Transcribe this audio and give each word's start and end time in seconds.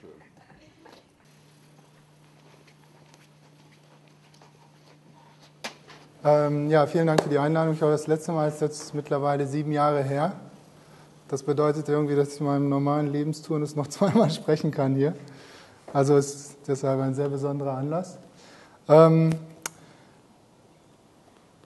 schön. 0.00 0.10
Ähm, 6.24 6.70
ja, 6.70 6.86
vielen 6.86 7.06
Dank 7.06 7.22
für 7.22 7.28
die 7.28 7.38
Einladung. 7.38 7.72
Ich 7.72 7.78
glaube, 7.78 7.92
das 7.92 8.06
letzte 8.06 8.32
Mal 8.32 8.48
ist 8.48 8.60
jetzt 8.60 8.94
mittlerweile 8.94 9.46
sieben 9.46 9.72
Jahre 9.72 10.02
her. 10.02 10.32
Das 11.28 11.42
bedeutet 11.42 11.88
irgendwie, 11.88 12.16
dass 12.16 12.34
ich 12.34 12.40
in 12.40 12.46
meinem 12.46 12.68
normalen 12.68 13.12
Lebenstun 13.12 13.66
noch 13.74 13.86
zweimal 13.88 14.30
sprechen 14.30 14.70
kann 14.70 14.94
hier. 14.94 15.14
Also 15.92 16.16
ist 16.16 16.56
deshalb 16.66 17.00
ein 17.00 17.14
sehr 17.14 17.28
besonderer 17.28 17.76
Anlass. 17.76 18.18
Ähm, 18.88 19.30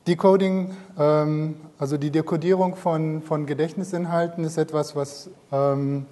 Decoding, 0.07 0.76
ähm, 0.98 1.57
also 1.79 1.96
die 1.96 2.11
Dekodierung 2.11 2.76
von, 2.76 3.22
von 3.22 3.46
Gedächtnisinhalten 3.46 4.44
ist 4.44 4.58
etwas, 4.58 4.94
was 4.94 5.30
ähm, 5.50 6.07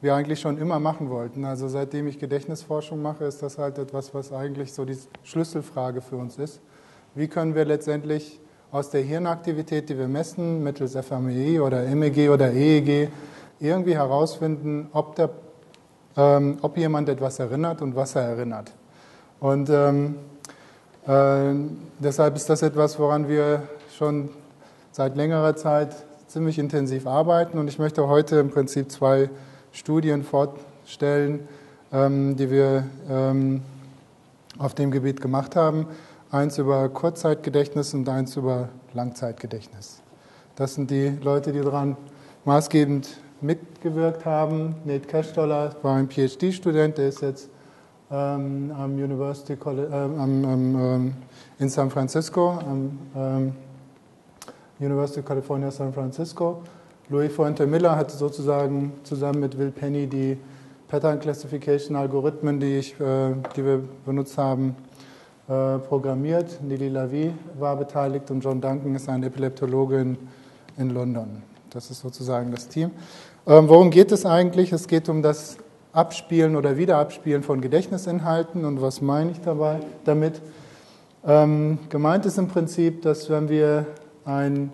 wir 0.00 0.14
eigentlich 0.14 0.40
schon 0.40 0.58
immer 0.58 0.78
machen 0.78 1.10
wollten. 1.10 1.44
Also 1.44 1.68
seitdem 1.68 2.06
ich 2.06 2.18
Gedächtnisforschung 2.18 3.02
mache, 3.02 3.24
ist 3.24 3.42
das 3.42 3.58
halt 3.58 3.78
etwas, 3.78 4.14
was 4.14 4.32
eigentlich 4.32 4.72
so 4.72 4.84
die 4.84 4.96
Schlüsselfrage 5.24 6.00
für 6.00 6.16
uns 6.16 6.38
ist. 6.38 6.60
Wie 7.14 7.26
können 7.26 7.54
wir 7.54 7.64
letztendlich 7.64 8.40
aus 8.70 8.90
der 8.90 9.02
Hirnaktivität, 9.02 9.88
die 9.88 9.98
wir 9.98 10.08
messen, 10.08 10.62
mittels 10.62 10.94
FMEI 10.94 11.60
oder 11.60 11.82
MEG 11.82 12.30
oder 12.30 12.52
EEG, 12.52 13.08
irgendwie 13.60 13.96
herausfinden, 13.96 14.88
ob, 14.92 15.16
der, 15.16 15.30
ähm, 16.16 16.58
ob 16.62 16.76
jemand 16.76 17.08
etwas 17.08 17.38
erinnert 17.38 17.82
und 17.82 17.96
was 17.96 18.14
er 18.14 18.22
erinnert. 18.22 18.72
Und 19.40 19.70
ähm, 19.70 20.16
äh, 21.06 21.54
deshalb 21.98 22.36
ist 22.36 22.48
das 22.50 22.62
etwas, 22.62 22.98
woran 22.98 23.28
wir 23.28 23.62
schon 23.96 24.30
seit 24.92 25.16
längerer 25.16 25.56
Zeit 25.56 25.96
ziemlich 26.26 26.58
intensiv 26.58 27.06
arbeiten. 27.06 27.58
Und 27.58 27.68
ich 27.68 27.78
möchte 27.78 28.06
heute 28.06 28.36
im 28.36 28.50
Prinzip 28.50 28.92
zwei 28.92 29.30
Studien 29.78 30.24
vorstellen, 30.24 31.46
ähm, 31.92 32.34
die 32.34 32.50
wir 32.50 32.84
ähm, 33.08 33.62
auf 34.58 34.74
dem 34.74 34.90
Gebiet 34.90 35.20
gemacht 35.20 35.54
haben. 35.54 35.86
Eins 36.32 36.58
über 36.58 36.88
Kurzzeitgedächtnis 36.88 37.94
und 37.94 38.08
eins 38.08 38.36
über 38.36 38.70
Langzeitgedächtnis. 38.92 40.02
Das 40.56 40.74
sind 40.74 40.90
die 40.90 41.16
Leute, 41.22 41.52
die 41.52 41.60
daran 41.60 41.96
maßgebend 42.44 43.20
mitgewirkt 43.40 44.26
haben. 44.26 44.74
Nate 44.84 45.06
Cashdoller 45.06 45.76
war 45.82 45.96
ein 45.96 46.08
PhD-Student, 46.08 46.98
der 46.98 47.08
ist 47.08 47.22
jetzt 47.22 47.48
ähm, 48.10 48.72
am 48.76 48.94
University 48.94 49.54
College, 49.54 49.88
äh, 49.92 49.94
am, 49.94 50.44
am, 50.44 51.14
in 51.60 51.68
San 51.68 51.88
Francisco, 51.88 52.50
am 52.50 52.98
ähm, 53.14 53.52
University 54.80 55.20
of 55.20 55.26
California 55.26 55.70
San 55.70 55.92
Francisco. 55.92 56.62
Louis 57.10 57.32
Fuente 57.32 57.66
Miller 57.66 57.96
hat 57.96 58.10
sozusagen 58.10 58.92
zusammen 59.02 59.40
mit 59.40 59.58
Will 59.58 59.70
Penny 59.70 60.06
die 60.06 60.36
Pattern 60.88 61.18
Classification 61.18 61.96
Algorithmen, 61.96 62.60
die, 62.60 62.78
ich, 62.78 63.00
äh, 63.00 63.34
die 63.56 63.64
wir 63.64 63.82
benutzt 64.04 64.36
haben, 64.36 64.76
äh, 65.48 65.78
programmiert. 65.78 66.58
Lili 66.66 66.88
Lavie 66.88 67.32
war 67.58 67.76
beteiligt 67.76 68.30
und 68.30 68.44
John 68.44 68.60
Duncan 68.60 68.94
ist 68.94 69.08
ein 69.08 69.22
Epileptologe 69.22 70.00
in, 70.00 70.18
in 70.76 70.90
London. 70.90 71.42
Das 71.70 71.90
ist 71.90 72.00
sozusagen 72.00 72.50
das 72.50 72.68
Team. 72.68 72.90
Ähm, 73.46 73.68
worum 73.68 73.90
geht 73.90 74.12
es 74.12 74.26
eigentlich? 74.26 74.72
Es 74.72 74.86
geht 74.86 75.08
um 75.08 75.22
das 75.22 75.56
Abspielen 75.92 76.56
oder 76.56 76.76
Wiederabspielen 76.76 77.42
von 77.42 77.62
Gedächtnisinhalten. 77.62 78.66
Und 78.66 78.82
was 78.82 79.00
meine 79.00 79.30
ich 79.30 79.40
dabei 79.40 79.80
damit? 80.04 80.42
Ähm, 81.26 81.78
gemeint 81.88 82.26
ist 82.26 82.36
im 82.36 82.48
Prinzip, 82.48 83.00
dass 83.00 83.30
wenn 83.30 83.48
wir 83.48 83.86
ein, 84.26 84.70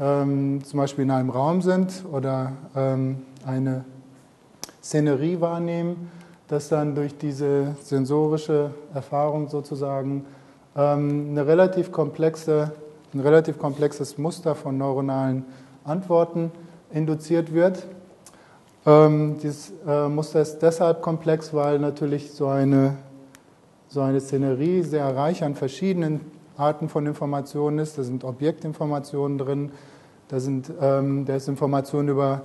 ähm, 0.00 0.62
zum 0.64 0.78
Beispiel 0.78 1.04
in 1.04 1.10
einem 1.10 1.30
Raum 1.30 1.62
sind 1.62 2.04
oder 2.12 2.52
ähm, 2.74 3.22
eine 3.46 3.84
Szenerie 4.82 5.40
wahrnehmen, 5.40 6.10
dass 6.48 6.68
dann 6.68 6.94
durch 6.94 7.16
diese 7.16 7.74
sensorische 7.82 8.70
Erfahrung 8.94 9.48
sozusagen 9.48 10.24
ähm, 10.76 11.28
eine 11.30 11.46
relativ 11.46 11.90
komplexe, 11.90 12.72
ein 13.14 13.20
relativ 13.20 13.58
komplexes 13.58 14.18
Muster 14.18 14.54
von 14.54 14.78
neuronalen 14.78 15.44
Antworten 15.84 16.52
induziert 16.92 17.52
wird. 17.52 17.86
Ähm, 18.84 19.38
dieses 19.42 19.72
äh, 19.86 20.08
Muster 20.08 20.42
ist 20.42 20.60
deshalb 20.60 21.02
komplex, 21.02 21.52
weil 21.52 21.78
natürlich 21.78 22.30
so 22.30 22.46
eine, 22.46 22.94
so 23.88 24.02
eine 24.02 24.20
Szenerie 24.20 24.82
sehr 24.82 25.16
reich 25.16 25.42
an 25.42 25.54
verschiedenen 25.56 26.20
Arten 26.56 26.88
von 26.88 27.06
Informationen 27.06 27.78
ist. 27.78 27.98
Da 27.98 28.02
sind 28.02 28.24
Objektinformationen 28.24 29.38
drin, 29.38 29.72
da, 30.28 30.40
sind, 30.40 30.72
ähm, 30.80 31.24
da 31.24 31.36
ist 31.36 31.48
Information 31.48 32.08
über 32.08 32.42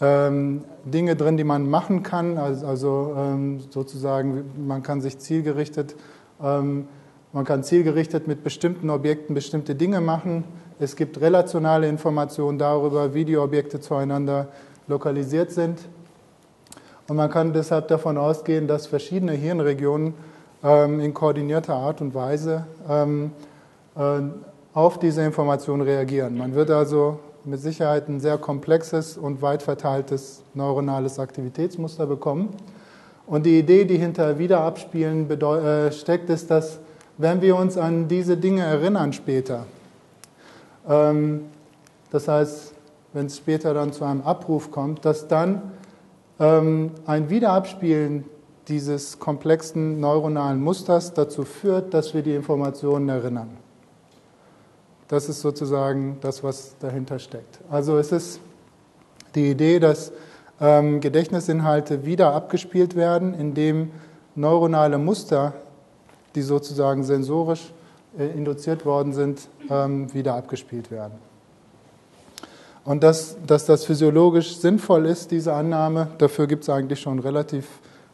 ähm, 0.00 0.64
Dinge 0.84 1.16
drin, 1.16 1.36
die 1.36 1.44
man 1.44 1.68
machen 1.70 2.02
kann, 2.02 2.36
also, 2.36 2.66
also 2.66 3.14
ähm, 3.16 3.60
sozusagen, 3.70 4.44
man 4.66 4.82
kann 4.82 5.00
sich 5.00 5.18
zielgerichtet, 5.18 5.96
ähm, 6.42 6.86
man 7.32 7.44
kann 7.44 7.64
zielgerichtet 7.64 8.26
mit 8.26 8.44
bestimmten 8.44 8.90
Objekten 8.90 9.34
bestimmte 9.34 9.74
Dinge 9.74 10.00
machen. 10.00 10.44
Es 10.78 10.96
gibt 10.96 11.20
relationale 11.20 11.88
Informationen 11.88 12.58
darüber, 12.58 13.14
wie 13.14 13.24
die 13.24 13.38
Objekte 13.38 13.80
zueinander 13.80 14.48
lokalisiert 14.88 15.50
sind. 15.50 15.80
Und 17.08 17.16
man 17.16 17.30
kann 17.30 17.52
deshalb 17.52 17.88
davon 17.88 18.18
ausgehen, 18.18 18.66
dass 18.66 18.86
verschiedene 18.86 19.32
Hirnregionen 19.32 20.14
in 20.62 21.14
koordinierter 21.14 21.74
Art 21.74 22.00
und 22.00 22.14
Weise 22.14 22.66
ähm, 22.88 23.30
äh, 23.96 24.20
auf 24.72 24.98
diese 24.98 25.22
Information 25.22 25.80
reagieren. 25.80 26.36
Man 26.36 26.54
wird 26.54 26.70
also 26.70 27.20
mit 27.44 27.60
Sicherheit 27.60 28.08
ein 28.08 28.20
sehr 28.20 28.38
komplexes 28.38 29.16
und 29.16 29.40
weit 29.40 29.62
verteiltes 29.62 30.42
neuronales 30.54 31.18
Aktivitätsmuster 31.18 32.06
bekommen. 32.06 32.50
Und 33.26 33.46
die 33.46 33.58
Idee, 33.58 33.84
die 33.84 33.96
hinter 33.96 34.38
Wiederabspielen 34.38 35.30
äh, 35.30 35.92
steckt, 35.92 36.30
ist, 36.30 36.50
dass 36.50 36.78
wenn 37.18 37.40
wir 37.40 37.56
uns 37.56 37.78
an 37.78 38.08
diese 38.08 38.36
Dinge 38.36 38.62
erinnern 38.62 39.12
später, 39.12 39.66
ähm, 40.88 41.46
das 42.10 42.28
heißt, 42.28 42.74
wenn 43.12 43.26
es 43.26 43.36
später 43.36 43.74
dann 43.74 43.92
zu 43.92 44.04
einem 44.04 44.22
Abruf 44.22 44.70
kommt, 44.70 45.04
dass 45.04 45.26
dann 45.26 45.62
ähm, 46.38 46.90
ein 47.06 47.30
Wiederabspielen 47.30 48.24
dieses 48.68 49.18
komplexen 49.18 50.00
neuronalen 50.00 50.60
Musters 50.60 51.14
dazu 51.14 51.44
führt, 51.44 51.94
dass 51.94 52.14
wir 52.14 52.22
die 52.22 52.34
Informationen 52.34 53.08
erinnern. 53.08 53.50
Das 55.08 55.28
ist 55.28 55.40
sozusagen 55.40 56.18
das, 56.20 56.42
was 56.42 56.74
dahinter 56.80 57.18
steckt. 57.18 57.60
Also 57.70 57.96
es 57.98 58.10
ist 58.10 58.40
die 59.36 59.50
Idee, 59.50 59.78
dass 59.78 60.12
ähm, 60.60 61.00
Gedächtnisinhalte 61.00 62.04
wieder 62.04 62.34
abgespielt 62.34 62.96
werden, 62.96 63.34
indem 63.34 63.90
neuronale 64.34 64.98
Muster, 64.98 65.52
die 66.34 66.42
sozusagen 66.42 67.04
sensorisch 67.04 67.72
äh, 68.18 68.26
induziert 68.26 68.84
worden 68.84 69.12
sind, 69.12 69.48
ähm, 69.70 70.12
wieder 70.12 70.34
abgespielt 70.34 70.90
werden. 70.90 71.14
Und 72.84 73.02
dass, 73.02 73.36
dass 73.46 73.66
das 73.66 73.84
physiologisch 73.84 74.56
sinnvoll 74.58 75.06
ist, 75.06 75.30
diese 75.30 75.52
Annahme, 75.52 76.08
dafür 76.18 76.46
gibt 76.46 76.62
es 76.62 76.70
eigentlich 76.70 77.00
schon 77.00 77.18
relativ 77.18 77.66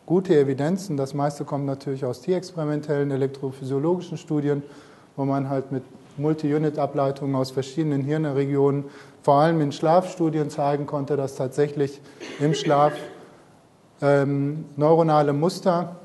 gute 0.07 0.39
Evidenzen. 0.39 0.97
Das 0.97 1.15
meiste 1.15 1.45
kommt 1.45 1.67
natürlich 1.67 2.05
aus 2.05 2.21
tierexperimentellen 2.21 3.11
elektrophysiologischen 3.11 4.19
Studien, 4.19 4.63
wo 5.17 5.25
man 5.25 5.49
halt 5.49 5.73
mit 5.73 5.83
Multi-Unit-Ableitungen 6.17 7.35
aus 7.37 7.51
verschiedenen 7.51 8.03
Hirnregionen, 8.03 8.85
vor 9.23 9.37
allem 9.37 9.61
in 9.61 9.73
Schlafstudien 9.73 10.51
zeigen 10.51 10.87
konnte, 10.87 11.17
dass 11.17 11.37
tatsächlich 11.37 12.01
im 12.41 12.55
Schlaf 12.55 12.93
ähm, 14.01 14.65
neuronale 14.77 15.33
Muster, 15.33 15.97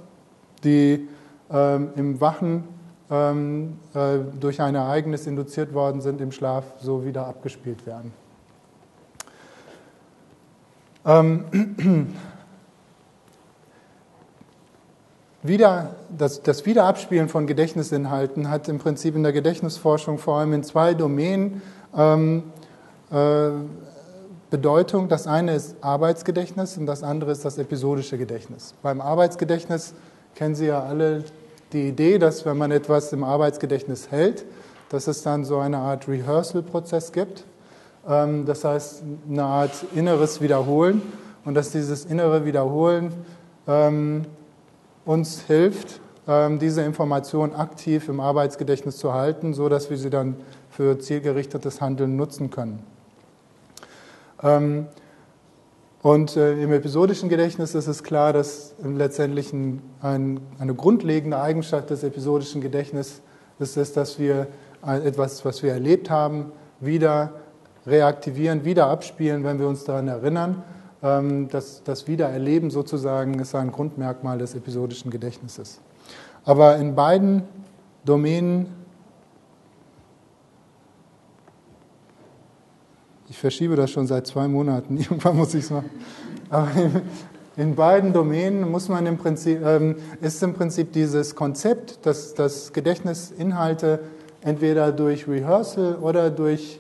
die 0.63 1.07
ähm, 1.51 1.89
im 1.95 2.21
Wachen 2.21 2.63
ähm, 3.09 3.79
äh, 3.93 4.19
durch 4.39 4.61
ein 4.61 4.75
Ereignis 4.75 5.27
induziert 5.27 5.73
worden 5.73 6.01
sind, 6.01 6.21
im 6.21 6.31
Schlaf 6.31 6.65
so 6.79 7.05
wieder 7.05 7.25
abgespielt 7.27 7.85
werden. 7.85 8.13
Ähm, 11.09 11.45
Wieder, 15.47 15.95
das, 16.09 16.41
das 16.41 16.65
Wiederabspielen 16.65 17.29
von 17.29 17.47
Gedächtnisinhalten 17.47 18.49
hat 18.49 18.67
im 18.67 18.79
Prinzip 18.79 19.15
in 19.15 19.23
der 19.23 19.31
Gedächtnisforschung 19.31 20.17
vor 20.17 20.39
allem 20.39 20.51
in 20.51 20.63
zwei 20.63 20.93
Domänen 20.93 21.61
ähm, 21.95 22.43
äh, 23.11 23.49
Bedeutung. 24.49 25.07
Das 25.07 25.25
eine 25.25 25.55
ist 25.55 25.75
Arbeitsgedächtnis 25.81 26.77
und 26.77 26.85
das 26.85 27.01
andere 27.01 27.31
ist 27.31 27.45
das 27.45 27.57
episodische 27.57 28.17
Gedächtnis. 28.17 28.73
Beim 28.81 28.99
Arbeitsgedächtnis 28.99 29.93
kennen 30.35 30.55
Sie 30.55 30.65
ja 30.65 30.83
alle 30.83 31.23
die 31.71 31.89
Idee, 31.89 32.17
dass 32.17 32.45
wenn 32.45 32.57
man 32.57 32.71
etwas 32.71 33.13
im 33.13 33.23
Arbeitsgedächtnis 33.23 34.11
hält, 34.11 34.45
dass 34.89 35.07
es 35.07 35.21
dann 35.21 35.45
so 35.45 35.59
eine 35.59 35.77
Art 35.77 36.07
Rehearsal-Prozess 36.07 37.11
gibt. 37.11 37.45
Ähm, 38.07 38.45
das 38.45 38.65
heißt, 38.65 39.03
eine 39.29 39.43
Art 39.43 39.85
inneres 39.95 40.41
Wiederholen 40.41 41.01
und 41.45 41.53
dass 41.53 41.71
dieses 41.71 42.05
innere 42.05 42.45
Wiederholen 42.45 43.13
ähm, 43.67 44.25
uns 45.07 45.41
hilft, 45.41 45.99
ähm, 46.27 46.59
diese 46.59 46.83
Information 46.83 47.55
aktiv 47.55 48.07
im 48.09 48.19
Arbeitsgedächtnis 48.19 48.97
zu 48.97 49.13
halten, 49.13 49.55
so 49.55 49.69
dass 49.69 49.89
wir 49.89 49.97
sie 49.97 50.11
dann 50.11 50.35
für 50.69 50.99
zielgerichtetes 50.99 51.81
Handeln 51.81 52.15
nutzen 52.15 52.51
können. 52.51 52.83
Ähm, 54.43 54.85
Und 56.03 56.37
äh, 56.37 56.61
im 56.61 56.71
episodischen 56.71 57.27
Gedächtnis 57.27 57.73
ist 57.73 57.87
es 57.87 58.03
klar, 58.03 58.31
dass 58.31 58.75
letztendlich 58.83 59.51
ein, 59.51 59.81
ein, 60.01 60.39
eine 60.59 60.75
grundlegende 60.75 61.41
Eigenschaft 61.41 61.89
des 61.89 62.03
episodischen 62.03 62.61
Gedächtnisses 62.61 63.21
ist, 63.59 63.97
dass 63.97 64.19
wir 64.19 64.47
etwas, 64.83 65.43
was 65.43 65.63
wir 65.63 65.73
erlebt 65.73 66.09
haben, 66.09 66.51
wieder 66.79 67.33
reaktivieren, 67.87 68.63
wieder 68.63 68.87
abspielen, 68.87 69.43
wenn 69.43 69.59
wir 69.59 69.67
uns 69.67 69.85
daran 69.85 70.07
erinnern. 70.07 70.63
Ähm, 71.03 71.47
das, 71.49 71.83
das 71.83 72.07
Wiedererleben 72.07 72.71
sozusagen 72.71 73.39
ist 73.39 73.53
ein 73.55 73.71
Grundmerkmal 73.71 74.37
des 74.37 74.55
episodischen 74.55 75.11
Gedächtnisses. 75.11 75.79
Aber 76.43 76.77
in 76.77 76.95
beiden 76.95 77.43
Domänen, 78.05 78.67
ich 83.29 83.37
verschiebe 83.37 83.75
das 83.75 83.91
schon 83.91 84.07
seit 84.07 84.25
zwei 84.25 84.47
Monaten, 84.47 84.97
irgendwann 84.97 85.37
muss 85.37 85.53
ich 85.53 85.65
es 85.65 85.69
machen, 85.69 85.89
aber 86.49 86.69
in, 87.57 87.75
beiden 87.75 88.13
Domänen 88.13 88.71
muss 88.71 88.87
man 88.87 89.05
im 89.05 89.17
Prinzip, 89.17 89.61
ähm, 89.63 89.97
ist 90.21 90.41
im 90.41 90.53
Prinzip 90.53 90.93
dieses 90.93 91.35
Konzept, 91.35 92.05
dass, 92.05 92.33
dass 92.33 92.71
Gedächtnisinhalte 92.71 93.99
entweder 94.41 94.91
durch 94.91 95.27
Rehearsal 95.27 95.95
oder 95.95 96.29
durch 96.29 96.79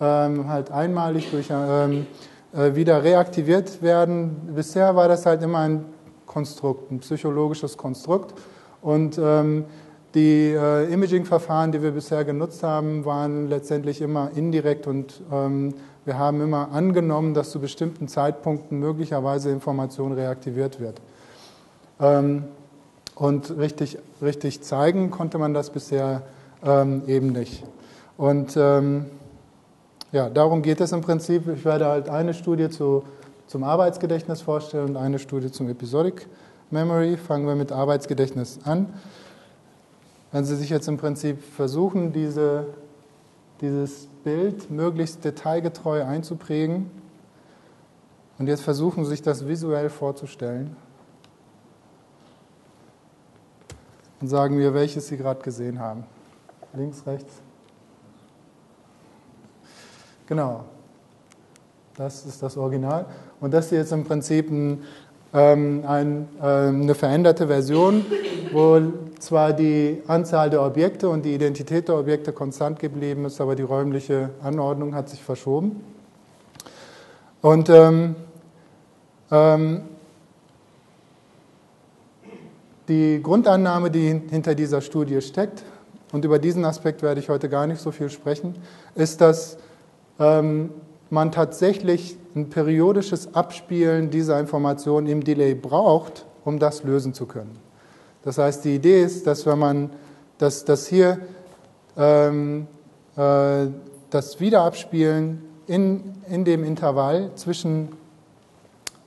ähm, 0.00 0.48
halt 0.48 0.70
einmalig 0.70 1.30
durch 1.30 1.48
ähm, 1.50 1.92
äh, 1.92 2.04
wieder 2.52 3.04
reaktiviert 3.04 3.82
werden. 3.82 4.52
Bisher 4.54 4.96
war 4.96 5.08
das 5.08 5.26
halt 5.26 5.42
immer 5.42 5.58
ein 5.58 5.84
Konstrukt, 6.26 6.90
ein 6.90 7.00
psychologisches 7.00 7.76
Konstrukt. 7.76 8.34
Und 8.80 9.18
ähm, 9.18 9.64
die 10.14 10.54
äh, 10.54 10.92
Imaging-Verfahren, 10.92 11.72
die 11.72 11.82
wir 11.82 11.90
bisher 11.90 12.24
genutzt 12.24 12.62
haben, 12.62 13.04
waren 13.04 13.48
letztendlich 13.48 14.00
immer 14.00 14.30
indirekt 14.34 14.86
und 14.86 15.20
ähm, 15.30 15.74
wir 16.04 16.18
haben 16.18 16.40
immer 16.40 16.72
angenommen, 16.72 17.34
dass 17.34 17.50
zu 17.50 17.60
bestimmten 17.60 18.08
Zeitpunkten 18.08 18.78
möglicherweise 18.78 19.50
Information 19.50 20.12
reaktiviert 20.12 20.80
wird. 20.80 21.02
Ähm, 22.00 22.44
und 23.14 23.58
richtig, 23.58 23.98
richtig 24.22 24.62
zeigen 24.62 25.10
konnte 25.10 25.36
man 25.36 25.52
das 25.52 25.70
bisher 25.70 26.22
ähm, 26.64 27.02
eben 27.06 27.32
nicht. 27.32 27.64
Und 28.16 28.56
ähm, 28.56 29.06
ja, 30.10 30.30
darum 30.30 30.62
geht 30.62 30.80
es 30.80 30.92
im 30.92 31.02
Prinzip. 31.02 31.46
Ich 31.48 31.64
werde 31.64 31.86
halt 31.86 32.08
eine 32.08 32.32
Studie 32.32 32.70
zu, 32.70 33.04
zum 33.46 33.62
Arbeitsgedächtnis 33.62 34.40
vorstellen 34.40 34.90
und 34.90 34.96
eine 34.96 35.18
Studie 35.18 35.50
zum 35.52 35.68
Episodic 35.68 36.26
Memory. 36.70 37.16
Fangen 37.18 37.46
wir 37.46 37.54
mit 37.54 37.72
Arbeitsgedächtnis 37.72 38.60
an. 38.64 38.92
Wenn 40.32 40.44
Sie 40.44 40.56
sich 40.56 40.70
jetzt 40.70 40.88
im 40.88 40.96
Prinzip 40.96 41.42
versuchen, 41.42 42.12
diese, 42.12 42.66
dieses 43.60 44.08
Bild 44.24 44.70
möglichst 44.70 45.24
detailgetreu 45.24 46.04
einzuprägen 46.04 46.90
und 48.38 48.46
jetzt 48.46 48.62
versuchen, 48.62 49.04
sich 49.04 49.20
das 49.20 49.46
visuell 49.46 49.90
vorzustellen 49.90 50.76
und 54.20 54.28
sagen 54.28 54.56
mir, 54.56 54.72
welches 54.72 55.08
Sie 55.08 55.16
gerade 55.18 55.42
gesehen 55.42 55.78
haben. 55.78 56.04
Links, 56.74 57.06
rechts. 57.06 57.42
Genau. 60.28 60.64
Das 61.96 62.26
ist 62.26 62.42
das 62.42 62.56
Original. 62.56 63.06
Und 63.40 63.52
das 63.54 63.70
hier 63.70 63.80
ist 63.80 63.92
im 63.92 64.04
Prinzip 64.04 64.50
ein, 64.50 64.84
ähm, 65.32 65.82
ein, 65.86 66.28
äh, 66.40 66.44
eine 66.44 66.94
veränderte 66.94 67.46
Version, 67.46 68.04
wo 68.52 68.80
zwar 69.18 69.52
die 69.52 70.02
Anzahl 70.06 70.50
der 70.50 70.62
Objekte 70.62 71.08
und 71.08 71.24
die 71.24 71.34
Identität 71.34 71.88
der 71.88 71.98
Objekte 71.98 72.32
konstant 72.32 72.78
geblieben 72.78 73.24
ist, 73.24 73.40
aber 73.40 73.56
die 73.56 73.62
räumliche 73.62 74.30
Anordnung 74.42 74.94
hat 74.94 75.08
sich 75.08 75.22
verschoben. 75.22 75.82
Und 77.40 77.70
ähm, 77.70 78.14
ähm, 79.30 79.82
die 82.86 83.20
Grundannahme, 83.22 83.90
die 83.90 84.20
hinter 84.28 84.54
dieser 84.54 84.82
Studie 84.82 85.20
steckt, 85.22 85.64
und 86.12 86.24
über 86.24 86.38
diesen 86.38 86.64
Aspekt 86.64 87.02
werde 87.02 87.20
ich 87.20 87.28
heute 87.28 87.48
gar 87.48 87.66
nicht 87.66 87.80
so 87.80 87.90
viel 87.90 88.08
sprechen, 88.08 88.54
ist, 88.94 89.20
dass 89.20 89.58
ähm, 90.18 90.70
man 91.10 91.32
tatsächlich 91.32 92.16
ein 92.34 92.50
periodisches 92.50 93.34
Abspielen 93.34 94.10
dieser 94.10 94.38
Information 94.38 95.06
im 95.06 95.24
Delay 95.24 95.54
braucht, 95.54 96.26
um 96.44 96.58
das 96.58 96.84
lösen 96.84 97.14
zu 97.14 97.26
können. 97.26 97.56
Das 98.22 98.38
heißt, 98.38 98.64
die 98.64 98.74
Idee 98.74 99.02
ist, 99.02 99.26
dass 99.26 99.46
wenn 99.46 99.58
man 99.58 99.90
dass, 100.38 100.64
dass 100.64 100.86
hier 100.86 101.18
ähm, 101.96 102.66
äh, 103.16 103.66
das 104.10 104.40
Wiederabspielen 104.40 105.42
in, 105.66 106.14
in 106.30 106.44
dem 106.44 106.64
Intervall 106.64 107.30
zwischen 107.34 107.88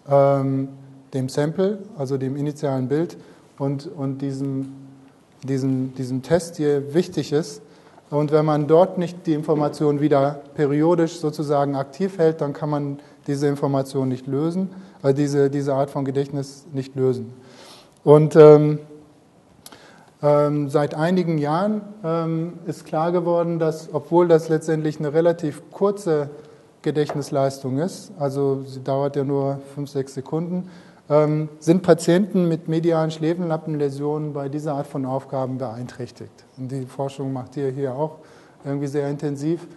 ähm, 0.08 0.70
dem 1.14 1.30
Sample, 1.30 1.80
also 1.98 2.18
dem 2.18 2.36
initialen 2.36 2.88
Bild, 2.88 3.18
und, 3.58 3.88
und 3.88 4.20
diesem, 4.20 4.74
diesem, 5.44 5.94
diesem 5.96 6.22
Test 6.22 6.58
hier 6.58 6.94
wichtig 6.94 7.32
ist, 7.32 7.61
und 8.12 8.32
wenn 8.34 8.46
man 8.46 8.68
dort 8.68 8.98
nicht 8.98 9.26
die 9.26 9.34
Information 9.34 10.02
wieder 10.02 10.42
periodisch 10.54 11.20
sozusagen 11.20 11.76
aktiv 11.76 12.18
hält, 12.18 12.42
dann 12.42 12.52
kann 12.52 12.70
man 12.70 13.00
diese 13.26 13.48
Information 13.48 14.10
nicht 14.10 14.28
lösen, 14.28 14.70
äh, 15.02 15.14
diese, 15.14 15.50
diese 15.50 15.74
Art 15.74 15.90
von 15.90 16.04
Gedächtnis 16.04 16.66
nicht 16.74 16.96
lösen. 16.96 17.34
Und 18.04 18.36
ähm, 18.36 18.80
ähm, 20.22 20.70
seit 20.70 20.94
einigen 20.94 21.38
Jahren 21.38 21.82
ähm, 22.04 22.54
ist 22.68 22.86
klar 22.86 23.14
geworden, 23.14 23.60
dass, 23.60 23.94
obwohl 23.94 24.28
das 24.28 24.50
letztendlich 24.50 25.00
eine 25.00 25.14
relativ 25.14 25.62
kurze 25.72 26.30
Gedächtnisleistung 26.82 27.78
ist, 27.78 28.12
also 28.20 28.64
sie 28.66 28.84
dauert 28.84 29.16
ja 29.16 29.24
nur 29.24 29.60
fünf, 29.74 29.90
sechs 29.90 30.16
Sekunden, 30.16 30.70
sind 31.60 31.84
Patienten 31.84 32.48
mit 32.48 32.70
medialen 32.70 33.12
Schläfenlappenläsionen 33.12 34.32
bei 34.32 34.48
dieser 34.48 34.76
Art 34.76 34.88
von 34.88 35.06
Aufgaben 35.06 35.58
beeinträchtigt. 35.58 36.46
Und 36.58 36.72
die 36.72 36.86
Forschung 36.86 37.34
macht 37.34 37.58
ihr 37.58 37.70
hier 37.70 37.94
auch 37.94 38.20
irgendwie 38.64 38.88
sehr 38.88 39.10
intensiv. 39.10 39.68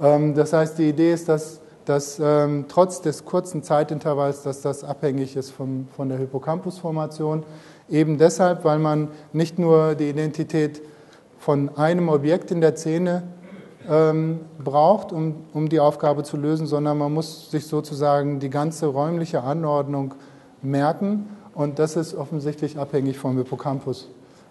Ähm, 0.00 0.34
das 0.34 0.52
heißt, 0.52 0.78
die 0.78 0.90
Idee 0.90 1.12
ist, 1.12 1.28
dass, 1.28 1.60
dass 1.84 2.20
ähm, 2.22 2.66
trotz 2.68 3.00
des 3.00 3.24
kurzen 3.24 3.62
Zeitintervalls, 3.64 4.42
dass 4.42 4.60
das 4.60 4.84
abhängig 4.84 5.36
ist 5.36 5.50
vom, 5.50 5.88
von 5.96 6.08
der 6.08 6.18
Hippocampusformation, 6.18 7.42
eben 7.88 8.18
deshalb, 8.18 8.64
weil 8.64 8.78
man 8.78 9.08
nicht 9.32 9.58
nur 9.58 9.94
die 9.96 10.08
Identität 10.08 10.82
von 11.38 11.76
einem 11.76 12.08
Objekt 12.08 12.50
in 12.50 12.60
der 12.60 12.76
Szene 12.76 13.22
ähm, 13.88 14.40
braucht, 14.62 15.12
um, 15.12 15.44
um 15.52 15.68
die 15.68 15.80
Aufgabe 15.80 16.22
zu 16.22 16.36
lösen, 16.36 16.66
sondern 16.66 16.98
man 16.98 17.12
muss 17.12 17.50
sich 17.50 17.66
sozusagen 17.66 18.40
die 18.40 18.50
ganze 18.50 18.86
räumliche 18.86 19.42
Anordnung 19.42 20.14
merken. 20.62 21.28
Und 21.54 21.78
das 21.78 21.96
ist 21.96 22.14
offensichtlich 22.14 22.78
abhängig 22.78 23.18
vom 23.18 23.36
Hippocampus. 23.36 24.08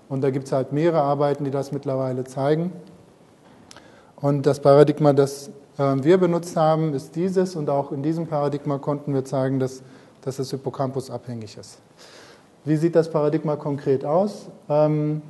Und 0.10 0.22
da 0.22 0.30
gibt 0.30 0.46
es 0.46 0.52
halt 0.52 0.72
mehrere 0.72 1.02
Arbeiten, 1.02 1.44
die 1.44 1.52
das 1.52 1.72
mittlerweile 1.72 2.24
zeigen. 2.24 2.72
Und 4.16 4.46
das 4.46 4.60
Paradigma, 4.60 5.14
das 5.14 5.50
äh, 5.78 5.96
wir 6.04 6.18
benutzt 6.18 6.56
haben, 6.56 6.94
ist 6.94 7.16
dieses. 7.16 7.56
Und 7.56 7.70
auch 7.70 7.92
in 7.92 8.04
diesem 8.04 8.28
Paradigma 8.28 8.78
konnten 8.78 9.14
wir 9.14 9.26
zeigen, 9.26 9.60
dass, 9.60 9.84
dass 10.22 10.38
das 10.38 10.52
Hippocampus 10.52 11.10
abhängig 11.10 11.58
ist. 11.58 11.80
Wie 12.64 12.76
sieht 12.76 12.96
das 12.96 13.10
Paradigma 13.10 13.56
konkret 13.56 14.06
aus? 14.06 14.48
Ähm, 14.70 15.22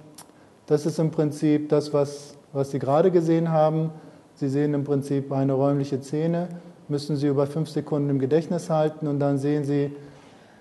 das 0.67 0.85
ist 0.85 0.99
im 0.99 1.11
Prinzip 1.11 1.69
das, 1.69 1.93
was, 1.93 2.35
was 2.53 2.71
Sie 2.71 2.79
gerade 2.79 3.11
gesehen 3.11 3.51
haben. 3.51 3.91
Sie 4.35 4.49
sehen 4.49 4.73
im 4.73 4.83
Prinzip 4.83 5.31
eine 5.31 5.53
räumliche 5.53 6.01
Szene, 6.01 6.49
müssen 6.87 7.15
Sie 7.15 7.27
über 7.27 7.47
fünf 7.47 7.69
Sekunden 7.69 8.09
im 8.09 8.19
Gedächtnis 8.19 8.69
halten 8.69 9.07
und 9.07 9.19
dann 9.19 9.37
sehen 9.37 9.63
Sie 9.63 9.91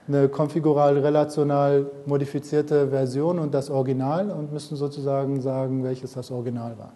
eine 0.07 0.29
konfigural 0.29 0.99
relational 0.99 1.87
modifizierte 2.07 2.89
Version 2.89 3.39
und 3.39 3.55
das 3.55 3.71
Original 3.71 4.31
und 4.31 4.53
müssen 4.53 4.77
sozusagen 4.77 5.41
sagen, 5.41 5.83
welches 5.83 6.13
das 6.13 6.31
Original 6.31 6.77
war. 6.79 6.93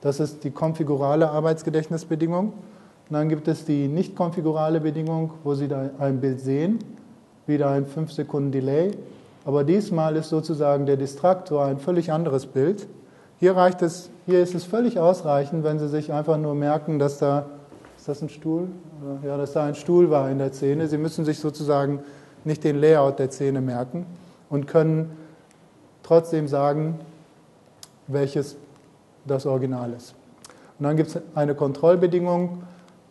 Das 0.00 0.20
ist 0.20 0.44
die 0.44 0.50
konfigurale 0.50 1.30
Arbeitsgedächtnisbedingung. 1.30 2.52
Und 3.08 3.14
dann 3.14 3.28
gibt 3.28 3.48
es 3.48 3.64
die 3.64 3.88
nicht 3.88 4.14
konfigurale 4.14 4.80
Bedingung, 4.80 5.32
wo 5.42 5.54
Sie 5.54 5.66
da 5.66 5.90
ein 5.98 6.20
Bild 6.20 6.40
sehen, 6.40 6.78
wieder 7.46 7.70
ein 7.70 7.86
5 7.86 8.12
Sekunden 8.12 8.52
Delay. 8.52 8.90
Aber 9.46 9.64
diesmal 9.64 10.14
ist 10.16 10.28
sozusagen 10.28 10.84
der 10.84 10.98
Distraktor 10.98 11.64
ein 11.64 11.78
völlig 11.78 12.12
anderes 12.12 12.44
Bild. 12.44 12.86
Hier, 13.40 13.56
reicht 13.56 13.80
es, 13.80 14.10
hier 14.26 14.40
ist 14.40 14.54
es 14.54 14.64
völlig 14.64 14.98
ausreichend, 14.98 15.64
wenn 15.64 15.78
Sie 15.78 15.88
sich 15.88 16.12
einfach 16.12 16.36
nur 16.36 16.54
merken, 16.54 16.98
dass 16.98 17.18
da, 17.18 17.46
ist 17.96 18.08
das 18.08 18.20
ein 18.20 18.28
Stuhl? 18.28 18.68
Ja, 19.24 19.36
dass 19.38 19.52
da 19.52 19.64
ein 19.64 19.74
Stuhl 19.74 20.10
war 20.10 20.30
in 20.30 20.38
der 20.38 20.52
Szene. 20.52 20.86
Sie 20.86 20.98
müssen 20.98 21.24
sich 21.24 21.38
sozusagen 21.38 22.00
nicht 22.44 22.64
den 22.64 22.80
Layout 22.80 23.18
der 23.18 23.30
Szene 23.30 23.60
merken 23.60 24.06
und 24.50 24.66
können 24.66 25.16
trotzdem 26.02 26.48
sagen, 26.48 26.98
welches 28.06 28.56
das 29.26 29.46
Original 29.46 29.92
ist. 29.92 30.14
Und 30.78 30.84
dann 30.84 30.96
gibt 30.96 31.10
es 31.10 31.20
eine 31.34 31.54
Kontrollbedingung, 31.54 32.62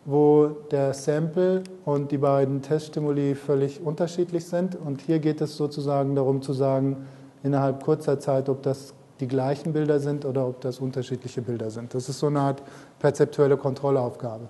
wo 0.04 0.48
der 0.70 0.94
Sample 0.94 1.62
und 1.84 2.10
die 2.10 2.18
beiden 2.18 2.62
Teststimuli 2.62 3.34
völlig 3.34 3.82
unterschiedlich 3.84 4.46
sind. 4.46 4.74
Und 4.74 5.02
hier 5.02 5.18
geht 5.18 5.40
es 5.40 5.56
sozusagen 5.56 6.14
darum 6.14 6.40
zu 6.40 6.54
sagen, 6.54 7.06
innerhalb 7.42 7.84
kurzer 7.84 8.18
Zeit, 8.18 8.48
ob 8.48 8.62
das 8.62 8.94
die 9.20 9.28
gleichen 9.28 9.72
Bilder 9.72 10.00
sind 10.00 10.24
oder 10.24 10.46
ob 10.46 10.60
das 10.60 10.78
unterschiedliche 10.78 11.42
Bilder 11.42 11.70
sind. 11.70 11.92
Das 11.92 12.08
ist 12.08 12.18
so 12.18 12.28
eine 12.28 12.40
Art 12.40 12.62
perzeptuelle 13.00 13.56
Kontrollaufgabe. 13.56 14.48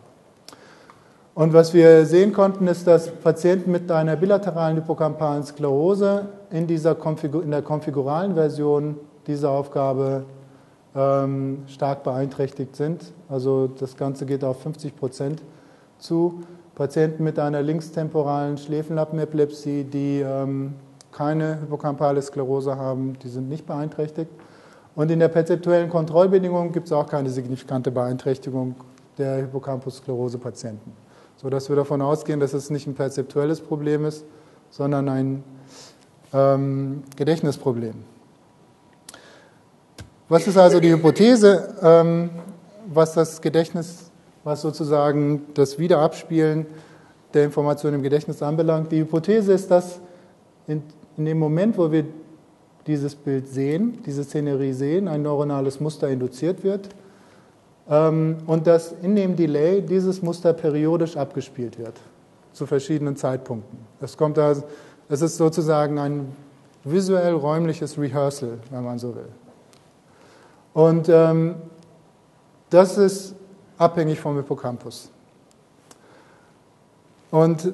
Und 1.38 1.52
was 1.52 1.72
wir 1.72 2.04
sehen 2.04 2.32
konnten, 2.32 2.66
ist, 2.66 2.88
dass 2.88 3.12
Patienten 3.12 3.70
mit 3.70 3.88
einer 3.92 4.16
bilateralen 4.16 4.78
hypokampalen 4.78 5.44
Sklerose 5.44 6.24
in, 6.50 6.66
dieser 6.66 6.96
Konfigur 6.96 7.44
in 7.44 7.52
der 7.52 7.62
konfiguralen 7.62 8.34
Version 8.34 8.96
dieser 9.28 9.50
Aufgabe 9.50 10.24
ähm, 10.96 11.62
stark 11.68 12.02
beeinträchtigt 12.02 12.74
sind. 12.74 13.12
Also 13.28 13.68
das 13.68 13.96
Ganze 13.96 14.26
geht 14.26 14.42
auf 14.42 14.60
50 14.62 14.96
Prozent 14.96 15.40
zu. 15.98 16.40
Patienten 16.74 17.22
mit 17.22 17.38
einer 17.38 17.62
linkstemporalen 17.62 18.58
Schläfenlappenepilepsie, 18.58 19.84
die 19.84 20.18
ähm, 20.18 20.74
keine 21.12 21.60
hypokampale 21.60 22.20
Sklerose 22.20 22.74
haben, 22.74 23.16
die 23.22 23.28
sind 23.28 23.48
nicht 23.48 23.64
beeinträchtigt. 23.64 24.32
Und 24.96 25.08
in 25.12 25.20
der 25.20 25.28
perzeptuellen 25.28 25.88
Kontrollbedingung 25.88 26.72
gibt 26.72 26.86
es 26.88 26.92
auch 26.92 27.06
keine 27.06 27.30
signifikante 27.30 27.92
Beeinträchtigung 27.92 28.74
der 29.16 29.36
Hippocampus-Sklerose-Patienten. 29.36 31.06
Sodass 31.40 31.68
wir 31.68 31.76
davon 31.76 32.02
ausgehen, 32.02 32.40
dass 32.40 32.52
es 32.52 32.68
nicht 32.68 32.88
ein 32.88 32.94
perzeptuelles 32.94 33.60
Problem 33.60 34.04
ist, 34.04 34.24
sondern 34.70 35.08
ein 35.08 35.44
ähm, 36.32 37.04
Gedächtnisproblem. 37.16 37.94
Was 40.28 40.48
ist 40.48 40.58
also 40.58 40.80
die 40.80 40.90
Hypothese, 40.90 41.76
ähm, 41.80 42.30
was 42.92 43.14
das 43.14 43.40
Gedächtnis, 43.40 44.10
was 44.42 44.62
sozusagen 44.62 45.46
das 45.54 45.78
Wiederabspielen 45.78 46.66
der 47.32 47.44
Informationen 47.44 47.94
im 47.94 48.02
Gedächtnis 48.02 48.42
anbelangt? 48.42 48.90
Die 48.90 48.98
Hypothese 48.98 49.52
ist, 49.52 49.70
dass 49.70 50.00
in, 50.66 50.82
in 51.16 51.24
dem 51.24 51.38
Moment, 51.38 51.78
wo 51.78 51.92
wir 51.92 52.04
dieses 52.88 53.14
Bild 53.14 53.46
sehen, 53.46 54.02
diese 54.04 54.24
Szenerie 54.24 54.72
sehen, 54.72 55.06
ein 55.06 55.22
neuronales 55.22 55.78
Muster 55.78 56.08
induziert 56.08 56.64
wird 56.64 56.88
und 57.88 58.66
dass 58.66 58.92
in 59.00 59.16
dem 59.16 59.34
Delay 59.34 59.80
dieses 59.80 60.20
Muster 60.20 60.52
periodisch 60.52 61.16
abgespielt 61.16 61.78
wird 61.78 61.94
zu 62.52 62.66
verschiedenen 62.66 63.16
Zeitpunkten. 63.16 63.78
Es 64.00 64.16
kommt 64.16 64.38
also, 64.38 64.64
es 65.08 65.22
ist 65.22 65.38
sozusagen 65.38 65.98
ein 65.98 66.36
visuell 66.84 67.32
räumliches 67.32 67.98
Rehearsal, 67.98 68.58
wenn 68.70 68.84
man 68.84 68.98
so 68.98 69.14
will. 69.14 69.28
Und 70.74 71.08
ähm, 71.08 71.54
das 72.68 72.98
ist 72.98 73.34
abhängig 73.78 74.20
vom 74.20 74.36
Hippocampus. 74.36 75.10
Und 77.30 77.72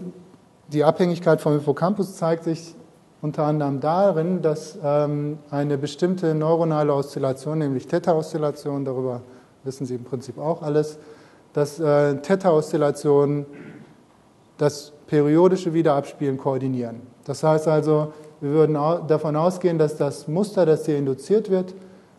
die 0.69 0.85
Abhängigkeit 0.85 1.41
vom 1.41 1.55
Hippocampus 1.55 2.17
zeigt 2.17 2.45
sich 2.45 2.75
unter 3.21 3.45
anderem 3.45 3.81
darin, 3.81 4.43
dass 4.43 4.79
ähm, 4.83 5.39
eine 5.51 5.79
bestimmte 5.79 6.35
neuronale 6.35 6.93
Oszillation, 6.95 7.59
nämlich 7.59 7.87
Theta-Oszillation, 7.87 8.85
darüber 8.85 9.23
wissen 9.65 9.87
Sie 9.87 9.95
im 9.95 10.05
Prinzip 10.05 10.39
auch 10.39 10.63
alles, 10.63 10.99
dass 11.53 11.81
äh, 11.81 12.17
Theta-Oszillationen 12.17 13.47
das 14.59 14.93
periodische 15.07 15.75
Wiederabspielen 15.75 16.39
koordinieren. 16.39 17.01
Das 17.25 17.43
heißt 17.43 17.69
also, 17.69 18.13
wir 18.41 18.51
würden 18.51 18.75
davon 19.07 19.37
ausgehen, 19.37 19.79
dass 19.79 19.97
das 19.97 20.29
Muster, 20.29 20.67
das 20.67 20.87
hier 20.87 20.99
induziert 20.99 21.51
wird, 21.51 21.75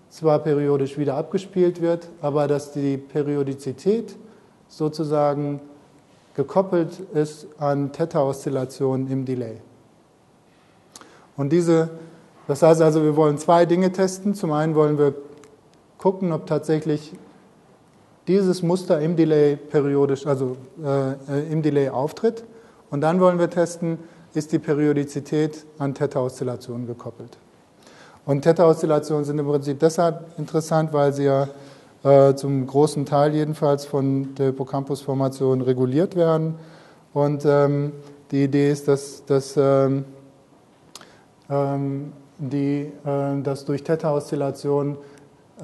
zwar 0.10 0.40
periodisch 0.40 0.98
wieder 0.98 1.16
abgespielt 1.16 1.82
wird, 1.82 2.10
aber 2.22 2.48
dass 2.48 2.72
die 2.72 2.98
Periodizität 2.98 4.16
sozusagen 4.68 5.60
gekoppelt 6.36 7.00
ist 7.14 7.48
an 7.58 7.92
Theta-Oszillationen 7.92 9.10
im 9.10 9.26
Delay. 9.26 9.58
Und 11.38 11.52
diese, 11.52 11.90
das 12.48 12.62
heißt 12.62 12.82
also, 12.82 13.04
wir 13.04 13.16
wollen 13.16 13.38
zwei 13.38 13.66
Dinge 13.66 13.92
testen. 13.92 14.34
Zum 14.34 14.52
einen 14.52 14.76
wollen 14.76 14.98
wir 14.98 15.14
gucken, 15.98 16.32
ob 16.32 16.46
tatsächlich 16.46 17.14
dieses 18.28 18.64
Muster 18.64 19.00
im 19.00 19.16
Delay 19.16 19.56
periodisch, 19.56 20.26
also 20.26 20.58
äh, 20.84 21.52
im 21.52 21.62
Delay 21.62 21.90
auftritt. 21.90 22.44
Und 22.90 23.02
dann 23.02 23.20
wollen 23.20 23.40
wir 23.40 23.50
testen, 23.50 24.00
ist 24.34 24.52
die 24.52 24.60
Periodizität 24.60 25.66
an 25.78 25.94
Theta-Oszillationen 25.94 26.88
gekoppelt. 26.88 27.38
Und 28.26 28.42
Theta-Oszillationen 28.42 29.24
sind 29.24 29.38
im 29.38 29.46
Prinzip 29.46 29.80
deshalb 29.80 30.38
interessant, 30.38 30.92
weil 30.94 31.14
sie 31.14 31.26
ja 31.26 31.48
äh, 32.04 32.34
zum 32.36 32.66
großen 32.66 33.06
Teil 33.06 33.34
jedenfalls 33.34 33.86
von 33.86 34.34
der 34.36 34.48
Hippocampus-Formation 34.48 35.62
reguliert 35.62 36.16
werden. 36.16 36.56
Und 37.14 37.46
ähm, 37.46 37.94
die 38.32 38.44
Idee 38.44 38.72
ist, 38.72 38.88
dass, 38.88 39.24
dass, 39.26 39.56
ähm, 39.58 40.06
ähm 41.50 42.14
die, 42.38 42.92
äh, 43.06 43.42
dass 43.42 43.64
durch 43.64 43.84
Theta-Oszillationen 43.84 44.98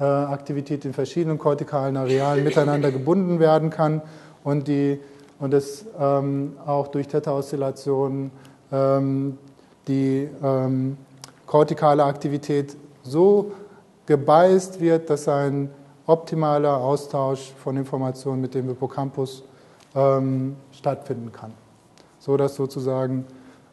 Aktivität 0.00 0.84
in 0.84 0.94
verschiedenen 0.94 1.38
kortikalen 1.38 1.96
Arealen 1.96 2.44
miteinander 2.44 2.90
gebunden 2.90 3.40
werden 3.40 3.70
kann 3.70 4.00
und, 4.42 4.68
die, 4.68 4.98
und 5.38 5.52
es 5.52 5.84
ähm, 5.98 6.56
auch 6.64 6.88
durch 6.88 7.08
Theta-Oszillationen 7.08 8.30
ähm, 8.70 9.38
die 9.88 10.28
ähm, 10.42 10.96
kortikale 11.46 12.04
Aktivität 12.04 12.76
so 13.02 13.52
gebeißt 14.06 14.80
wird, 14.80 15.10
dass 15.10 15.28
ein 15.28 15.70
optimaler 16.06 16.78
Austausch 16.78 17.52
von 17.62 17.76
Informationen 17.76 18.40
mit 18.40 18.54
dem 18.54 18.68
Hippocampus 18.68 19.44
ähm, 19.94 20.56
stattfinden 20.72 21.32
kann. 21.32 21.52
So 22.18 22.36
dass 22.36 22.54
sozusagen 22.54 23.26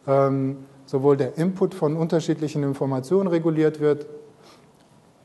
ähm, 0.07 0.57
sowohl 0.85 1.17
der 1.17 1.37
Input 1.37 1.73
von 1.73 1.95
unterschiedlichen 1.95 2.63
Informationen 2.63 3.27
reguliert 3.27 3.79
wird, 3.79 4.07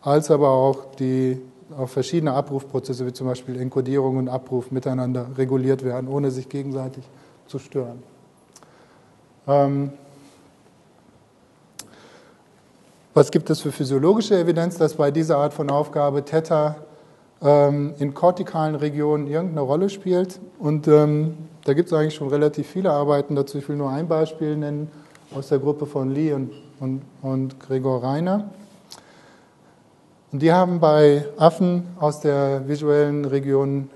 als 0.05 0.31
aber 0.31 0.51
auch 0.51 0.95
die 0.97 1.41
auch 1.77 1.89
verschiedene 1.89 2.33
Abrufprozesse, 2.33 3.07
wie 3.07 3.13
zum 3.13 3.27
Beispiel 3.27 3.59
Enkodierung 3.59 4.19
und 4.19 4.29
Abruf, 4.29 4.71
miteinander 4.71 5.27
reguliert 5.37 5.83
werden, 5.83 6.09
ohne 6.09 6.31
sich 6.31 6.49
gegenseitig 6.49 7.05
zu 7.47 7.59
stören. 7.59 8.03
Ähm, 9.49 9.93
Was 13.17 13.31
gibt 13.31 13.49
es 13.49 13.61
für 13.61 13.71
physiologische 13.71 14.37
Evidenz, 14.37 14.77
dass 14.77 14.95
bei 14.95 15.13
dieser 15.13 15.39
Art 15.39 15.55
von 15.55 15.71
Aufgabe 15.71 16.25
Theta 16.25 16.75
ähm, 17.41 17.95
in 18.01 18.13
kortikalen 18.13 18.75
Regionen 18.75 19.29
irgendeine 19.29 19.61
Rolle 19.61 19.89
spielt? 19.89 20.41
Und 20.59 20.89
ähm, 20.89 21.39
da 21.65 21.75
gibt 21.75 21.87
es 21.87 21.93
eigentlich 21.93 22.17
schon 22.17 22.27
relativ 22.27 22.67
viele 22.67 22.91
Arbeiten 22.91 23.37
dazu. 23.37 23.59
Ich 23.59 23.69
will 23.69 23.77
nur 23.77 23.91
ein 23.91 24.09
Beispiel 24.09 24.57
nennen 24.57 24.91
aus 25.33 25.47
der 25.47 25.61
Gruppe 25.61 25.87
von 25.87 26.11
Lee 26.11 26.33
und, 26.33 26.51
und, 26.81 27.03
und 27.23 27.61
Gregor 27.61 28.03
Reiner. 28.03 28.51
Und 30.35 30.43
die 30.43 30.53
haben 30.53 30.81
bei 30.81 31.25
Affen 31.39 31.87
aus 31.99 32.21
der 32.21 32.69
visuellen 32.69 33.25
Region 33.25 33.89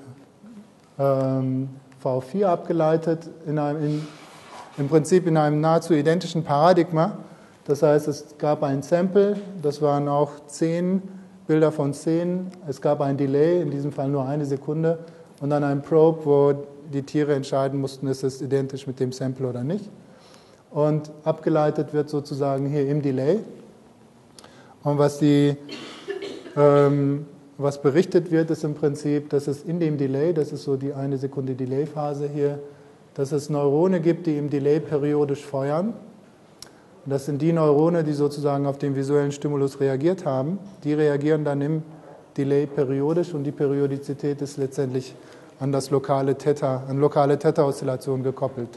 ähm, 0.98 1.68
V4 2.02 2.46
abgeleitet, 2.46 3.28
in 3.44 3.58
einem, 3.58 3.84
in, 3.84 4.06
im 4.78 4.88
Prinzip 4.88 5.26
in 5.26 5.36
einem 5.36 5.60
nahezu 5.60 5.92
identischen 5.92 6.42
Paradigma 6.42 7.18
das 7.68 7.82
heißt, 7.82 8.08
es 8.08 8.24
gab 8.38 8.62
ein 8.62 8.82
Sample, 8.82 9.36
das 9.60 9.82
waren 9.82 10.08
auch 10.08 10.30
zehn 10.46 11.02
Bilder 11.46 11.70
von 11.70 11.92
zehn. 11.92 12.46
Es 12.66 12.80
gab 12.80 13.02
ein 13.02 13.18
Delay, 13.18 13.60
in 13.60 13.70
diesem 13.70 13.92
Fall 13.92 14.08
nur 14.08 14.26
eine 14.26 14.46
Sekunde, 14.46 14.98
und 15.42 15.50
dann 15.50 15.62
ein 15.62 15.82
Probe, 15.82 16.24
wo 16.24 16.54
die 16.90 17.02
Tiere 17.02 17.34
entscheiden 17.34 17.78
mussten, 17.78 18.06
ist 18.06 18.24
es 18.24 18.40
identisch 18.40 18.86
mit 18.86 18.98
dem 18.98 19.12
Sample 19.12 19.46
oder 19.46 19.64
nicht. 19.64 19.90
Und 20.70 21.10
abgeleitet 21.24 21.92
wird 21.92 22.08
sozusagen 22.08 22.70
hier 22.70 22.88
im 22.88 23.02
Delay. 23.02 23.40
Und 24.82 24.96
was, 24.96 25.18
die, 25.18 25.54
ähm, 26.58 27.26
was 27.56 27.80
berichtet 27.80 28.30
wird, 28.30 28.50
ist 28.50 28.64
im 28.64 28.74
Prinzip, 28.74 29.30
dass 29.30 29.46
es 29.46 29.62
in 29.62 29.80
dem 29.80 29.96
Delay, 29.96 30.32
das 30.32 30.52
ist 30.52 30.64
so 30.64 30.76
die 30.76 30.92
eine 30.92 31.16
Sekunde 31.16 31.54
Delay-Phase 31.54 32.28
hier, 32.28 32.58
dass 33.14 33.32
es 33.32 33.48
Neurone 33.48 34.00
gibt, 34.00 34.26
die 34.26 34.36
im 34.36 34.50
Delay 34.50 34.80
periodisch 34.80 35.44
feuern. 35.44 35.94
Und 37.04 37.10
das 37.10 37.26
sind 37.26 37.40
die 37.40 37.52
Neurone, 37.52 38.04
die 38.04 38.12
sozusagen 38.12 38.66
auf 38.66 38.78
den 38.78 38.94
visuellen 38.94 39.32
Stimulus 39.32 39.80
reagiert 39.80 40.24
haben. 40.24 40.58
Die 40.84 40.92
reagieren 40.92 41.44
dann 41.44 41.60
im 41.60 41.82
Delay 42.36 42.66
periodisch 42.66 43.34
und 43.34 43.44
die 43.44 43.52
Periodizität 43.52 44.42
ist 44.42 44.56
letztendlich 44.56 45.14
an 45.60 45.72
das 45.72 45.90
lokale 45.90 46.36
Theta, 46.36 46.84
an 46.88 46.98
lokale 46.98 47.38
Theta-Oszillation 47.38 48.22
gekoppelt. 48.22 48.68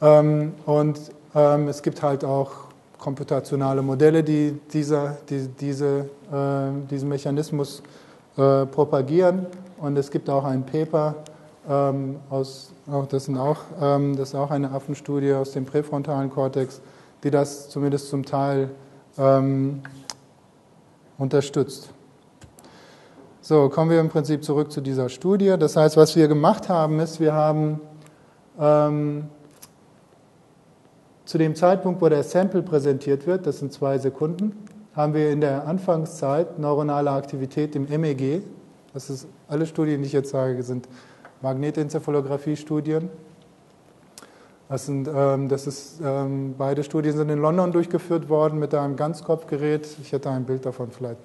Ähm, 0.00 0.52
und 0.66 1.00
ähm, 1.34 1.68
es 1.68 1.82
gibt 1.82 2.02
halt 2.02 2.24
auch 2.24 2.50
komputationale 3.04 3.82
Modelle, 3.82 4.24
die 4.24 4.58
dieser, 4.72 5.18
die, 5.28 5.46
diese, 5.48 6.08
äh, 6.32 6.88
diesen 6.90 7.10
Mechanismus 7.10 7.82
äh, 8.38 8.64
propagieren. 8.64 9.46
Und 9.76 9.98
es 9.98 10.10
gibt 10.10 10.30
auch 10.30 10.44
ein 10.44 10.64
Paper 10.64 11.14
ähm, 11.68 12.16
aus 12.30 12.72
auch, 12.90 13.06
das, 13.06 13.26
sind 13.26 13.36
auch, 13.36 13.58
ähm, 13.80 14.16
das 14.16 14.30
ist 14.30 14.34
auch 14.34 14.50
eine 14.50 14.70
Affenstudie 14.70 15.34
aus 15.34 15.52
dem 15.52 15.66
präfrontalen 15.66 16.30
Kortex, 16.30 16.80
die 17.22 17.30
das 17.30 17.68
zumindest 17.68 18.08
zum 18.08 18.24
Teil 18.24 18.70
ähm, 19.18 19.82
unterstützt. 21.18 21.90
So, 23.42 23.68
kommen 23.68 23.90
wir 23.90 24.00
im 24.00 24.08
Prinzip 24.08 24.42
zurück 24.42 24.72
zu 24.72 24.80
dieser 24.80 25.10
Studie. 25.10 25.56
Das 25.58 25.76
heißt, 25.76 25.98
was 25.98 26.16
wir 26.16 26.26
gemacht 26.26 26.70
haben, 26.70 27.00
ist, 27.00 27.20
wir 27.20 27.34
haben 27.34 27.80
ähm, 28.58 29.28
zu 31.24 31.38
dem 31.38 31.54
Zeitpunkt, 31.54 32.00
wo 32.02 32.08
der 32.08 32.22
Sample 32.22 32.62
präsentiert 32.62 33.26
wird, 33.26 33.46
das 33.46 33.58
sind 33.58 33.72
zwei 33.72 33.98
Sekunden, 33.98 34.52
haben 34.94 35.14
wir 35.14 35.30
in 35.30 35.40
der 35.40 35.66
Anfangszeit 35.66 36.58
neuronale 36.58 37.10
Aktivität 37.10 37.74
im 37.74 37.88
MEG. 38.00 38.42
Das 38.92 39.10
ist 39.10 39.26
alle 39.48 39.66
Studien, 39.66 40.02
die 40.02 40.06
ich 40.06 40.12
jetzt 40.12 40.30
sage, 40.30 40.62
sind 40.62 40.88
Magnetenzephalographie-Studien. 41.42 43.08
Das, 44.68 44.86
sind, 44.86 45.08
ähm, 45.14 45.48
das 45.48 45.66
ist, 45.66 46.00
ähm, 46.02 46.54
beide 46.56 46.82
Studien 46.84 47.16
sind 47.16 47.28
in 47.28 47.38
London 47.38 47.72
durchgeführt 47.72 48.28
worden 48.28 48.58
mit 48.58 48.74
einem 48.74 48.96
Ganzkopfgerät. 48.96 49.86
Ich 50.00 50.12
hätte 50.12 50.30
ein 50.30 50.44
Bild 50.44 50.64
davon 50.64 50.90
vielleicht 50.90 51.18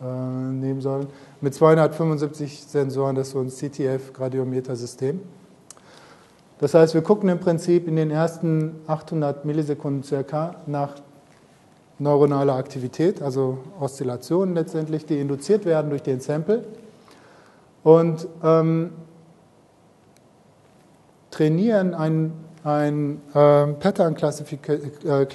äh, 0.00 0.04
nehmen 0.04 0.80
sollen. 0.80 1.06
Mit 1.40 1.54
275 1.54 2.64
Sensoren, 2.64 3.14
das 3.14 3.28
ist 3.28 3.32
so 3.34 3.40
ein 3.40 3.50
CTF-Gradiometer-System. 3.50 5.20
Das 6.62 6.74
heißt, 6.74 6.94
wir 6.94 7.02
gucken 7.02 7.28
im 7.28 7.40
Prinzip 7.40 7.88
in 7.88 7.96
den 7.96 8.12
ersten 8.12 8.76
800 8.86 9.44
Millisekunden 9.44 10.04
circa 10.04 10.54
nach 10.66 10.94
neuronaler 11.98 12.54
Aktivität, 12.54 13.20
also 13.20 13.58
Oszillationen 13.80 14.54
letztendlich, 14.54 15.04
die 15.04 15.18
induziert 15.18 15.64
werden 15.64 15.90
durch 15.90 16.04
den 16.04 16.20
Sample. 16.20 16.64
Und 17.82 18.28
ähm, 18.44 18.92
trainieren 21.32 21.94
ein, 21.94 22.32
ein, 22.62 23.20
äh, 23.34 23.66
Pattern, 23.72 24.14
äh, 24.14 25.26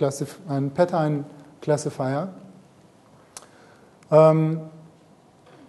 ein 0.47 0.71
Pattern 0.71 1.25
Classifier, 1.59 2.29
ähm, 4.11 4.61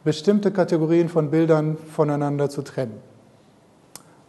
bestimmte 0.04 0.52
Kategorien 0.52 1.08
von 1.08 1.32
Bildern 1.32 1.76
voneinander 1.76 2.48
zu 2.48 2.62
trennen. 2.62 3.00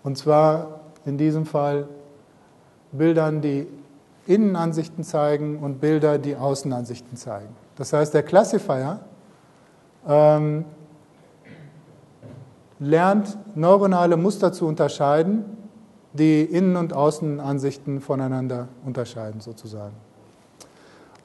Und 0.01 0.17
zwar 0.17 0.78
in 1.05 1.17
diesem 1.17 1.45
Fall 1.45 1.87
Bildern, 2.91 3.41
die 3.41 3.67
Innenansichten 4.25 5.03
zeigen 5.03 5.59
und 5.59 5.79
Bilder, 5.79 6.17
die 6.17 6.35
Außenansichten 6.35 7.17
zeigen. 7.17 7.55
Das 7.75 7.93
heißt, 7.93 8.13
der 8.13 8.23
Classifier 8.23 8.99
ähm, 10.07 10.65
lernt 12.79 13.37
neuronale 13.55 14.17
Muster 14.17 14.51
zu 14.51 14.67
unterscheiden, 14.67 15.45
die 16.13 16.43
Innen- 16.43 16.75
und 16.75 16.93
Außenansichten 16.93 18.01
voneinander 18.01 18.67
unterscheiden 18.85 19.41
sozusagen. 19.41 19.95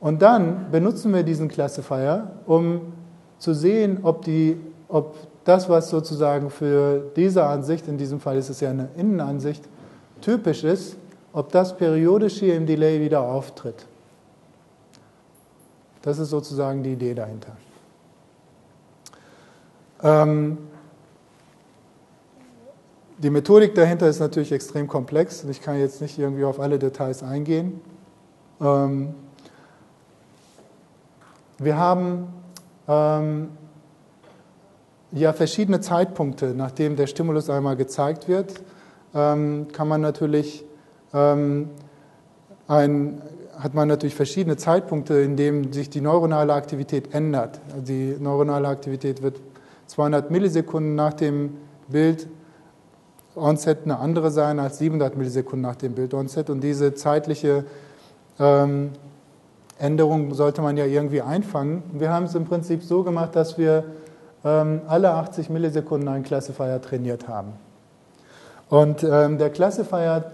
Und 0.01 0.21
dann 0.21 0.71
benutzen 0.71 1.15
wir 1.15 1.23
diesen 1.23 1.49
Classifier, 1.49 2.31
um 2.47 2.93
zu 3.39 3.55
sehen, 3.55 4.01
ob, 4.03 4.23
die, 4.23 4.61
ob 4.89 5.17
das, 5.45 5.69
was 5.69 5.91
sozusagen 5.91 6.51
für 6.51 7.11
diese 7.17 7.45
Ansicht, 7.45 7.87
in 7.89 7.99
diesem 7.99 8.21
Fall 8.21 8.37
ist 8.37 8.49
es 8.49 8.61
ja 8.61 8.71
eine 8.71 8.89
Innenansicht, 8.97 9.63
typisch 10.21 10.65
ist, 10.65 10.97
ob 11.33 11.53
das 11.53 11.77
periodisch 11.77 12.39
hier 12.39 12.57
im 12.57 12.67
Delay 12.67 13.01
wieder 13.01 13.21
auftritt. 13.21 13.87
Das 16.03 16.19
ist 16.19 16.31
sozusagen 16.31 16.83
die 16.83 16.93
Idee 16.93 17.15
dahinter. 17.15 17.57
Ähm, 20.03 20.59
die 23.19 23.31
Methodik 23.31 23.75
dahinter 23.75 24.09
ist 24.09 24.21
natürlich 24.21 24.53
extrem 24.53 24.87
komplex 24.87 25.45
und 25.45 25.51
ich 25.51 25.63
kann 25.63 25.79
jetzt 25.79 26.01
nicht 26.01 26.19
irgendwie 26.19 26.45
auf 26.45 26.61
alle 26.61 26.79
Details 26.79 27.23
eingehen. 27.23 27.81
Ähm, 28.61 29.15
wir 31.59 31.79
haben 31.79 32.29
ähm, 32.87 33.49
ja 35.15 35.33
verschiedene 35.33 35.81
Zeitpunkte, 35.81 36.55
nachdem 36.55 36.97
der 36.97 37.07
Stimulus 37.07 37.49
einmal 37.49 37.77
gezeigt 37.77 38.29
wird, 38.29 38.55
ähm, 39.15 39.69
kann 39.73 39.89
man 39.89 40.01
natürlich 40.01 40.65
ähm, 41.13 41.71
ein, 42.67 43.23
hat 43.57 43.75
man 43.75 43.89
natürlich 43.89 44.15
verschiedene 44.15 44.57
Zeitpunkte, 44.57 45.15
in 45.15 45.37
denen 45.37 45.73
sich 45.73 45.89
die 45.89 46.01
neuronale 46.01 46.53
Aktivität 46.53 47.15
ändert. 47.15 47.61
Die 47.87 48.17
neuronale 48.19 48.69
Aktivität 48.69 49.23
wird 49.23 49.41
200 49.87 50.31
Millisekunden 50.31 50.95
nach 50.95 51.15
dem 51.15 51.57
Bild 51.89 52.27
Onset 53.37 53.81
eine 53.85 53.99
andere 53.99 54.31
sein 54.31 54.59
als 54.59 54.79
700 54.79 55.17
Millisekunden 55.17 55.63
nach 55.63 55.77
dem 55.77 55.95
Bild 55.95 56.15
Onset 56.15 56.51
und 56.51 56.61
diese 56.63 56.95
zeitliche 56.95 57.65
ähm, 58.39 58.91
Änderung 59.79 60.35
sollte 60.35 60.63
man 60.63 60.77
ja 60.77 60.85
irgendwie 60.85 61.21
einfangen. 61.21 61.83
Wir 61.93 62.11
haben 62.11 62.27
es 62.27 62.35
im 62.37 62.45
Prinzip 62.45 62.83
so 62.85 63.03
gemacht, 63.03 63.35
dass 63.35 63.59
wir 63.59 63.85
alle 64.45 65.11
80 65.11 65.49
Millisekunden 65.49 66.07
einen 66.07 66.23
Classifier 66.23 66.83
trainiert 66.83 67.29
haben. 67.29 67.55
Und 68.69 69.03
ähm, 69.03 69.39
der 69.39 69.49
Classifier 69.49 70.33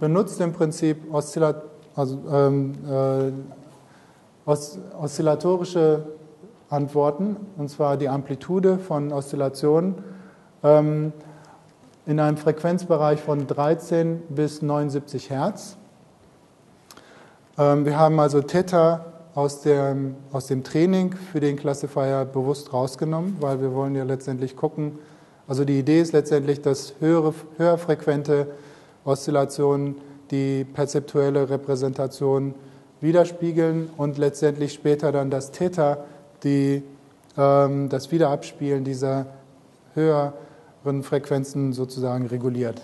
benutzt 0.00 0.40
im 0.40 0.52
Prinzip 0.52 1.12
Oszillat 1.12 1.62
also, 1.94 2.18
ähm, 2.30 2.74
äh, 2.88 3.32
Osz 4.44 4.78
oszillatorische 5.00 6.04
Antworten, 6.68 7.36
und 7.58 7.68
zwar 7.68 7.96
die 7.96 8.08
Amplitude 8.08 8.78
von 8.78 9.12
Oszillationen 9.12 9.94
ähm, 10.64 11.12
in 12.06 12.18
einem 12.18 12.36
Frequenzbereich 12.36 13.20
von 13.20 13.46
13 13.46 14.22
bis 14.30 14.62
79 14.62 15.30
Hertz. 15.30 15.76
Ähm, 17.58 17.84
wir 17.84 17.98
haben 17.98 18.18
also 18.18 18.40
Theta 18.40 19.11
aus 19.34 19.62
dem, 19.62 20.16
aus 20.32 20.46
dem 20.46 20.62
Training 20.62 21.14
für 21.32 21.40
den 21.40 21.56
Classifier 21.56 22.24
bewusst 22.24 22.72
rausgenommen, 22.72 23.36
weil 23.40 23.60
wir 23.60 23.72
wollen 23.72 23.94
ja 23.94 24.04
letztendlich 24.04 24.56
gucken, 24.56 24.98
also 25.48 25.64
die 25.64 25.78
Idee 25.78 26.00
ist 26.00 26.12
letztendlich, 26.12 26.60
dass 26.62 26.94
höhere, 27.00 27.34
höher 27.56 27.76
frequente 27.76 28.46
Oszillationen 29.04 29.96
die 30.30 30.64
perzeptuelle 30.64 31.50
Repräsentation 31.50 32.54
widerspiegeln 33.00 33.90
und 33.96 34.18
letztendlich 34.18 34.72
später 34.72 35.12
dann 35.12 35.30
das 35.30 35.50
Theta, 35.50 36.04
die, 36.44 36.82
ähm, 37.36 37.88
das 37.88 38.12
Wiederabspielen 38.12 38.84
dieser 38.84 39.26
höheren 39.94 41.02
Frequenzen 41.02 41.72
sozusagen 41.72 42.26
reguliert. 42.26 42.80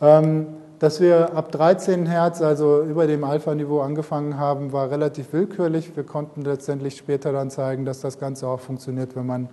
Ähm, 0.00 0.46
dass 0.82 1.00
wir 1.00 1.34
ab 1.36 1.52
13 1.52 2.06
Hertz, 2.06 2.42
also 2.42 2.82
über 2.82 3.06
dem 3.06 3.22
Alpha-Niveau 3.22 3.82
angefangen 3.82 4.36
haben, 4.36 4.72
war 4.72 4.90
relativ 4.90 5.32
willkürlich. 5.32 5.94
Wir 5.94 6.02
konnten 6.02 6.42
letztendlich 6.42 6.96
später 6.96 7.30
dann 7.30 7.50
zeigen, 7.50 7.84
dass 7.84 8.00
das 8.00 8.18
Ganze 8.18 8.48
auch 8.48 8.58
funktioniert, 8.58 9.14
wenn 9.14 9.24
man 9.24 9.48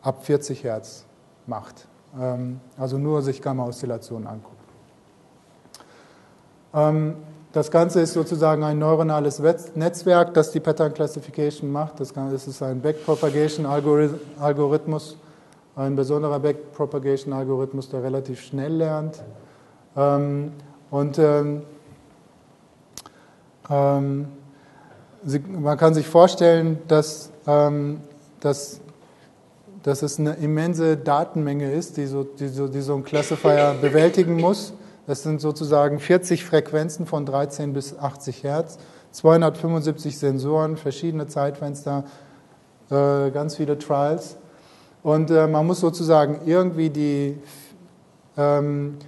ab 0.00 0.24
40 0.24 0.64
Hertz 0.64 1.04
macht. 1.46 1.86
Ähm, 2.18 2.58
also 2.78 2.96
nur 2.96 3.20
sich 3.20 3.42
Gamma-Oszillationen 3.42 4.26
anguckt. 4.26 4.56
Ähm, 6.72 7.16
das 7.52 7.70
Ganze 7.70 8.00
ist 8.00 8.14
sozusagen 8.14 8.64
ein 8.64 8.78
neuronales 8.78 9.42
Netzwerk, 9.74 10.32
das 10.32 10.52
die 10.52 10.60
Pattern 10.60 10.94
Classification 10.94 11.70
macht. 11.70 12.00
Das 12.00 12.12
ist 12.12 12.62
ein 12.62 12.80
Backpropagation-Algorithmus, 12.80 15.18
ein 15.76 15.96
besonderer 15.96 16.40
Backpropagation-Algorithmus, 16.40 17.90
der 17.90 18.02
relativ 18.02 18.40
schnell 18.40 18.72
lernt. 18.72 19.22
Ähm, 19.96 20.52
und 20.90 21.18
ähm, 21.18 21.62
ähm, 23.70 24.28
Sie, 25.24 25.38
man 25.38 25.78
kann 25.78 25.94
sich 25.94 26.08
vorstellen, 26.08 26.78
dass, 26.88 27.30
ähm, 27.46 28.00
dass, 28.40 28.80
dass 29.84 30.02
es 30.02 30.18
eine 30.18 30.32
immense 30.34 30.96
Datenmenge 30.96 31.70
ist, 31.70 31.96
die 31.96 32.06
so, 32.06 32.24
die 32.24 32.48
so, 32.48 32.66
die 32.66 32.80
so 32.80 32.96
ein 32.96 33.04
Classifier 33.04 33.76
bewältigen 33.80 34.36
muss. 34.40 34.74
Das 35.06 35.22
sind 35.22 35.40
sozusagen 35.40 36.00
40 36.00 36.44
Frequenzen 36.44 37.06
von 37.06 37.24
13 37.24 37.72
bis 37.72 37.96
80 37.96 38.42
Hertz, 38.42 38.78
275 39.12 40.18
Sensoren, 40.18 40.76
verschiedene 40.76 41.28
Zeitfenster, 41.28 42.04
äh, 42.90 43.30
ganz 43.30 43.56
viele 43.56 43.78
Trials. 43.78 44.36
Und 45.04 45.30
äh, 45.30 45.46
man 45.46 45.66
muss 45.66 45.80
sozusagen 45.80 46.40
irgendwie 46.46 46.90
die 46.90 47.38
ähm, 48.36 48.98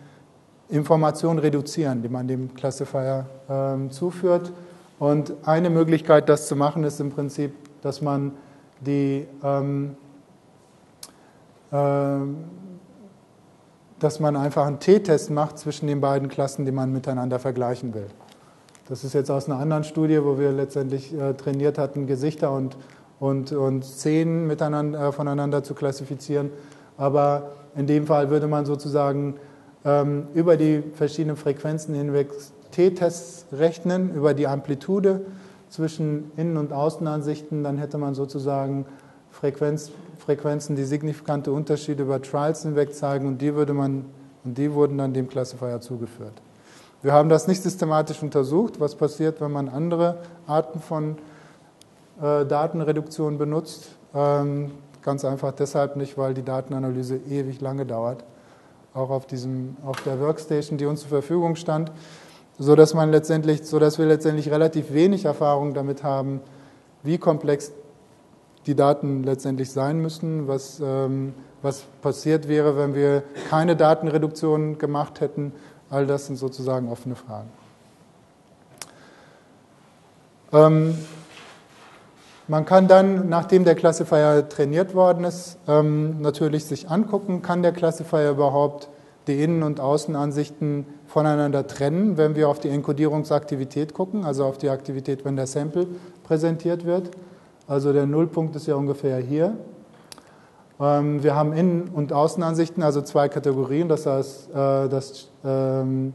Informationen 0.68 1.38
reduzieren, 1.38 2.02
die 2.02 2.08
man 2.08 2.26
dem 2.26 2.54
Classifier 2.54 3.26
ähm, 3.48 3.90
zuführt. 3.90 4.52
Und 4.98 5.34
eine 5.44 5.70
Möglichkeit, 5.70 6.28
das 6.28 6.46
zu 6.48 6.56
machen, 6.56 6.84
ist 6.84 7.00
im 7.00 7.10
Prinzip, 7.10 7.52
dass 7.82 8.00
man 8.00 8.32
die 8.80 9.26
ähm, 9.42 9.96
äh, 11.70 12.18
dass 14.04 14.20
man 14.20 14.36
einfach 14.36 14.66
einen 14.66 14.80
T-Test 14.80 15.30
macht 15.30 15.58
zwischen 15.58 15.86
den 15.86 16.00
beiden 16.00 16.28
Klassen, 16.28 16.66
die 16.66 16.72
man 16.72 16.92
miteinander 16.92 17.38
vergleichen 17.38 17.94
will. 17.94 18.06
Das 18.86 19.02
ist 19.02 19.14
jetzt 19.14 19.30
aus 19.30 19.48
einer 19.48 19.58
anderen 19.58 19.82
Studie, 19.82 20.22
wo 20.22 20.38
wir 20.38 20.52
letztendlich 20.52 21.14
äh, 21.14 21.32
trainiert 21.32 21.78
hatten, 21.78 22.06
Gesichter 22.06 22.52
und, 22.52 22.76
und, 23.18 23.52
und 23.52 23.82
Szenen 23.82 24.46
miteinander, 24.46 25.08
äh, 25.08 25.12
voneinander 25.12 25.62
zu 25.62 25.74
klassifizieren. 25.74 26.50
Aber 26.98 27.52
in 27.76 27.86
dem 27.86 28.06
Fall 28.06 28.28
würde 28.28 28.46
man 28.46 28.66
sozusagen 28.66 29.36
ähm, 29.84 30.28
über 30.34 30.56
die 30.56 30.82
verschiedenen 30.94 31.36
Frequenzen 31.36 31.94
hinweg 31.94 32.30
T-Tests 32.70 33.46
rechnen, 33.52 34.14
über 34.14 34.34
die 34.34 34.46
Amplitude 34.46 35.20
zwischen 35.68 36.32
Innen- 36.36 36.56
und 36.56 36.72
Außenansichten. 36.72 37.62
Dann 37.62 37.78
hätte 37.78 37.98
man 37.98 38.14
sozusagen 38.14 38.86
Frequenz, 39.30 39.90
Frequenzen, 40.18 40.76
die 40.76 40.84
signifikante 40.84 41.52
Unterschiede 41.52 42.02
über 42.02 42.20
Trials 42.20 42.62
hinweg 42.62 42.94
zeigen 42.94 43.26
und 43.26 43.38
die, 43.38 43.54
würde 43.54 43.74
man, 43.74 44.06
und 44.44 44.58
die 44.58 44.72
wurden 44.72 44.98
dann 44.98 45.12
dem 45.12 45.28
Classifier 45.28 45.80
zugeführt. 45.80 46.32
Wir 47.02 47.12
haben 47.12 47.28
das 47.28 47.46
nicht 47.46 47.62
systematisch 47.62 48.22
untersucht, 48.22 48.80
was 48.80 48.94
passiert, 48.94 49.40
wenn 49.40 49.52
man 49.52 49.68
andere 49.68 50.18
Arten 50.46 50.80
von 50.80 51.18
äh, 52.22 52.46
Datenreduktion 52.46 53.36
benutzt. 53.36 53.88
Ähm, 54.14 54.70
ganz 55.02 55.24
einfach 55.24 55.52
deshalb 55.52 55.96
nicht, 55.96 56.16
weil 56.16 56.32
die 56.32 56.42
Datenanalyse 56.42 57.16
ewig 57.28 57.60
lange 57.60 57.84
dauert 57.84 58.24
auch 58.94 59.10
auf, 59.10 59.26
diesem, 59.26 59.76
auf 59.84 60.00
der 60.02 60.20
Workstation, 60.20 60.78
die 60.78 60.86
uns 60.86 61.00
zur 61.00 61.10
Verfügung 61.10 61.56
stand, 61.56 61.90
so 62.58 62.76
dass 62.76 62.94
man 62.94 63.10
letztendlich, 63.10 63.64
so 63.64 63.78
dass 63.78 63.98
wir 63.98 64.06
letztendlich 64.06 64.50
relativ 64.50 64.92
wenig 64.92 65.24
Erfahrung 65.24 65.74
damit 65.74 66.04
haben, 66.04 66.40
wie 67.02 67.18
komplex 67.18 67.72
die 68.66 68.74
Daten 68.74 69.24
letztendlich 69.24 69.70
sein 69.70 70.00
müssen, 70.00 70.48
was, 70.48 70.80
ähm, 70.82 71.34
was 71.60 71.82
passiert 72.00 72.48
wäre, 72.48 72.76
wenn 72.76 72.94
wir 72.94 73.22
keine 73.50 73.76
Datenreduktion 73.76 74.78
gemacht 74.78 75.20
hätten. 75.20 75.52
All 75.90 76.06
das 76.06 76.26
sind 76.26 76.36
sozusagen 76.36 76.90
offene 76.90 77.16
Fragen. 77.16 77.50
Ähm, 80.52 80.96
man 82.46 82.64
kann 82.64 82.88
dann, 82.88 83.28
nachdem 83.28 83.64
der 83.64 83.74
Classifier 83.74 84.48
trainiert 84.48 84.94
worden 84.94 85.24
ist, 85.24 85.58
ähm, 85.66 86.20
natürlich 86.20 86.64
sich 86.66 86.90
angucken, 86.90 87.42
kann 87.42 87.62
der 87.62 87.72
Classifier 87.72 88.30
überhaupt 88.30 88.88
die 89.26 89.42
Innen- 89.42 89.62
und 89.62 89.80
Außenansichten 89.80 90.84
voneinander 91.06 91.66
trennen, 91.66 92.18
wenn 92.18 92.36
wir 92.36 92.48
auf 92.48 92.60
die 92.60 92.68
Enkodierungsaktivität 92.68 93.94
gucken, 93.94 94.24
also 94.24 94.44
auf 94.44 94.58
die 94.58 94.68
Aktivität, 94.68 95.24
wenn 95.24 95.36
der 95.36 95.46
Sample 95.46 95.86
präsentiert 96.24 96.84
wird. 96.84 97.10
Also 97.66 97.92
der 97.92 98.04
Nullpunkt 98.04 98.54
ist 98.56 98.66
ja 98.66 98.74
ungefähr 98.74 99.16
hier. 99.18 99.56
Ähm, 100.78 101.22
wir 101.22 101.34
haben 101.34 101.54
Innen- 101.54 101.88
und 101.88 102.12
Außenansichten, 102.12 102.82
also 102.82 103.00
zwei 103.00 103.28
Kategorien. 103.28 103.88
Das 103.88 104.04
heißt, 104.04 104.50
äh, 104.50 104.88
das 104.88 105.30
ähm, 105.44 106.12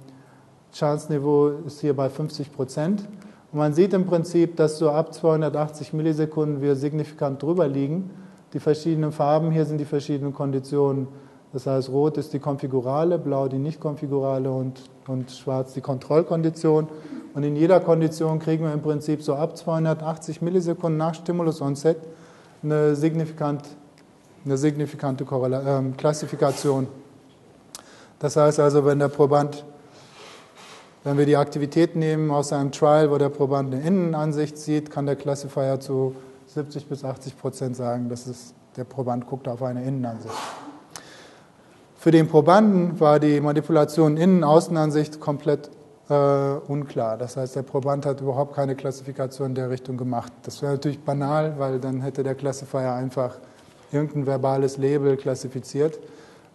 Chance-Niveau 0.74 1.48
ist 1.66 1.82
hier 1.82 1.96
bei 1.96 2.10
50 2.10 2.52
Prozent. 2.54 3.04
Und 3.52 3.60
man 3.60 3.74
sieht 3.74 3.94
im 3.94 4.06
Prinzip, 4.06 4.56
dass 4.58 4.78
so 4.78 4.92
ab 4.92 5.14
280 5.14 5.94
Millisekunden 5.94 6.62
wir 6.62 6.76
signifikant 6.76 7.42
drüber 7.42 7.68
liegen. 7.68 8.12
Die 8.54 8.60
verschiedenen 8.60 9.12
Farben 9.12 9.52
hier 9.52 9.66
sind 9.66 9.80
die 9.80 9.86
verschiedenen 9.86 10.34
Konditionen. 10.34 11.08
Das 11.52 11.66
heißt, 11.66 11.90
rot 11.90 12.18
ist 12.18 12.34
die 12.34 12.40
konfigurale, 12.40 13.18
blau 13.18 13.48
die 13.48 13.58
nicht 13.58 13.80
konfigurale 13.80 14.52
und, 14.52 14.82
und 15.08 15.32
schwarz 15.32 15.74
die 15.74 15.82
Kontrollkondition. 15.82 16.88
Und 17.34 17.44
in 17.44 17.56
jeder 17.56 17.80
Kondition 17.80 18.38
kriegen 18.38 18.66
wir 18.66 18.74
im 18.74 18.82
Prinzip 18.82 19.24
so 19.24 19.34
ab 19.34 19.58
280 19.58 20.42
Millisekunden 20.42 20.98
nach 20.98 21.16
Stimulus-Onset 21.16 21.98
eine, 22.62 22.96
signifikant, 22.96 23.64
eine 24.46 24.58
signifikante 24.58 25.26
Korrela 25.26 25.80
äh, 25.80 25.84
Klassifikation. 25.98 26.88
Das 28.20 28.36
heißt 28.36 28.60
also, 28.60 28.86
wenn 28.86 29.00
der 29.00 29.08
Proband 29.08 29.64
wenn 31.04 31.18
wir 31.18 31.26
die 31.26 31.38
Aktivität 31.38 31.96
nehmen 31.96 32.32
aus 32.32 32.52
einem 32.54 32.72
Trial, 32.72 33.10
wo 33.12 33.18
der 33.18 33.30
Proband 33.30 33.74
eine 33.74 33.86
Innenansicht 33.86 34.58
sieht, 34.58 34.92
kann 34.92 35.06
der 35.06 35.16
Classifier 35.16 35.80
zu 35.80 36.16
70 36.48 36.88
bis 36.88 37.04
80 37.04 37.38
Prozent 37.38 37.76
sagen, 37.76 38.10
dass 38.10 38.28
es, 38.28 38.54
der 38.76 38.84
Proband 38.84 39.28
guckt 39.28 39.48
auf 39.48 39.64
eine 39.64 39.84
Innenansicht. 39.84 40.34
Für 41.96 42.12
den 42.12 42.28
Probanden 42.28 43.00
war 43.00 43.20
die 43.20 43.42
Manipulation 43.42 44.16
Innen-Außenansicht 44.16 45.20
komplett 45.20 45.70
äh, 46.10 46.14
unklar. 46.14 47.18
Das 47.18 47.38
heißt, 47.38 47.56
der 47.56 47.62
Proband 47.62 48.06
hat 48.06 48.22
überhaupt 48.22 48.56
keine 48.56 48.76
Klassifikation 48.76 49.50
in 49.50 49.56
der 49.56 49.70
Richtung 49.70 49.98
gemacht. 49.98 50.32
Das 50.44 50.62
wäre 50.62 50.74
natürlich 50.74 51.00
banal, 51.00 51.56
weil 51.58 51.80
dann 51.80 52.02
hätte 52.02 52.24
der 52.24 52.36
Classifier 52.36 52.94
einfach 52.94 53.38
irgendein 53.92 54.26
verbales 54.26 54.78
Label 54.78 55.18
klassifiziert. 55.18 56.00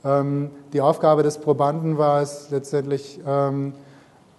Ähm, 0.05 0.51
die 0.73 0.81
Aufgabe 0.81 1.23
des 1.23 1.39
Probanden 1.39 1.99
war 1.99 2.21
es 2.21 2.51
letztendlich, 2.51 3.21
ähm, 3.27 3.75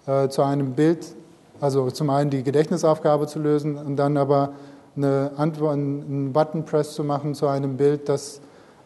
äh, 0.06 0.28
zu 0.28 0.42
einem 0.42 0.72
Bild, 0.72 1.14
also 1.60 1.90
zum 1.90 2.10
einen 2.10 2.30
die 2.30 2.42
Gedächtnisaufgabe 2.42 3.26
zu 3.26 3.38
lösen 3.38 3.76
und 3.76 3.96
dann 3.96 4.16
aber 4.16 4.52
eine 4.96 5.32
Antwort, 5.36 5.74
einen 5.74 6.32
Button 6.32 6.64
Press 6.64 6.94
zu 6.94 7.04
machen 7.04 7.34
zu 7.34 7.46
einem 7.46 7.76
Bild, 7.76 8.08
das 8.08 8.40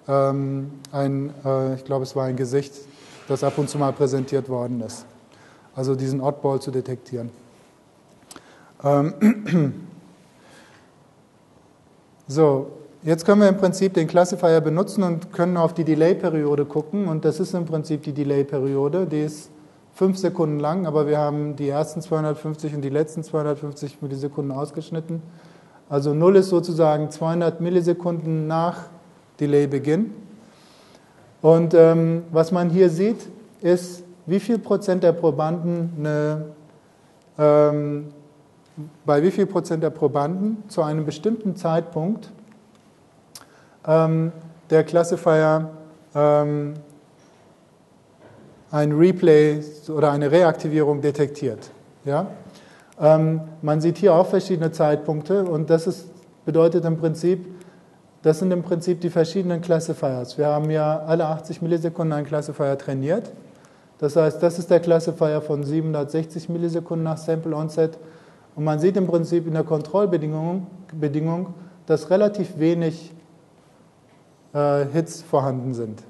ähm, 0.08 0.72
ein, 0.92 1.32
äh, 1.44 1.74
ich 1.74 1.84
glaube, 1.84 2.02
es 2.02 2.16
war 2.16 2.24
ein 2.24 2.36
Gesicht, 2.36 2.74
das 3.28 3.44
ab 3.44 3.58
und 3.58 3.68
zu 3.68 3.78
mal 3.78 3.92
präsentiert 3.92 4.48
worden 4.48 4.80
ist. 4.80 5.04
Also 5.74 5.94
diesen 5.94 6.20
Oddball 6.20 6.60
zu 6.60 6.70
detektieren. 6.70 7.30
Ähm, 8.82 9.74
so, 12.26 12.72
jetzt 13.02 13.24
können 13.24 13.42
wir 13.42 13.48
im 13.48 13.56
Prinzip 13.56 13.94
den 13.94 14.08
Classifier 14.08 14.60
benutzen 14.60 15.04
und 15.04 15.32
können 15.32 15.56
auf 15.56 15.74
die 15.74 15.84
Delay-Periode 15.84 16.64
gucken. 16.64 17.06
Und 17.06 17.24
das 17.24 17.38
ist 17.38 17.54
im 17.54 17.66
Prinzip 17.66 18.02
die 18.02 18.12
Delay-Periode. 18.12 19.06
Die 19.06 19.20
ist 19.20 19.50
fünf 20.00 20.16
Sekunden 20.16 20.58
lang, 20.58 20.86
aber 20.86 21.06
wir 21.06 21.18
haben 21.18 21.56
die 21.56 21.68
ersten 21.68 22.00
250 22.00 22.74
und 22.74 22.80
die 22.80 22.88
letzten 22.88 23.22
250 23.22 24.00
Millisekunden 24.00 24.50
ausgeschnitten. 24.50 25.22
Also 25.90 26.14
0 26.14 26.36
ist 26.36 26.48
sozusagen 26.48 27.10
200 27.10 27.60
Millisekunden 27.60 28.46
nach 28.46 28.84
Delay-Beginn. 29.40 30.14
Und 31.42 31.74
ähm, 31.74 32.22
was 32.32 32.50
man 32.50 32.70
hier 32.70 32.88
sieht, 32.88 33.28
ist, 33.60 34.02
wie 34.24 34.40
viel 34.40 34.58
Prozent 34.58 35.02
der 35.02 35.12
Probanden 35.12 35.92
eine, 35.98 36.46
ähm, 37.36 38.08
bei 39.04 39.22
wie 39.22 39.30
viel 39.30 39.44
Prozent 39.44 39.82
der 39.82 39.90
Probanden 39.90 40.62
zu 40.68 40.82
einem 40.82 41.04
bestimmten 41.04 41.56
Zeitpunkt 41.56 42.30
ähm, 43.86 44.32
der 44.70 44.82
Classifier 44.82 45.68
ähm, 46.14 46.72
ein 48.70 48.92
Replay 48.92 49.60
oder 49.88 50.12
eine 50.12 50.30
Reaktivierung 50.30 51.00
detektiert. 51.00 51.70
Ja? 52.04 52.26
Ähm, 53.00 53.40
man 53.62 53.80
sieht 53.80 53.98
hier 53.98 54.14
auch 54.14 54.26
verschiedene 54.26 54.70
Zeitpunkte 54.70 55.44
und 55.44 55.70
das 55.70 55.86
ist, 55.86 56.06
bedeutet 56.44 56.84
im 56.84 56.96
Prinzip, 56.96 57.46
das 58.22 58.38
sind 58.38 58.52
im 58.52 58.62
Prinzip 58.62 59.00
die 59.00 59.10
verschiedenen 59.10 59.60
Classifiers. 59.60 60.36
Wir 60.38 60.46
haben 60.46 60.70
ja 60.70 61.00
alle 61.00 61.26
80 61.26 61.62
Millisekunden 61.62 62.12
einen 62.12 62.26
Classifier 62.26 62.76
trainiert. 62.76 63.32
Das 63.98 64.16
heißt, 64.16 64.42
das 64.42 64.58
ist 64.58 64.70
der 64.70 64.80
Classifier 64.80 65.40
von 65.40 65.64
760 65.64 66.48
Millisekunden 66.48 67.04
nach 67.04 67.18
Sample 67.18 67.54
Onset. 67.54 67.98
Und 68.54 68.64
man 68.64 68.78
sieht 68.78 68.96
im 68.96 69.06
Prinzip 69.06 69.46
in 69.46 69.54
der 69.54 69.64
Kontrollbedingung, 69.64 70.66
Bedingung, 70.92 71.54
dass 71.86 72.10
relativ 72.10 72.58
wenig 72.58 73.12
äh, 74.52 74.84
Hits 74.92 75.22
vorhanden 75.22 75.72
sind 75.72 76.02